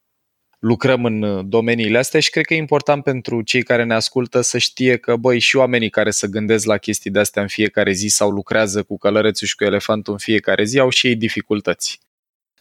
lucrăm 0.62 1.04
în 1.04 1.48
domeniile 1.48 1.98
astea 1.98 2.20
și 2.20 2.30
cred 2.30 2.44
că 2.44 2.54
e 2.54 2.56
important 2.56 3.04
pentru 3.04 3.42
cei 3.42 3.62
care 3.62 3.84
ne 3.84 3.94
ascultă 3.94 4.40
să 4.40 4.58
știe 4.58 4.96
că, 4.96 5.16
băi, 5.16 5.38
și 5.38 5.56
oamenii 5.56 5.90
care 5.90 6.10
se 6.10 6.28
gândesc 6.28 6.66
la 6.66 6.76
chestii 6.76 7.10
de 7.10 7.18
astea 7.18 7.42
în 7.42 7.48
fiecare 7.48 7.92
zi 7.92 8.06
sau 8.06 8.30
lucrează 8.30 8.82
cu 8.82 8.98
călărețul 8.98 9.46
și 9.46 9.54
cu 9.54 9.64
elefantul 9.64 10.12
în 10.12 10.18
fiecare 10.18 10.64
zi, 10.64 10.78
au 10.78 10.88
și 10.88 11.06
ei 11.06 11.16
dificultăți. 11.16 12.00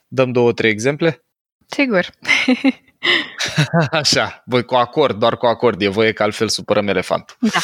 Dăm 0.08 0.32
două, 0.32 0.54
trei 0.54 0.72
exemple? 0.72 1.24
Sigur. 1.66 2.10
Așa, 4.02 4.44
voi 4.46 4.64
cu 4.64 4.76
acord, 4.76 5.20
doar 5.20 5.38
cu 5.38 5.46
acord, 5.46 5.82
e 5.82 5.88
voie 5.88 6.12
că 6.12 6.24
altfel 6.24 6.48
supărăm 6.48 6.88
elefantul. 6.88 7.36
Da. 7.40 7.60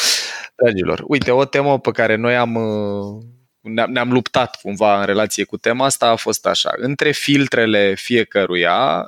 Dragilor, 0.56 1.04
uite, 1.06 1.30
o 1.30 1.44
temă 1.44 1.78
pe 1.78 1.90
care 1.90 2.14
noi 2.14 2.36
am 2.36 2.54
uh, 2.54 3.22
ne-am, 3.60 3.90
ne-am 3.90 4.12
luptat 4.12 4.60
cumva 4.60 5.00
în 5.00 5.06
relație 5.06 5.44
cu 5.44 5.56
tema 5.56 5.84
asta 5.84 6.06
a 6.06 6.16
fost 6.16 6.46
așa. 6.46 6.70
Între 6.76 7.10
filtrele 7.10 7.94
fiecăruia, 7.94 9.06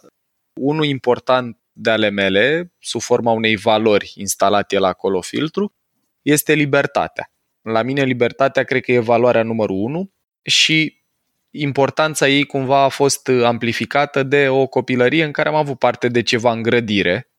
unul 0.52 0.84
important 0.84 1.58
de 1.72 1.90
ale 1.90 2.08
mele, 2.08 2.72
sub 2.78 3.00
forma 3.00 3.32
unei 3.32 3.56
valori 3.56 4.12
instalate 4.14 4.78
la 4.78 4.88
acolo 4.88 5.20
filtru, 5.20 5.74
este 6.22 6.52
libertatea. 6.52 7.32
La 7.62 7.82
mine 7.82 8.02
libertatea 8.04 8.62
cred 8.62 8.82
că 8.82 8.92
e 8.92 8.98
valoarea 8.98 9.42
numărul 9.42 9.76
unu 9.76 10.12
și 10.42 11.02
importanța 11.50 12.28
ei 12.28 12.44
cumva 12.44 12.82
a 12.82 12.88
fost 12.88 13.28
amplificată 13.28 14.22
de 14.22 14.48
o 14.48 14.66
copilărie 14.66 15.24
în 15.24 15.32
care 15.32 15.48
am 15.48 15.54
avut 15.54 15.78
parte 15.78 16.08
de 16.08 16.22
ceva 16.22 16.52
îngrădire. 16.52 17.30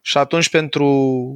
Și 0.00 0.18
atunci 0.18 0.50
pentru 0.50 0.86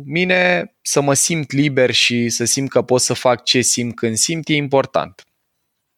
mine 0.07 0.72
să 0.82 1.01
mă 1.01 1.14
simt 1.14 1.53
liber 1.53 1.90
și 1.90 2.28
să 2.28 2.45
simt 2.45 2.68
că 2.68 2.82
pot 2.82 3.01
să 3.01 3.14
fac 3.14 3.45
ce 3.45 3.61
simt 3.61 3.95
când 3.95 4.16
simt 4.16 4.49
e 4.49 4.55
important. 4.55 5.26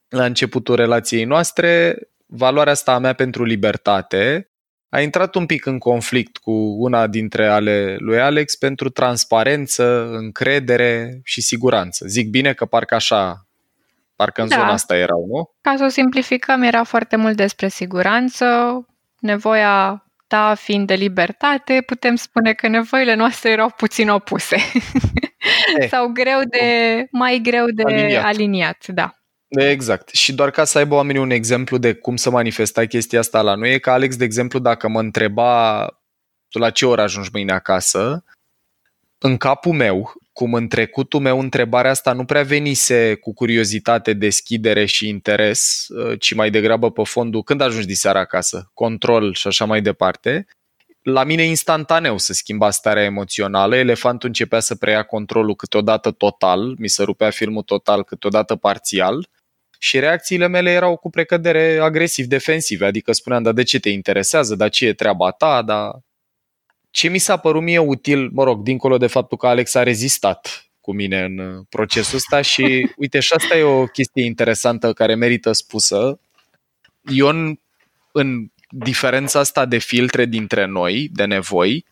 La 0.09 0.25
începutul 0.25 0.75
relației 0.75 1.25
noastre, 1.25 1.99
valoarea 2.27 2.73
asta 2.73 2.93
a 2.93 2.99
mea 2.99 3.13
pentru 3.13 3.45
libertate 3.45 4.51
a 4.95 5.01
intrat 5.01 5.35
un 5.35 5.47
pic 5.47 5.67
în 5.67 5.79
conflict 5.79 6.37
cu 6.37 6.53
una 6.79 7.07
dintre 7.07 7.47
ale 7.47 7.97
lui 7.99 8.21
Alex 8.21 8.57
pentru 8.57 8.89
transparență, 8.89 10.09
încredere 10.11 11.21
și 11.25 11.41
siguranță. 11.41 12.07
Zic 12.07 12.31
bine 12.31 12.53
că 12.53 12.65
parcă 12.65 12.95
așa 12.95 13.47
Parcă 14.17 14.43
în 14.43 14.49
da. 14.49 14.57
zona 14.57 14.73
asta 14.73 14.97
erau, 14.97 15.27
nu? 15.27 15.51
Ca 15.61 15.75
să 15.77 15.85
o 15.85 15.89
simplificăm, 15.89 16.63
era 16.63 16.83
foarte 16.83 17.17
mult 17.17 17.37
despre 17.37 17.69
siguranță, 17.69 18.47
nevoia 19.19 20.05
ta 20.27 20.55
fiind 20.55 20.87
de 20.87 20.95
libertate, 20.95 21.83
putem 21.87 22.15
spune 22.15 22.53
că 22.53 22.69
nevoile 22.69 23.15
noastre 23.15 23.51
erau 23.51 23.71
puțin 23.77 24.09
opuse. 24.09 24.57
E, 25.79 25.87
Sau 25.95 26.09
greu 26.09 26.41
de, 26.49 27.07
mai 27.11 27.41
greu 27.43 27.67
de 27.67 27.83
aliniat. 27.83 28.25
aliniat, 28.25 28.87
da. 28.87 29.15
Exact. 29.57 30.09
Și 30.09 30.35
doar 30.35 30.51
ca 30.51 30.65
să 30.65 30.79
aibă 30.79 30.95
oamenii 30.95 31.21
un 31.21 31.31
exemplu 31.31 31.79
de 31.79 31.95
cum 31.95 32.17
să 32.17 32.31
manifesta 32.31 32.85
chestia 32.85 33.19
asta 33.19 33.43
la 33.43 33.55
noi, 33.55 33.73
e 33.73 33.79
că 33.79 33.91
Alex, 33.91 34.17
de 34.17 34.25
exemplu, 34.25 34.59
dacă 34.59 34.89
mă 34.89 35.01
întreba 35.01 35.87
tu 36.49 36.59
la 36.59 36.71
ce 36.71 36.87
oră 36.87 37.03
ajungi 37.03 37.31
mâine 37.33 37.53
acasă, 37.53 38.25
în 39.19 39.37
capul 39.37 39.73
meu 39.73 40.13
cum 40.33 40.55
în 40.55 40.69
trecutul 40.69 41.21
meu 41.21 41.41
întrebarea 41.41 41.91
asta 41.91 42.13
nu 42.13 42.25
prea 42.25 42.43
venise 42.43 43.15
cu 43.15 43.35
curiozitate, 43.35 44.13
deschidere 44.13 44.85
și 44.85 45.09
interes, 45.09 45.87
uh, 45.89 46.21
ci 46.21 46.35
mai 46.35 46.51
degrabă 46.51 46.91
pe 46.91 47.03
fondul 47.05 47.43
când 47.43 47.61
ajungi 47.61 47.87
diseară 47.87 48.19
acasă, 48.19 48.71
control 48.75 49.35
și 49.35 49.47
așa 49.47 49.65
mai 49.65 49.83
departe, 49.83 50.47
la 51.03 51.25
mine 51.25 51.43
instantaneu 51.43 52.19
se 52.19 52.33
schimba 52.33 52.71
starea 52.71 53.03
emoțională, 53.03 53.77
elefantul 53.77 54.29
începea 54.29 54.61
să 54.61 54.75
preia 54.75 55.03
controlul 55.03 55.55
câteodată 55.55 56.11
total, 56.11 56.75
mi 56.79 56.89
se 56.89 57.03
rupea 57.03 57.31
filmul 57.31 57.63
total, 57.63 58.05
câteodată 58.05 58.57
parțial 58.57 59.29
și 59.85 59.99
reacțiile 59.99 60.47
mele 60.47 60.71
erau 60.71 60.97
cu 60.97 61.11
precădere 61.11 61.79
agresiv-defensive, 61.79 62.87
adică 62.87 63.13
spuneam, 63.13 63.43
dar 63.43 63.53
de 63.53 63.63
ce 63.63 63.81
te 63.81 63.89
interesează, 63.89 64.55
dar 64.55 64.69
ce 64.69 64.87
e 64.87 64.93
treaba 64.93 65.31
ta, 65.31 65.63
dar 65.63 65.91
ce 66.91 67.09
mi 67.09 67.19
s-a 67.19 67.37
părut 67.37 67.63
mie 67.63 67.79
util, 67.79 68.31
mă 68.33 68.45
rog, 68.45 68.63
dincolo 68.63 68.97
de 68.97 69.07
faptul 69.07 69.39
că 69.39 69.47
Alex 69.47 69.75
a 69.75 69.83
rezistat 69.83 70.67
cu 70.81 70.95
mine 70.95 71.25
în 71.25 71.39
uh, 71.39 71.65
procesul 71.69 72.17
ăsta 72.17 72.41
și 72.41 72.63
uite, 72.97 73.21
și 73.21 73.33
asta 73.33 73.57
e 73.57 73.63
o 73.63 73.87
chestie 73.87 74.25
interesantă 74.25 74.93
care 74.93 75.15
merită 75.15 75.53
spusă. 75.53 76.21
Ion, 77.11 77.61
în 78.13 78.47
diferența 78.69 79.39
asta 79.39 79.67
de 79.67 79.79
filtre 79.79 80.25
dintre 80.25 80.65
noi, 80.67 81.09
de 81.13 81.25
nevoi, 81.25 81.87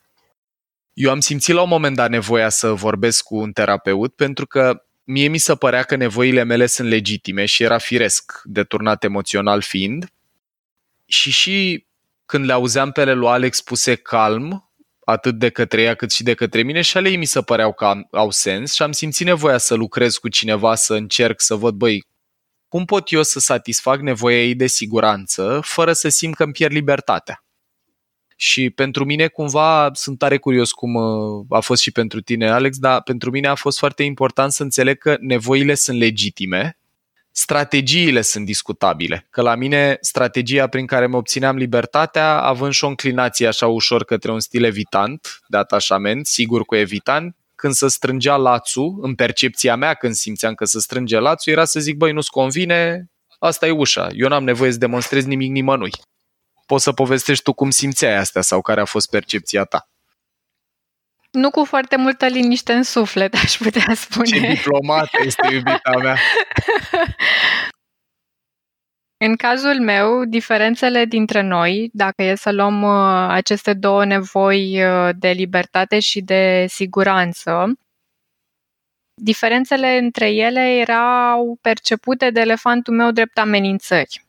eu 0.92 1.10
am 1.10 1.20
simțit 1.20 1.54
la 1.54 1.62
un 1.62 1.68
moment 1.68 1.96
dat 1.96 2.10
nevoia 2.10 2.48
să 2.48 2.72
vorbesc 2.72 3.24
cu 3.24 3.36
un 3.36 3.52
terapeut 3.52 4.14
pentru 4.14 4.46
că 4.46 4.82
mie 5.04 5.28
mi 5.28 5.38
se 5.38 5.54
părea 5.54 5.82
că 5.82 5.96
nevoile 5.96 6.42
mele 6.42 6.66
sunt 6.66 6.88
legitime 6.88 7.44
și 7.44 7.62
era 7.62 7.78
firesc, 7.78 8.40
deturnat 8.44 9.04
emoțional 9.04 9.60
fiind. 9.60 10.12
Și 11.04 11.30
și 11.30 11.86
când 12.26 12.44
le 12.44 12.52
auzeam 12.52 12.92
pe 12.92 13.00
ele 13.00 13.12
lui 13.12 13.28
Alex 13.28 13.60
puse 13.60 13.94
calm, 13.94 14.70
atât 15.04 15.38
de 15.38 15.48
către 15.48 15.82
ea 15.82 15.94
cât 15.94 16.12
și 16.12 16.22
de 16.22 16.34
către 16.34 16.62
mine 16.62 16.80
și 16.80 16.96
ale 16.96 17.08
ei 17.08 17.16
mi 17.16 17.24
se 17.24 17.42
păreau 17.42 17.72
că 17.72 17.92
au 18.10 18.30
sens 18.30 18.74
și 18.74 18.82
am 18.82 18.92
simțit 18.92 19.26
nevoia 19.26 19.58
să 19.58 19.74
lucrez 19.74 20.16
cu 20.16 20.28
cineva, 20.28 20.74
să 20.74 20.94
încerc 20.94 21.40
să 21.40 21.54
văd, 21.54 21.74
băi, 21.74 22.06
cum 22.68 22.84
pot 22.84 23.12
eu 23.12 23.22
să 23.22 23.40
satisfac 23.40 24.00
nevoia 24.00 24.42
ei 24.42 24.54
de 24.54 24.66
siguranță 24.66 25.60
fără 25.64 25.92
să 25.92 26.08
simt 26.08 26.34
că 26.34 26.42
îmi 26.42 26.52
pierd 26.52 26.72
libertatea. 26.72 27.44
Și 28.42 28.70
pentru 28.70 29.04
mine 29.04 29.26
cumva 29.26 29.90
sunt 29.92 30.18
tare 30.18 30.38
curios 30.38 30.72
cum 30.72 30.94
uh, 30.94 31.44
a 31.48 31.60
fost 31.60 31.82
și 31.82 31.90
pentru 31.90 32.20
tine, 32.20 32.50
Alex, 32.50 32.78
dar 32.78 33.02
pentru 33.02 33.30
mine 33.30 33.48
a 33.48 33.54
fost 33.54 33.78
foarte 33.78 34.02
important 34.02 34.52
să 34.52 34.62
înțeleg 34.62 34.98
că 34.98 35.16
nevoile 35.20 35.74
sunt 35.74 35.98
legitime, 35.98 36.78
strategiile 37.30 38.20
sunt 38.20 38.44
discutabile. 38.44 39.26
Că 39.30 39.42
la 39.42 39.54
mine 39.54 39.96
strategia 40.00 40.66
prin 40.66 40.86
care 40.86 41.06
mă 41.06 41.16
obțineam 41.16 41.56
libertatea, 41.56 42.40
având 42.40 42.72
și 42.72 42.84
o 42.84 42.88
înclinație 42.88 43.46
așa 43.46 43.66
ușor 43.66 44.04
către 44.04 44.30
un 44.30 44.40
stil 44.40 44.64
evitant 44.64 45.40
de 45.46 45.56
atașament, 45.56 46.26
sigur 46.26 46.64
cu 46.64 46.74
evitant, 46.74 47.36
când 47.54 47.72
se 47.72 47.88
strângea 47.88 48.36
lațul, 48.36 48.98
în 49.00 49.14
percepția 49.14 49.76
mea 49.76 49.94
când 49.94 50.14
simțeam 50.14 50.54
că 50.54 50.64
se 50.64 50.80
strânge 50.80 51.18
lațul, 51.18 51.52
era 51.52 51.64
să 51.64 51.80
zic, 51.80 51.96
băi, 51.96 52.12
nu-ți 52.12 52.30
convine, 52.30 53.10
asta 53.38 53.66
e 53.66 53.70
ușa, 53.70 54.08
eu 54.12 54.28
n-am 54.28 54.44
nevoie 54.44 54.72
să 54.72 54.78
demonstrez 54.78 55.24
nimic 55.24 55.50
nimănui. 55.50 55.90
Poți 56.72 56.84
să 56.84 56.92
povestești 56.92 57.42
tu 57.42 57.52
cum 57.52 57.70
simțeai 57.70 58.16
astea 58.16 58.42
sau 58.42 58.60
care 58.60 58.80
a 58.80 58.84
fost 58.84 59.10
percepția 59.10 59.64
ta. 59.64 59.88
Nu 61.30 61.50
cu 61.50 61.64
foarte 61.64 61.96
multă 61.96 62.26
liniște 62.26 62.72
în 62.72 62.82
suflet, 62.82 63.34
aș 63.34 63.56
putea 63.56 63.94
spune. 63.94 64.26
Ce 64.26 64.38
diplomată 64.54 65.18
este 65.24 65.52
iubita 65.52 65.92
mea! 66.02 66.16
În 69.26 69.36
cazul 69.36 69.80
meu, 69.80 70.24
diferențele 70.24 71.04
dintre 71.04 71.40
noi, 71.40 71.90
dacă 71.92 72.22
e 72.22 72.34
să 72.34 72.52
luăm 72.52 72.82
uh, 72.82 73.26
aceste 73.28 73.74
două 73.74 74.04
nevoi 74.04 74.84
uh, 74.84 75.10
de 75.18 75.28
libertate 75.28 75.98
și 75.98 76.20
de 76.20 76.66
siguranță, 76.68 77.78
diferențele 79.22 79.96
între 79.96 80.30
ele 80.30 80.60
erau 80.60 81.58
percepute 81.60 82.30
de 82.30 82.40
elefantul 82.40 82.94
meu 82.94 83.10
drept 83.10 83.38
amenințări. 83.38 84.24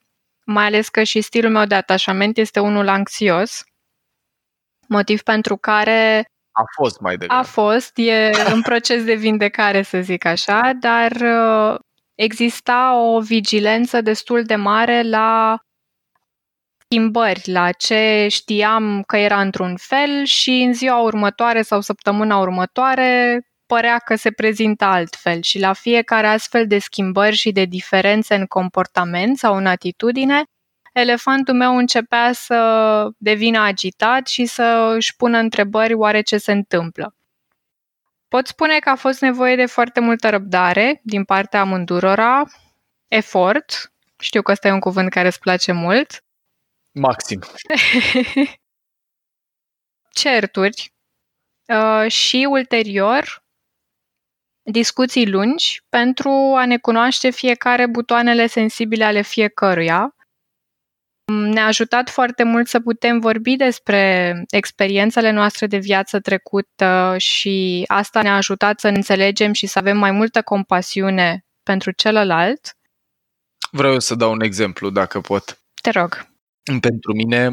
Mai 0.45 0.65
ales 0.65 0.89
că 0.89 1.03
și 1.03 1.21
stilul 1.21 1.51
meu 1.51 1.65
de 1.65 1.75
atașament 1.75 2.37
este 2.37 2.59
unul 2.59 2.87
anxios, 2.87 3.63
motiv 4.87 5.21
pentru 5.21 5.57
care 5.57 6.25
a 6.51 6.63
fost 6.75 6.99
mai 6.99 7.17
degrabă. 7.17 7.41
A 7.41 7.43
fost, 7.43 7.91
e 7.95 8.31
în 8.53 8.61
proces 8.69 9.03
de 9.03 9.13
vindecare, 9.13 9.81
să 9.81 10.01
zic 10.01 10.25
așa, 10.25 10.71
dar 10.79 11.11
uh, 11.11 11.79
exista 12.15 12.95
o 12.95 13.19
vigilență 13.19 14.01
destul 14.01 14.43
de 14.43 14.55
mare 14.55 15.01
la 15.01 15.57
schimbări, 16.77 17.41
la 17.45 17.71
ce 17.71 18.27
știam 18.29 19.03
că 19.03 19.17
era 19.17 19.41
într-un 19.41 19.75
fel 19.77 20.23
și 20.23 20.49
în 20.49 20.73
ziua 20.73 21.01
următoare 21.01 21.61
sau 21.61 21.81
săptămâna 21.81 22.37
următoare 22.37 23.41
părea 23.73 23.97
că 23.97 24.15
se 24.15 24.31
prezintă 24.31 24.85
altfel 24.85 25.41
și 25.41 25.59
la 25.59 25.73
fiecare 25.73 26.27
astfel 26.27 26.67
de 26.67 26.79
schimbări 26.79 27.35
și 27.35 27.51
de 27.51 27.65
diferențe 27.65 28.35
în 28.35 28.45
comportament 28.45 29.37
sau 29.37 29.55
în 29.55 29.65
atitudine, 29.65 30.43
elefantul 30.93 31.53
meu 31.53 31.77
începea 31.77 32.33
să 32.33 33.09
devină 33.17 33.59
agitat 33.59 34.27
și 34.27 34.45
să 34.45 34.93
își 34.95 35.15
pună 35.15 35.37
întrebări 35.37 35.93
oare 35.93 36.21
ce 36.21 36.37
se 36.37 36.51
întâmplă. 36.51 37.15
Pot 38.27 38.47
spune 38.47 38.79
că 38.79 38.89
a 38.89 38.95
fost 38.95 39.21
nevoie 39.21 39.55
de 39.55 39.65
foarte 39.65 39.99
multă 39.99 40.29
răbdare 40.29 40.99
din 41.03 41.23
partea 41.23 41.59
amândurora, 41.59 42.43
efort, 43.07 43.93
știu 44.19 44.41
că 44.41 44.51
ăsta 44.51 44.67
e 44.67 44.71
un 44.71 44.79
cuvânt 44.79 45.09
care 45.09 45.27
îți 45.27 45.39
place 45.39 45.71
mult. 45.71 46.23
Maxim. 46.91 47.39
Certuri 50.21 50.93
uh, 51.67 52.11
și 52.11 52.47
ulterior 52.49 53.42
discuții 54.63 55.29
lungi 55.29 55.81
pentru 55.89 56.29
a 56.55 56.65
ne 56.65 56.77
cunoaște 56.77 57.29
fiecare 57.29 57.87
butoanele 57.87 58.47
sensibile 58.47 59.03
ale 59.03 59.21
fiecăruia 59.21 60.15
ne-a 61.31 61.65
ajutat 61.65 62.09
foarte 62.09 62.43
mult 62.43 62.67
să 62.67 62.79
putem 62.79 63.19
vorbi 63.19 63.55
despre 63.55 64.33
experiențele 64.49 65.31
noastre 65.31 65.67
de 65.67 65.77
viață 65.77 66.19
trecută 66.19 67.15
și 67.17 67.83
asta 67.87 68.21
ne-a 68.21 68.35
ajutat 68.35 68.79
să 68.79 68.87
înțelegem 68.87 69.53
și 69.53 69.67
să 69.67 69.79
avem 69.79 69.97
mai 69.97 70.11
multă 70.11 70.41
compasiune 70.41 71.45
pentru 71.63 71.91
celălalt. 71.91 72.77
Vreau 73.71 73.99
să 73.99 74.15
dau 74.15 74.31
un 74.31 74.41
exemplu, 74.41 74.89
dacă 74.89 75.19
pot. 75.19 75.61
Te 75.81 75.89
rog. 75.89 76.27
Pentru 76.81 77.13
mine, 77.13 77.49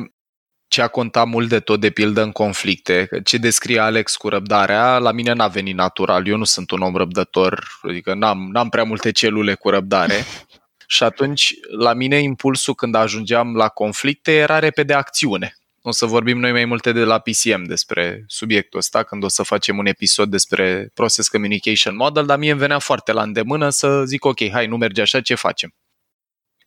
ce 0.71 0.83
a 0.83 0.89
contat 0.89 1.27
mult 1.27 1.49
de 1.49 1.61
tot, 1.61 1.81
de 1.81 1.91
pildă, 1.91 2.23
în 2.23 2.33
conflicte, 2.33 3.09
ce 3.25 3.37
descrie 3.37 3.79
Alex 3.79 4.17
cu 4.17 4.29
răbdarea, 4.29 4.99
la 4.99 5.13
mine 5.13 5.33
n-a 5.33 5.49
venit 5.49 5.75
natural. 5.75 6.27
Eu 6.27 6.37
nu 6.37 6.45
sunt 6.45 6.71
un 6.71 6.81
om 6.81 6.97
răbdător, 6.97 7.69
adică 7.83 8.15
n-am, 8.15 8.49
n-am 8.53 8.69
prea 8.69 8.85
multe 8.85 9.11
celule 9.13 9.55
cu 9.55 9.71
răbdare. 9.71 10.25
Și 10.87 11.03
atunci, 11.03 11.55
la 11.79 11.93
mine, 11.93 12.17
impulsul 12.17 12.75
când 12.75 12.95
ajungeam 12.95 13.57
la 13.57 13.69
conflicte 13.69 14.33
era 14.33 14.59
repede 14.59 14.95
acțiune. 14.95 15.55
O 15.83 15.91
să 15.91 16.07
vorbim 16.07 16.39
noi 16.39 16.53
mai 16.53 16.65
multe 16.65 16.93
de 16.93 17.05
la 17.05 17.19
PCM 17.19 17.63
despre 17.63 18.25
subiectul 18.27 18.79
ăsta, 18.79 19.03
când 19.03 19.25
o 19.25 19.29
să 19.29 19.43
facem 19.43 19.79
un 19.79 19.87
episod 19.87 20.31
despre 20.31 20.91
Process 20.95 21.29
Communication 21.29 21.97
Model, 21.97 22.27
dar 22.27 22.39
mie 22.39 22.51
îmi 22.51 22.61
venea 22.61 22.79
foarte 22.79 23.13
la 23.13 23.23
îndemână 23.23 23.71
să 23.71 24.05
zic, 24.05 24.25
ok, 24.25 24.51
hai, 24.51 24.67
nu 24.67 24.77
merge 24.77 25.01
așa, 25.01 25.21
ce 25.21 25.35
facem? 25.35 25.75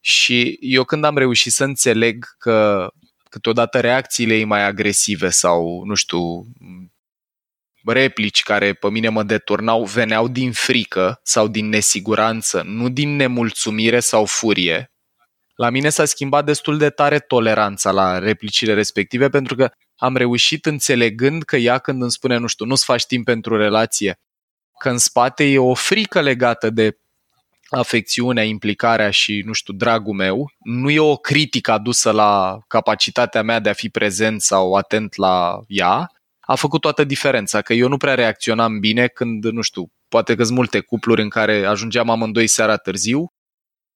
Și 0.02 0.58
eu 0.62 0.84
când 0.84 1.04
am 1.04 1.18
reușit 1.18 1.52
să 1.52 1.64
înțeleg 1.64 2.26
că 2.38 2.88
câteodată 3.34 3.80
reacțiile 3.80 4.36
ei 4.36 4.44
mai 4.44 4.64
agresive 4.64 5.30
sau, 5.30 5.84
nu 5.86 5.94
știu, 5.94 6.46
replici 7.86 8.44
care 8.44 8.74
pe 8.74 8.90
mine 8.90 9.10
mă 9.10 9.24
deturnau 9.24 9.84
veneau 9.84 10.28
din 10.28 10.52
frică 10.52 11.20
sau 11.24 11.48
din 11.48 11.70
nesiguranță, 11.70 12.62
nu 12.66 12.90
din 12.90 13.16
nemulțumire 13.16 14.00
sau 14.00 14.26
furie. 14.26 14.92
La 15.56 15.70
mine 15.70 15.90
s-a 15.90 16.06
schimbat 16.06 16.46
destul 16.46 16.78
de 16.78 16.90
tare 16.90 17.20
toleranța 17.20 17.92
la 17.92 18.20
replicile 18.20 18.74
respective 18.74 19.30
pentru 19.30 19.56
că 19.56 19.72
am 19.96 20.16
reușit 20.16 20.66
înțelegând 20.66 21.44
că 21.44 21.56
ea 21.58 21.78
când 21.78 22.02
îmi 22.02 22.12
spune, 22.12 22.38
nu 22.38 22.48
știu, 22.48 22.66
nu-ți 22.66 22.86
faci 22.86 23.06
timp 23.06 23.26
pentru 23.26 23.58
relație, 23.58 24.20
că 24.80 24.90
în 24.90 24.98
spate 24.98 25.44
e 25.44 25.58
o 25.58 25.74
frică 25.74 26.22
legată 26.22 26.70
de 26.70 26.98
afecțiunea, 27.70 28.44
implicarea 28.44 29.10
și, 29.10 29.44
nu 29.46 29.54
știu, 29.54 29.74
dragul 29.74 30.14
meu, 30.14 30.52
nu 30.64 30.90
e 30.90 31.00
o 31.00 31.16
critică 31.16 31.72
adusă 31.72 32.12
la 32.12 32.60
capacitatea 32.68 33.42
mea 33.42 33.60
de 33.60 33.70
a 33.70 33.74
fi 33.74 33.90
prezent 33.90 34.42
sau 34.42 34.74
atent 34.74 35.16
la 35.16 35.60
ea, 35.68 36.12
a 36.40 36.56
făcut 36.56 36.82
toată 36.82 37.04
diferența, 37.04 37.62
că 37.62 37.74
eu 37.74 37.88
nu 37.88 37.98
prea 37.98 38.16
reacționam 38.16 38.80
bine 38.80 39.08
când, 39.08 39.46
nu 39.46 39.62
știu, 39.62 39.92
poate 40.08 40.36
că 40.36 40.44
sunt 40.44 40.58
multe 40.58 40.80
cupluri 40.80 41.22
în 41.22 41.30
care 41.30 41.66
ajungeam 41.66 42.10
amândoi 42.10 42.48
seara 42.48 42.78
târziu 42.78 43.34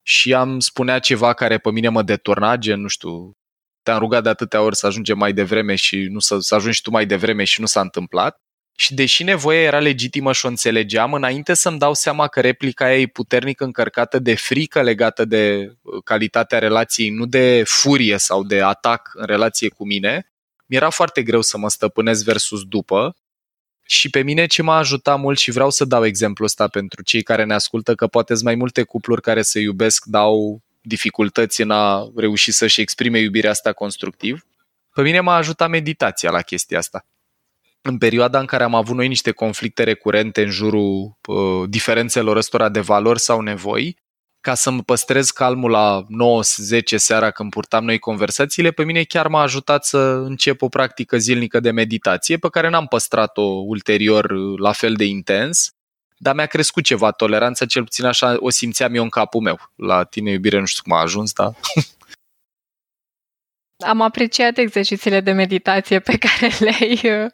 și 0.03 0.33
am 0.33 0.59
spunea 0.59 0.99
ceva 0.99 1.33
care 1.33 1.57
pe 1.57 1.71
mine 1.71 1.89
mă 1.89 2.01
deturna, 2.01 2.55
gen, 2.55 2.81
nu 2.81 2.87
știu, 2.87 3.37
te-am 3.83 3.99
rugat 3.99 4.23
de 4.23 4.29
atâtea 4.29 4.61
ori 4.61 4.75
să 4.75 4.85
ajungem 4.85 5.17
mai 5.17 5.33
devreme 5.33 5.75
și 5.75 5.97
nu 5.97 6.19
să, 6.19 6.39
să 6.39 6.55
ajungi 6.55 6.81
tu 6.81 6.91
mai 6.91 7.05
devreme 7.05 7.43
și 7.43 7.59
nu 7.59 7.65
s-a 7.65 7.81
întâmplat. 7.81 8.41
Și 8.79 8.93
deși 8.93 9.23
nevoia 9.23 9.61
era 9.61 9.79
legitimă 9.79 10.33
și 10.33 10.45
o 10.45 10.49
înțelegeam, 10.49 11.13
înainte 11.13 11.53
să-mi 11.53 11.79
dau 11.79 11.93
seama 11.93 12.27
că 12.27 12.41
replica 12.41 12.93
ei 12.93 13.07
puternic 13.07 13.61
încărcată 13.61 14.19
de 14.19 14.35
frică 14.35 14.81
legată 14.81 15.25
de 15.25 15.71
uh, 15.81 16.03
calitatea 16.03 16.59
relației, 16.59 17.09
nu 17.09 17.25
de 17.25 17.63
furie 17.65 18.17
sau 18.17 18.43
de 18.43 18.61
atac 18.61 19.11
în 19.13 19.25
relație 19.25 19.69
cu 19.69 19.85
mine, 19.85 20.31
mi-era 20.65 20.89
foarte 20.89 21.23
greu 21.23 21.41
să 21.41 21.57
mă 21.57 21.69
stăpânesc 21.69 22.23
versus 22.23 22.63
după 22.63 23.15
și 23.81 24.09
pe 24.09 24.21
mine 24.21 24.45
ce 24.45 24.61
m-a 24.61 24.77
ajutat 24.77 25.19
mult 25.19 25.37
și 25.37 25.51
vreau 25.51 25.69
să 25.69 25.85
dau 25.85 26.05
exemplu 26.05 26.45
ăsta 26.45 26.67
pentru 26.67 27.01
cei 27.01 27.21
care 27.21 27.43
ne 27.43 27.53
ascultă, 27.53 27.95
că 27.95 28.07
poate 28.07 28.33
mai 28.43 28.55
multe 28.55 28.83
cupluri 28.83 29.21
care 29.21 29.41
se 29.41 29.59
iubesc 29.59 30.05
dau 30.05 30.61
dificultăți 30.81 31.61
în 31.61 31.71
a 31.71 32.11
reuși 32.15 32.51
să-și 32.51 32.81
exprime 32.81 33.19
iubirea 33.19 33.49
asta 33.49 33.73
constructiv. 33.73 34.45
Pe 34.93 35.01
mine 35.01 35.19
m-a 35.19 35.35
ajutat 35.35 35.69
meditația 35.69 36.31
la 36.31 36.41
chestia 36.41 36.77
asta. 36.77 37.05
În 37.89 37.97
perioada 37.97 38.39
în 38.39 38.45
care 38.45 38.63
am 38.63 38.75
avut 38.75 38.95
noi 38.95 39.07
niște 39.07 39.31
conflicte 39.31 39.83
recurente 39.83 40.43
în 40.43 40.49
jurul 40.49 41.17
uh, 41.27 41.69
diferențelor 41.69 42.35
ăstora 42.35 42.69
de 42.69 42.79
valori 42.79 43.19
sau 43.19 43.41
nevoi, 43.41 43.97
ca 44.41 44.53
să-mi 44.53 44.83
păstrez 44.83 45.31
calmul 45.31 45.71
la 45.71 46.03
9-10 46.03 46.05
seara 46.95 47.31
când 47.31 47.49
purtam 47.49 47.85
noi 47.85 47.99
conversațiile, 47.99 48.71
pe 48.71 48.83
mine 48.83 49.03
chiar 49.03 49.27
m-a 49.27 49.41
ajutat 49.41 49.85
să 49.85 49.97
încep 50.25 50.61
o 50.61 50.67
practică 50.67 51.17
zilnică 51.17 51.59
de 51.59 51.71
meditație, 51.71 52.37
pe 52.37 52.49
care 52.49 52.69
n-am 52.69 52.87
păstrat-o 52.87 53.41
ulterior 53.41 54.31
la 54.59 54.71
fel 54.71 54.93
de 54.93 55.05
intens, 55.05 55.71
dar 56.17 56.35
mi-a 56.35 56.45
crescut 56.45 56.83
ceva 56.83 57.11
toleranța, 57.11 57.65
cel 57.65 57.83
puțin 57.83 58.05
așa 58.05 58.35
o 58.39 58.49
simțeam 58.49 58.95
eu 58.95 59.03
în 59.03 59.09
capul 59.09 59.41
meu. 59.41 59.59
La 59.75 60.03
tine, 60.03 60.31
iubire, 60.31 60.59
nu 60.59 60.65
știu 60.65 60.83
cum 60.83 60.93
a 60.93 61.01
ajuns, 61.01 61.33
dar 61.33 61.51
Am 63.85 64.01
apreciat 64.01 64.57
exercițiile 64.57 65.19
de 65.19 65.31
meditație 65.31 65.99
pe 65.99 66.17
care 66.17 66.51
le-ai 66.65 67.21
uh, 67.23 67.31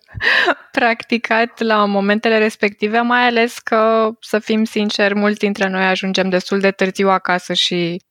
practicat 0.72 1.60
la 1.60 1.86
momentele 1.86 2.38
respective, 2.38 3.02
mai 3.02 3.28
ales 3.28 3.60
că, 3.60 4.12
să 4.20 4.39
fim 4.39 4.64
sinceri, 4.64 5.16
mulți 5.16 5.39
dintre 5.39 5.68
noi 5.68 5.86
ajungem 5.86 6.30
destul 6.30 6.60
de 6.60 6.72
târziu 6.72 7.10
acasă 7.10 7.54
și 7.54 8.02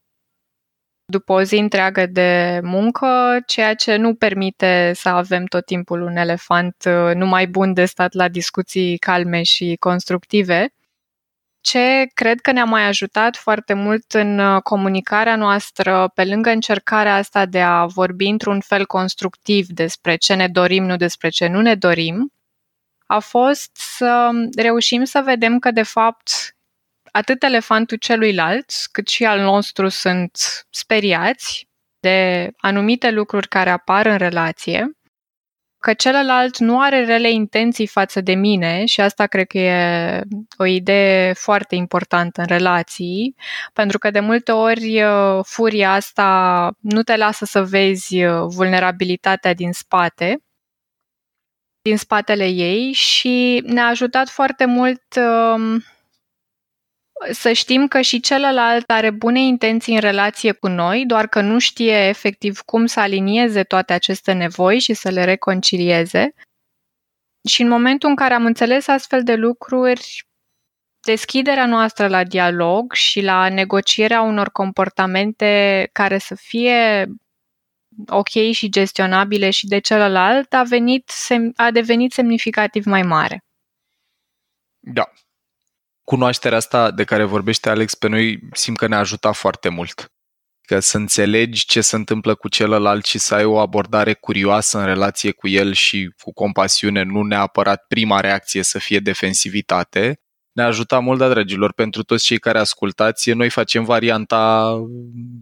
după 1.04 1.32
o 1.32 1.42
zi 1.42 1.56
întreagă 1.56 2.06
de 2.06 2.60
muncă, 2.62 3.38
ceea 3.46 3.74
ce 3.74 3.96
nu 3.96 4.14
permite 4.14 4.92
să 4.94 5.08
avem 5.08 5.44
tot 5.44 5.64
timpul 5.64 6.02
un 6.02 6.16
elefant 6.16 6.76
uh, 6.86 7.14
numai 7.14 7.46
bun 7.46 7.72
de 7.72 7.84
stat 7.84 8.12
la 8.12 8.28
discuții 8.28 8.98
calme 8.98 9.42
și 9.42 9.76
constructive 9.80 10.72
ce 11.62 12.10
cred 12.14 12.40
că 12.40 12.52
ne-a 12.52 12.64
mai 12.64 12.86
ajutat 12.86 13.36
foarte 13.36 13.74
mult 13.74 14.12
în 14.12 14.38
uh, 14.38 14.62
comunicarea 14.62 15.36
noastră, 15.36 16.10
pe 16.14 16.24
lângă 16.24 16.50
încercarea 16.50 17.14
asta 17.14 17.46
de 17.46 17.60
a 17.60 17.86
vorbi 17.86 18.26
într-un 18.26 18.60
fel 18.60 18.86
constructiv 18.86 19.66
despre 19.66 20.16
ce 20.16 20.34
ne 20.34 20.48
dorim, 20.48 20.84
nu 20.84 20.96
despre 20.96 21.28
ce 21.28 21.46
nu 21.46 21.60
ne 21.60 21.74
dorim, 21.74 22.32
a 23.06 23.18
fost 23.18 23.70
să 23.72 24.30
reușim 24.56 25.04
să 25.04 25.20
vedem 25.24 25.58
că, 25.58 25.70
de 25.70 25.82
fapt, 25.82 26.30
atât 27.12 27.42
elefantul 27.42 27.96
celuilalt, 27.96 28.70
cât 28.92 29.08
și 29.08 29.24
al 29.24 29.40
nostru 29.40 29.88
sunt 29.88 30.38
speriați 30.70 31.68
de 32.00 32.50
anumite 32.56 33.10
lucruri 33.10 33.48
care 33.48 33.70
apar 33.70 34.06
în 34.06 34.16
relație, 34.16 34.90
că 35.82 35.92
celălalt 35.92 36.58
nu 36.58 36.80
are 36.80 37.04
rele 37.04 37.30
intenții 37.30 37.86
față 37.86 38.20
de 38.20 38.34
mine 38.34 38.84
și 38.84 39.00
asta 39.00 39.26
cred 39.26 39.46
că 39.46 39.58
e 39.58 40.22
o 40.56 40.64
idee 40.64 41.32
foarte 41.32 41.74
importantă 41.74 42.40
în 42.40 42.46
relații, 42.46 43.34
pentru 43.72 43.98
că 43.98 44.10
de 44.10 44.20
multe 44.20 44.52
ori 44.52 45.02
uh, 45.02 45.44
furia 45.44 45.92
asta 45.92 46.70
nu 46.80 47.02
te 47.02 47.16
lasă 47.16 47.44
să 47.44 47.62
vezi 47.62 48.24
uh, 48.24 48.44
vulnerabilitatea 48.46 49.54
din 49.54 49.72
spate, 49.72 50.42
din 51.82 51.96
spatele 51.96 52.46
ei 52.46 52.92
și 52.92 53.62
ne-a 53.66 53.86
ajutat 53.86 54.28
foarte 54.28 54.64
mult 54.64 55.02
um, 55.16 55.84
să 57.30 57.52
știm 57.52 57.88
că 57.88 58.00
și 58.00 58.20
celălalt 58.20 58.90
are 58.90 59.10
bune 59.10 59.40
intenții 59.40 59.94
în 59.94 60.00
relație 60.00 60.52
cu 60.52 60.68
noi, 60.68 61.06
doar 61.06 61.26
că 61.26 61.40
nu 61.40 61.58
știe 61.58 62.08
efectiv 62.08 62.60
cum 62.60 62.86
să 62.86 63.00
alinieze 63.00 63.62
toate 63.62 63.92
aceste 63.92 64.32
nevoi 64.32 64.78
și 64.78 64.94
să 64.94 65.10
le 65.10 65.24
reconcilieze. 65.24 66.34
Și 67.48 67.62
în 67.62 67.68
momentul 67.68 68.08
în 68.08 68.14
care 68.14 68.34
am 68.34 68.44
înțeles 68.44 68.86
astfel 68.86 69.22
de 69.22 69.34
lucruri, 69.34 70.26
deschiderea 71.00 71.66
noastră 71.66 72.08
la 72.08 72.24
dialog 72.24 72.92
și 72.92 73.20
la 73.20 73.48
negocierea 73.48 74.20
unor 74.20 74.50
comportamente 74.50 75.88
care 75.92 76.18
să 76.18 76.34
fie 76.34 77.06
ok 78.06 78.28
și 78.28 78.68
gestionabile 78.68 79.50
și 79.50 79.66
de 79.66 79.78
celălalt 79.78 80.52
a, 80.52 80.62
venit, 80.62 81.10
a 81.56 81.70
devenit 81.70 82.12
semnificativ 82.12 82.84
mai 82.84 83.02
mare. 83.02 83.44
Da, 84.78 85.12
cunoașterea 86.04 86.58
asta 86.58 86.90
de 86.90 87.04
care 87.04 87.24
vorbește 87.24 87.68
Alex 87.68 87.94
pe 87.94 88.08
noi 88.08 88.40
simt 88.52 88.76
că 88.76 88.86
ne-a 88.86 88.98
ajutat 88.98 89.34
foarte 89.34 89.68
mult. 89.68 90.12
Că 90.66 90.80
să 90.80 90.96
înțelegi 90.96 91.66
ce 91.66 91.80
se 91.80 91.96
întâmplă 91.96 92.34
cu 92.34 92.48
celălalt 92.48 93.04
și 93.04 93.18
să 93.18 93.34
ai 93.34 93.44
o 93.44 93.58
abordare 93.58 94.14
curioasă 94.14 94.78
în 94.78 94.84
relație 94.84 95.30
cu 95.30 95.48
el 95.48 95.72
și 95.72 96.14
cu 96.22 96.32
compasiune, 96.32 97.02
nu 97.02 97.22
neapărat 97.22 97.84
prima 97.88 98.20
reacție 98.20 98.62
să 98.62 98.78
fie 98.78 98.98
defensivitate, 98.98 100.21
ne-a 100.52 100.66
ajutat 100.66 101.02
mult, 101.02 101.18
da, 101.18 101.28
dragilor, 101.28 101.72
pentru 101.72 102.02
toți 102.02 102.24
cei 102.24 102.38
care 102.38 102.58
ascultați. 102.58 103.30
Noi 103.30 103.48
facem 103.48 103.84
varianta 103.84 104.74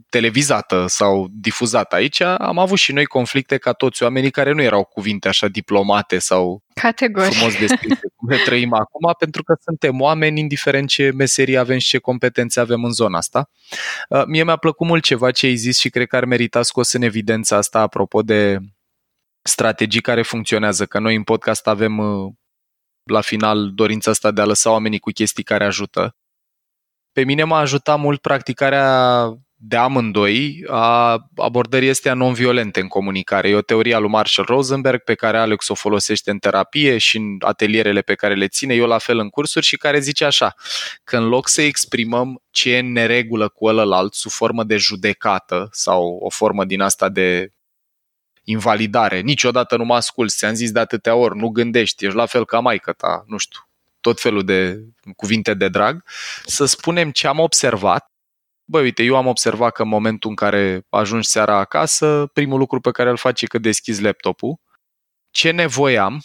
televizată 0.09 0.85
sau 0.89 1.29
difuzată. 1.31 1.95
Aici 1.95 2.21
am 2.21 2.59
avut 2.59 2.79
și 2.79 2.93
noi 2.93 3.05
conflicte 3.05 3.57
ca 3.57 3.73
toți 3.73 4.03
oamenii 4.03 4.31
care 4.31 4.53
nu 4.53 4.63
erau 4.63 4.85
cuvinte 4.85 5.29
așa 5.29 5.49
diplomate 5.49 6.19
sau 6.19 6.63
Categori. 6.75 7.35
frumos 7.35 7.59
descrise 7.59 8.01
cum 8.17 8.29
le 8.29 8.37
trăim 8.45 8.73
acum, 8.73 9.13
pentru 9.19 9.43
că 9.43 9.55
suntem 9.61 10.01
oameni, 10.01 10.41
indiferent 10.41 10.89
ce 10.89 11.11
meserie 11.15 11.59
avem 11.59 11.79
și 11.79 11.89
ce 11.89 11.99
competențe 11.99 12.61
avem 12.61 12.85
în 12.85 12.93
zona 12.93 13.19
asta. 13.19 13.51
Uh, 14.09 14.23
mie 14.27 14.45
mi-a 14.45 14.57
plăcut 14.57 14.87
mult 14.87 15.03
ceva 15.03 15.31
ce 15.31 15.47
ai 15.47 15.57
zis 15.57 15.79
și 15.79 15.89
cred 15.89 16.07
că 16.07 16.17
ar 16.17 16.25
merita 16.25 16.63
scos 16.63 16.93
în 16.93 17.03
evidență 17.03 17.55
asta 17.55 17.81
apropo 17.81 18.23
de 18.23 18.59
strategii 19.43 20.01
care 20.01 20.23
funcționează, 20.23 20.87
că 20.87 20.99
noi 20.99 21.15
în 21.15 21.23
podcast 21.23 21.67
avem 21.67 21.99
uh, 21.99 22.33
la 23.03 23.21
final 23.21 23.71
dorința 23.75 24.11
asta 24.11 24.31
de 24.31 24.41
a 24.41 24.45
lăsa 24.45 24.71
oamenii 24.71 24.99
cu 24.99 25.11
chestii 25.11 25.43
care 25.43 25.65
ajută. 25.65 26.17
Pe 27.13 27.25
mine 27.25 27.45
m-a 27.45 27.59
ajutat 27.59 27.99
mult 27.99 28.21
practicarea 28.21 29.29
de 29.63 29.77
amândoi 29.77 30.65
a 30.67 31.19
abordării 31.37 31.89
astea 31.89 32.15
non-violente 32.15 32.81
în 32.81 32.89
comunicare. 32.89 33.49
E 33.49 33.55
o 33.55 33.61
teorie 33.61 33.95
a 33.95 33.99
lui 33.99 34.09
Marshall 34.09 34.49
Rosenberg 34.49 35.03
pe 35.03 35.15
care 35.15 35.39
Alex 35.39 35.69
o 35.69 35.75
folosește 35.75 36.31
în 36.31 36.39
terapie 36.39 36.99
și 36.99 37.17
în 37.17 37.37
atelierele 37.39 38.01
pe 38.01 38.15
care 38.15 38.35
le 38.35 38.49
ține, 38.49 38.75
eu 38.75 38.87
la 38.87 38.99
fel 38.99 39.19
în 39.19 39.29
cursuri 39.29 39.67
și 39.67 39.77
care 39.77 40.01
zice 40.01 40.25
așa, 40.25 40.55
că 41.05 41.17
în 41.17 41.29
loc 41.29 41.49
să 41.49 41.63
exprimăm 41.63 42.43
ce 42.51 42.75
e 42.75 42.79
în 42.79 42.93
neregulă 42.93 43.49
cu 43.49 43.67
ălălalt 43.67 44.15
sub 44.15 44.31
formă 44.31 44.65
de 44.65 44.77
judecată 44.77 45.69
sau 45.73 46.19
o 46.23 46.29
formă 46.29 46.65
din 46.65 46.81
asta 46.81 47.09
de 47.09 47.53
invalidare. 48.51 49.21
Niciodată 49.21 49.77
nu 49.77 49.85
mă 49.85 49.95
asculți, 49.95 50.37
ți-am 50.37 50.55
zis 50.55 50.71
de 50.71 50.79
atâtea 50.79 51.15
ori, 51.15 51.37
nu 51.37 51.49
gândești, 51.49 52.05
ești 52.05 52.17
la 52.17 52.27
fel 52.27 52.45
ca 52.45 52.61
maică 52.61 52.93
ta, 52.93 53.25
nu 53.27 53.37
știu, 53.37 53.61
tot 54.01 54.21
felul 54.21 54.45
de 54.45 54.85
cuvinte 55.17 55.55
de 55.55 55.69
drag, 55.69 56.05
să 56.45 56.65
spunem 56.65 57.11
ce 57.11 57.27
am 57.27 57.39
observat. 57.39 58.11
Băi, 58.65 58.83
uite, 58.83 59.03
eu 59.03 59.17
am 59.17 59.27
observat 59.27 59.73
că 59.73 59.83
în 59.83 59.89
momentul 59.89 60.31
în 60.31 60.37
care 60.37 60.87
ajungi 60.89 61.29
seara 61.29 61.57
acasă, 61.57 62.31
primul 62.33 62.59
lucru 62.59 62.81
pe 62.81 62.91
care 62.91 63.11
îl 63.11 63.17
faci 63.17 63.43
e 63.43 63.47
că 63.47 63.59
deschizi 63.59 64.03
laptopul. 64.03 64.61
Ce 65.31 65.51
nevoie 65.51 65.99
am, 65.99 66.23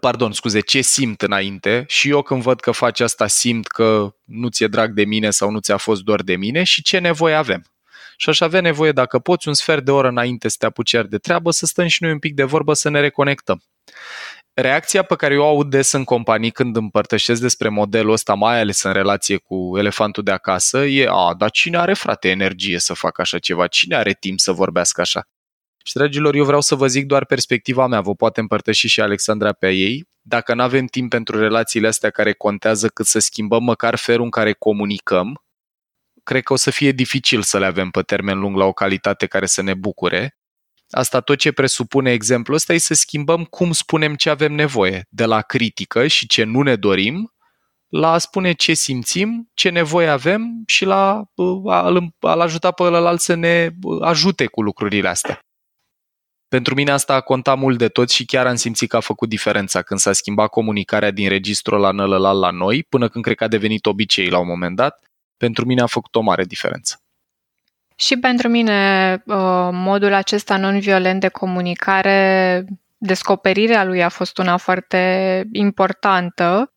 pardon, 0.00 0.32
scuze, 0.32 0.60
ce 0.60 0.80
simt 0.80 1.22
înainte 1.22 1.84
și 1.88 2.08
eu 2.08 2.22
când 2.22 2.42
văd 2.42 2.60
că 2.60 2.70
faci 2.70 3.00
asta 3.00 3.26
simt 3.26 3.66
că 3.66 4.14
nu 4.24 4.48
ți-e 4.48 4.66
drag 4.66 4.92
de 4.92 5.04
mine 5.04 5.30
sau 5.30 5.50
nu 5.50 5.58
ți-a 5.58 5.76
fost 5.76 6.02
doar 6.02 6.22
de 6.22 6.36
mine 6.36 6.62
și 6.62 6.82
ce 6.82 6.98
nevoie 6.98 7.34
avem 7.34 7.64
și 8.16 8.28
aș 8.28 8.40
avea 8.40 8.60
nevoie, 8.60 8.92
dacă 8.92 9.18
poți, 9.18 9.48
un 9.48 9.54
sfert 9.54 9.84
de 9.84 9.90
oră 9.90 10.08
înainte 10.08 10.48
să 10.48 10.56
te 10.58 10.66
apuci 10.66 10.92
iar 10.92 11.04
de 11.04 11.18
treabă, 11.18 11.50
să 11.50 11.66
stăm 11.66 11.86
și 11.86 12.02
noi 12.02 12.12
un 12.12 12.18
pic 12.18 12.34
de 12.34 12.44
vorbă, 12.44 12.72
să 12.72 12.88
ne 12.88 13.00
reconectăm. 13.00 13.62
Reacția 14.54 15.02
pe 15.02 15.16
care 15.16 15.34
eu 15.34 15.42
o 15.42 15.46
aud 15.46 15.70
des 15.70 15.92
în 15.92 16.04
companii 16.04 16.50
când 16.50 16.76
împărtășesc 16.76 17.40
despre 17.40 17.68
modelul 17.68 18.12
ăsta, 18.12 18.34
mai 18.34 18.60
ales 18.60 18.82
în 18.82 18.92
relație 18.92 19.36
cu 19.36 19.78
elefantul 19.78 20.22
de 20.22 20.30
acasă, 20.30 20.78
e, 20.78 21.08
a, 21.10 21.34
dar 21.38 21.50
cine 21.50 21.76
are, 21.76 21.94
frate, 21.94 22.28
energie 22.28 22.78
să 22.78 22.94
facă 22.94 23.20
așa 23.20 23.38
ceva? 23.38 23.66
Cine 23.66 23.96
are 23.96 24.12
timp 24.12 24.38
să 24.38 24.52
vorbească 24.52 25.00
așa? 25.00 25.28
Și, 25.84 25.92
dragilor, 25.92 26.34
eu 26.34 26.44
vreau 26.44 26.60
să 26.60 26.74
vă 26.74 26.86
zic 26.86 27.06
doar 27.06 27.24
perspectiva 27.24 27.86
mea, 27.86 28.00
vă 28.00 28.14
poate 28.14 28.40
împărtăși 28.40 28.86
și 28.86 29.00
Alexandra 29.00 29.52
pe 29.52 29.70
ei. 29.70 30.04
Dacă 30.20 30.54
nu 30.54 30.62
avem 30.62 30.86
timp 30.86 31.10
pentru 31.10 31.38
relațiile 31.38 31.86
astea 31.86 32.10
care 32.10 32.32
contează 32.32 32.88
cât 32.88 33.06
să 33.06 33.18
schimbăm 33.18 33.62
măcar 33.62 33.96
felul 33.96 34.24
în 34.24 34.30
care 34.30 34.52
comunicăm, 34.52 35.43
cred 36.24 36.42
că 36.42 36.52
o 36.52 36.56
să 36.56 36.70
fie 36.70 36.92
dificil 36.92 37.42
să 37.42 37.58
le 37.58 37.66
avem 37.66 37.90
pe 37.90 38.02
termen 38.02 38.38
lung 38.38 38.56
la 38.56 38.64
o 38.64 38.72
calitate 38.72 39.26
care 39.26 39.46
să 39.46 39.62
ne 39.62 39.74
bucure. 39.74 40.36
Asta 40.90 41.20
tot 41.20 41.38
ce 41.38 41.52
presupune 41.52 42.12
exemplul 42.12 42.56
ăsta 42.56 42.72
e 42.72 42.78
să 42.78 42.94
schimbăm 42.94 43.44
cum 43.44 43.72
spunem 43.72 44.14
ce 44.14 44.30
avem 44.30 44.52
nevoie, 44.52 45.06
de 45.08 45.24
la 45.24 45.40
critică 45.40 46.06
și 46.06 46.26
ce 46.26 46.44
nu 46.44 46.62
ne 46.62 46.76
dorim, 46.76 47.34
la 47.88 48.12
a 48.12 48.18
spune 48.18 48.52
ce 48.52 48.74
simțim, 48.74 49.50
ce 49.54 49.68
nevoie 49.68 50.08
avem 50.08 50.62
și 50.66 50.84
la 50.84 51.22
a-l, 51.64 52.14
a 52.20 52.40
ajuta 52.40 52.70
pe 52.70 52.82
ălălalt 52.82 53.20
să 53.20 53.34
ne 53.34 53.70
ajute 54.00 54.46
cu 54.46 54.62
lucrurile 54.62 55.08
astea. 55.08 55.38
Pentru 56.48 56.74
mine 56.74 56.90
asta 56.90 57.14
a 57.14 57.20
contat 57.20 57.58
mult 57.58 57.78
de 57.78 57.88
tot 57.88 58.10
și 58.10 58.24
chiar 58.24 58.46
am 58.46 58.54
simțit 58.54 58.88
că 58.88 58.96
a 58.96 59.00
făcut 59.00 59.28
diferența 59.28 59.82
când 59.82 60.00
s-a 60.00 60.12
schimbat 60.12 60.48
comunicarea 60.48 61.10
din 61.10 61.28
registrul 61.28 61.80
la 61.80 61.90
nălălal 61.90 62.38
la 62.38 62.50
noi, 62.50 62.82
până 62.82 63.08
când 63.08 63.24
cred 63.24 63.36
că 63.36 63.44
a 63.44 63.48
devenit 63.48 63.86
obicei 63.86 64.28
la 64.28 64.38
un 64.38 64.46
moment 64.46 64.76
dat 64.76 65.13
pentru 65.36 65.64
mine 65.64 65.80
a 65.82 65.86
făcut 65.86 66.14
o 66.14 66.20
mare 66.20 66.44
diferență. 66.44 66.98
Și 67.96 68.18
pentru 68.18 68.48
mine, 68.48 69.12
uh, 69.26 69.68
modul 69.72 70.12
acesta 70.12 70.56
non-violent 70.56 71.20
de 71.20 71.28
comunicare, 71.28 72.64
descoperirea 72.98 73.84
lui 73.84 74.02
a 74.02 74.08
fost 74.08 74.38
una 74.38 74.56
foarte 74.56 75.42
importantă, 75.52 76.72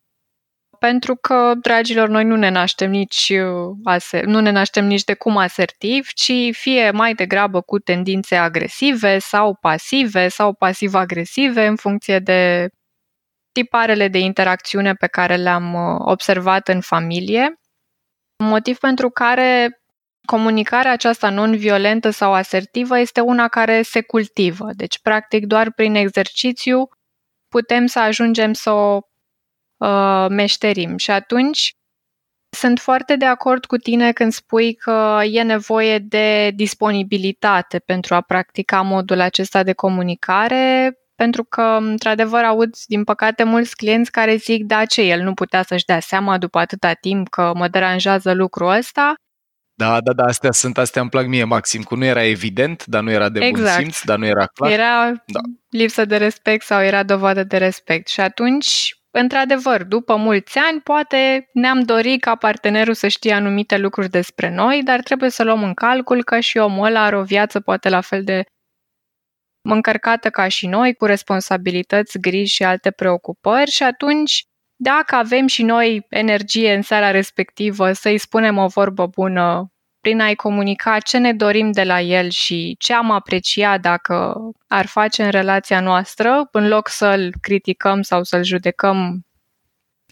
pentru 0.79 1.15
că, 1.15 1.53
dragilor, 1.61 2.07
noi 2.07 2.23
nu 2.23 2.35
ne 2.35 2.49
naștem 2.49 2.89
nici, 2.89 3.33
uh, 3.89 4.21
nu 4.25 4.39
ne 4.39 4.51
naștem 4.51 4.85
nici 4.85 5.03
de 5.03 5.13
cum 5.13 5.37
asertiv, 5.37 6.07
ci 6.07 6.31
fie 6.51 6.91
mai 6.91 7.13
degrabă 7.13 7.61
cu 7.61 7.79
tendințe 7.79 8.35
agresive 8.35 9.19
sau 9.19 9.57
pasive 9.61 10.27
sau 10.27 10.53
pasiv-agresive 10.53 11.65
în 11.65 11.75
funcție 11.75 12.19
de 12.19 12.69
tiparele 13.51 14.07
de 14.07 14.19
interacțiune 14.19 14.93
pe 14.93 15.07
care 15.07 15.35
le-am 15.35 15.73
uh, 15.73 15.99
observat 15.99 16.67
în 16.67 16.81
familie 16.81 17.59
Motiv 18.37 18.77
pentru 18.77 19.09
care 19.09 19.81
comunicarea 20.25 20.91
aceasta 20.91 21.29
non-violentă 21.29 22.09
sau 22.09 22.33
asertivă 22.33 22.99
este 22.99 23.21
una 23.21 23.47
care 23.47 23.81
se 23.81 24.01
cultivă. 24.01 24.69
Deci, 24.73 24.99
practic, 24.99 25.45
doar 25.45 25.71
prin 25.71 25.95
exercițiu 25.95 26.89
putem 27.47 27.85
să 27.85 27.99
ajungem 27.99 28.53
să 28.53 28.71
o 28.71 29.01
uh, 29.77 30.25
meșterim. 30.29 30.97
Și 30.97 31.11
atunci 31.11 31.75
sunt 32.49 32.79
foarte 32.79 33.15
de 33.15 33.25
acord 33.25 33.65
cu 33.65 33.77
tine 33.77 34.11
când 34.11 34.31
spui 34.31 34.73
că 34.73 35.19
e 35.23 35.41
nevoie 35.41 35.99
de 35.99 36.51
disponibilitate 36.55 37.79
pentru 37.79 38.15
a 38.15 38.21
practica 38.21 38.81
modul 38.81 39.19
acesta 39.19 39.63
de 39.63 39.73
comunicare, 39.73 40.97
pentru 41.17 41.43
că, 41.43 41.61
într-adevăr, 41.61 42.43
aud, 42.43 42.75
din 42.87 43.03
păcate, 43.03 43.43
mulți 43.43 43.75
clienți 43.75 44.11
care 44.11 44.35
zic, 44.35 44.63
da, 44.63 44.85
ce, 44.85 45.01
el 45.01 45.21
nu 45.21 45.33
putea 45.33 45.63
să-și 45.63 45.85
dea 45.85 45.99
seama 45.99 46.37
după 46.37 46.59
atâta 46.59 46.93
timp 46.93 47.29
că 47.29 47.51
mă 47.55 47.67
deranjează 47.67 48.33
lucrul 48.33 48.69
ăsta. 48.69 49.13
Da, 49.73 50.01
da, 50.01 50.13
da, 50.13 50.23
astea 50.23 50.51
sunt, 50.51 50.77
astea 50.77 51.01
îmi 51.01 51.09
plac 51.09 51.25
mie, 51.25 51.43
Maxim, 51.43 51.81
că 51.81 51.95
nu 51.95 52.05
era 52.05 52.23
evident, 52.23 52.85
dar 52.85 53.03
nu 53.03 53.11
era 53.11 53.29
de 53.29 53.45
exact. 53.45 53.75
bun 53.75 53.83
simț, 53.83 54.01
dar 54.01 54.17
nu 54.17 54.25
era 54.25 54.45
clar. 54.45 54.71
Era 54.71 55.11
da. 55.25 55.39
lipsă 55.69 56.05
de 56.05 56.17
respect 56.17 56.65
sau 56.65 56.81
era 56.81 57.03
dovadă 57.03 57.43
de 57.43 57.57
respect. 57.57 58.07
Și 58.07 58.19
atunci, 58.19 58.97
într-adevăr, 59.11 59.83
după 59.83 60.15
mulți 60.15 60.57
ani, 60.57 60.81
poate 60.81 61.49
ne-am 61.53 61.79
dorit 61.79 62.21
ca 62.21 62.35
partenerul 62.35 62.93
să 62.93 63.07
știe 63.07 63.33
anumite 63.33 63.77
lucruri 63.77 64.09
despre 64.09 64.49
noi, 64.49 64.81
dar 64.83 64.99
trebuie 65.01 65.29
să 65.29 65.43
luăm 65.43 65.63
în 65.63 65.73
calcul 65.73 66.23
că 66.23 66.39
și 66.39 66.57
omul 66.57 66.85
ăla 66.85 67.03
are 67.03 67.17
o 67.17 67.23
viață 67.23 67.59
poate 67.59 67.89
la 67.89 68.01
fel 68.01 68.23
de 68.23 68.43
încărcată 69.71 70.29
ca 70.29 70.47
și 70.47 70.67
noi, 70.67 70.93
cu 70.93 71.05
responsabilități, 71.05 72.19
griji 72.19 72.53
și 72.53 72.63
alte 72.63 72.91
preocupări 72.91 73.71
și 73.71 73.83
atunci 73.83 74.45
dacă 74.75 75.15
avem 75.15 75.47
și 75.47 75.63
noi 75.63 76.05
energie 76.09 76.73
în 76.73 76.81
seara 76.81 77.11
respectivă, 77.11 77.91
să-i 77.91 78.17
spunem 78.17 78.57
o 78.57 78.67
vorbă 78.67 79.07
bună 79.07 79.71
prin 80.01 80.21
a-i 80.21 80.35
comunica 80.35 80.99
ce 80.99 81.17
ne 81.17 81.33
dorim 81.33 81.71
de 81.71 81.83
la 81.83 82.01
el 82.01 82.29
și 82.29 82.75
ce 82.79 82.93
am 82.93 83.11
apreciat 83.11 83.81
dacă 83.81 84.35
ar 84.67 84.85
face 84.85 85.23
în 85.23 85.29
relația 85.29 85.79
noastră, 85.79 86.47
în 86.51 86.67
loc 86.67 86.87
să-l 86.87 87.33
criticăm 87.41 88.01
sau 88.01 88.23
să-l 88.23 88.43
judecăm 88.43 89.25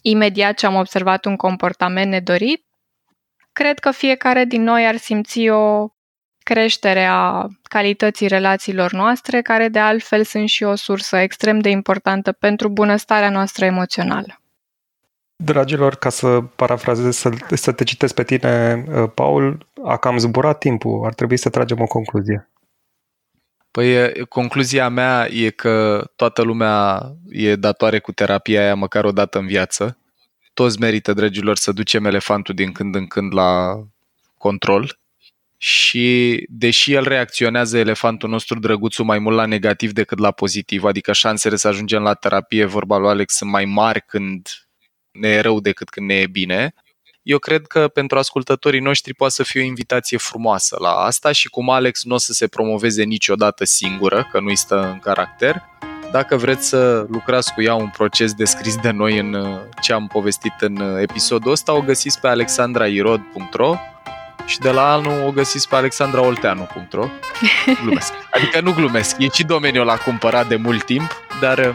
imediat 0.02 0.58
ce 0.58 0.66
am 0.66 0.76
observat 0.76 1.26
un 1.26 1.36
comportament 1.36 2.12
nedorit, 2.12 2.66
cred 3.52 3.80
că 3.80 3.92
fiecare 3.92 4.46
din 4.46 4.64
noi 4.64 4.88
ar 4.88 4.96
simți 4.96 5.50
o 5.50 5.88
creștere 6.46 7.06
a 7.06 7.48
calității 7.64 8.28
relațiilor 8.28 8.92
noastre, 8.92 9.42
care 9.42 9.68
de 9.68 9.80
altfel 9.80 10.24
sunt 10.24 10.50
și 10.50 10.64
o 10.64 10.76
sursă 10.76 11.18
extrem 11.18 11.60
de 11.60 11.70
importantă 11.70 12.32
pentru 12.32 12.70
bunăstarea 12.70 13.30
noastră 13.30 13.66
emoțională. 13.66 14.42
Dragilor, 15.36 15.96
ca 15.96 16.10
să 16.10 16.42
parafrazez, 16.56 17.16
să, 17.16 17.32
să 17.50 17.72
te 17.72 17.84
citesc 17.84 18.14
pe 18.14 18.24
tine, 18.24 18.86
uh, 18.88 19.10
Paul, 19.14 19.68
a 19.84 19.98
cam 19.98 20.18
zburat 20.18 20.58
timpul, 20.58 21.06
ar 21.06 21.14
trebui 21.14 21.38
să 21.38 21.50
tragem 21.50 21.82
o 21.82 21.86
concluzie. 21.86 22.50
Păi 23.72 24.12
concluzia 24.26 24.90
mea 24.90 25.28
e 25.32 25.50
că 25.50 26.08
toată 26.16 26.42
lumea 26.42 27.02
e 27.30 27.56
datoare 27.56 28.00
cu 28.00 28.12
terapia 28.12 28.62
aia 28.62 28.76
măcar 28.76 29.06
o 29.06 29.12
dată 29.12 29.40
în 29.40 29.46
viață. 29.46 29.98
Toți 30.54 30.80
merită, 30.80 31.14
dragilor, 31.14 31.58
să 31.58 31.72
ducem 31.72 32.06
elefantul 32.06 32.56
din 32.56 32.72
când 32.72 32.96
în 32.96 33.08
când 33.08 33.34
la 33.34 33.80
control 34.38 35.00
și 35.66 36.46
deși 36.50 36.94
el 36.94 37.04
reacționează 37.04 37.78
elefantul 37.78 38.30
nostru 38.30 38.60
drăguțul 38.60 39.06
mai 39.06 39.20
mult 39.20 39.36
la 39.36 39.46
negativ 39.46 39.92
decât 39.92 40.20
la 40.20 40.32
pozitiv, 40.32 40.84
adică 40.84 41.14
șansele 41.14 41.56
să 41.56 41.68
ajungem 41.68 42.02
la 42.02 42.14
terapie, 42.14 42.66
vorba 42.66 42.98
lui 42.98 43.10
Alex, 43.10 43.36
sunt 43.36 43.50
mai 43.50 43.66
mari 43.66 44.02
când 44.02 44.50
ne 45.12 45.28
e 45.28 45.40
rău 45.40 45.60
decât 45.60 45.90
când 45.90 46.08
ne 46.08 46.14
e 46.14 46.28
bine, 46.28 46.74
eu 47.22 47.38
cred 47.38 47.68
că 47.68 47.88
pentru 47.88 48.18
ascultătorii 48.18 48.80
noștri 48.80 49.14
poate 49.14 49.34
să 49.34 49.44
fie 49.44 49.62
o 49.62 49.66
invitație 49.66 50.18
frumoasă 50.18 50.78
la 50.80 50.90
asta 50.90 51.32
și 51.32 51.48
cum 51.48 51.70
Alex 51.70 52.04
nu 52.04 52.14
o 52.14 52.18
să 52.18 52.34
se 52.34 52.48
promoveze 52.48 53.04
niciodată 53.04 53.64
singură, 53.64 54.28
că 54.32 54.40
nu-i 54.40 54.58
stă 54.58 54.90
în 54.92 55.00
caracter, 55.00 55.62
dacă 56.12 56.36
vreți 56.36 56.68
să 56.68 57.06
lucrați 57.10 57.54
cu 57.54 57.62
ea 57.62 57.74
un 57.74 57.90
proces 57.90 58.34
descris 58.34 58.76
de 58.76 58.92
noi 58.92 59.18
în 59.18 59.34
uh, 59.34 59.60
ce 59.82 59.94
am 59.94 60.08
povestit 60.08 60.54
în 60.60 60.78
uh, 60.78 61.02
episodul 61.02 61.52
ăsta, 61.52 61.74
o 61.74 61.82
găsiți 61.82 62.20
pe 62.20 62.28
alexandrairod.ro 62.28 63.76
și 64.46 64.60
de 64.60 64.70
la 64.70 64.94
anul 64.94 65.24
o 65.28 65.32
găsiți 65.32 65.70
pe 65.70 65.76
alexandraolteanu.ro 65.76 67.08
Glumesc. 67.82 68.14
Adică 68.36 68.60
nu 68.62 68.74
glumesc, 68.74 69.16
e 69.20 69.28
și 69.34 69.44
domeniul 69.44 69.86
la 69.86 69.96
cumpărat 69.96 70.48
de 70.48 70.56
mult 70.56 70.84
timp, 70.84 71.12
dar 71.40 71.58
uh, 71.58 71.74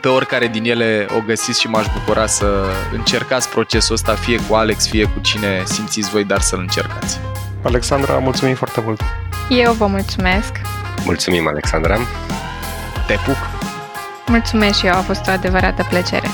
pe 0.00 0.08
oricare 0.08 0.46
din 0.46 0.64
ele 0.64 1.06
o 1.16 1.20
găsiți 1.26 1.60
și 1.60 1.68
m-aș 1.68 1.86
bucura 1.92 2.26
să 2.26 2.64
încercați 2.92 3.48
procesul 3.48 3.94
ăsta, 3.94 4.14
fie 4.14 4.40
cu 4.48 4.54
Alex, 4.54 4.88
fie 4.88 5.04
cu 5.04 5.20
cine 5.20 5.62
simțiți 5.64 6.10
voi, 6.10 6.24
dar 6.24 6.40
să-l 6.40 6.58
încercați. 6.58 7.20
Alexandra, 7.62 8.18
mulțumim 8.18 8.54
foarte 8.54 8.80
mult! 8.84 9.00
Eu 9.48 9.72
vă 9.72 9.86
mulțumesc! 9.86 10.60
Mulțumim, 11.04 11.46
Alexandra! 11.46 11.98
Te 13.06 13.14
pup! 13.24 13.36
Mulțumesc 14.26 14.78
și 14.78 14.86
eu, 14.86 14.92
a 14.92 15.00
fost 15.00 15.26
o 15.28 15.30
adevărată 15.30 15.86
plăcere! 15.88 16.28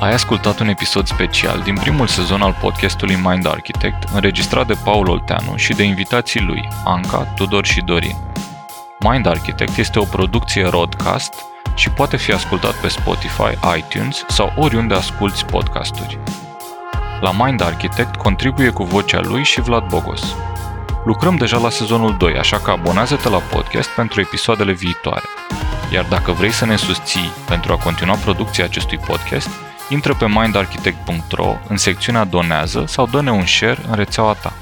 Ai 0.00 0.12
ascultat 0.12 0.60
un 0.60 0.68
episod 0.68 1.06
special 1.06 1.60
din 1.60 1.74
primul 1.74 2.06
sezon 2.06 2.42
al 2.42 2.56
podcastului 2.60 3.14
Mind 3.14 3.46
Architect, 3.46 4.08
înregistrat 4.12 4.66
de 4.66 4.74
Paul 4.84 5.08
Olteanu 5.08 5.56
și 5.56 5.72
de 5.72 5.82
invitații 5.82 6.40
lui, 6.40 6.68
Anca, 6.84 7.18
Tudor 7.18 7.66
și 7.66 7.80
Dorin. 7.80 8.16
Mind 8.98 9.26
Architect 9.26 9.76
este 9.76 9.98
o 9.98 10.04
producție 10.04 10.66
roadcast 10.66 11.34
și 11.74 11.90
poate 11.90 12.16
fi 12.16 12.32
ascultat 12.32 12.74
pe 12.74 12.88
Spotify, 12.88 13.58
iTunes 13.78 14.24
sau 14.28 14.52
oriunde 14.56 14.94
asculti 14.94 15.44
podcasturi. 15.44 16.18
La 17.20 17.44
Mind 17.44 17.62
Architect 17.62 18.16
contribuie 18.16 18.70
cu 18.70 18.84
vocea 18.84 19.20
lui 19.20 19.42
și 19.42 19.60
Vlad 19.60 19.88
Bogos. 19.88 20.36
Lucrăm 21.04 21.36
deja 21.36 21.58
la 21.58 21.70
sezonul 21.70 22.16
2, 22.16 22.38
așa 22.38 22.58
că 22.58 22.70
abonează-te 22.70 23.28
la 23.28 23.38
podcast 23.38 23.88
pentru 23.88 24.20
episoadele 24.20 24.72
viitoare. 24.72 25.24
Iar 25.92 26.04
dacă 26.04 26.32
vrei 26.32 26.52
să 26.52 26.64
ne 26.64 26.76
susții 26.76 27.30
pentru 27.46 27.72
a 27.72 27.76
continua 27.76 28.14
producția 28.14 28.64
acestui 28.64 28.98
podcast, 28.98 29.48
intră 29.88 30.14
pe 30.14 30.26
mindarchitect.ro 30.28 31.56
în 31.68 31.76
secțiunea 31.76 32.24
Donează 32.24 32.84
sau 32.86 33.06
dă-ne 33.06 33.30
un 33.30 33.46
share 33.46 33.78
în 33.88 33.94
rețeaua 33.94 34.32
ta. 34.32 34.52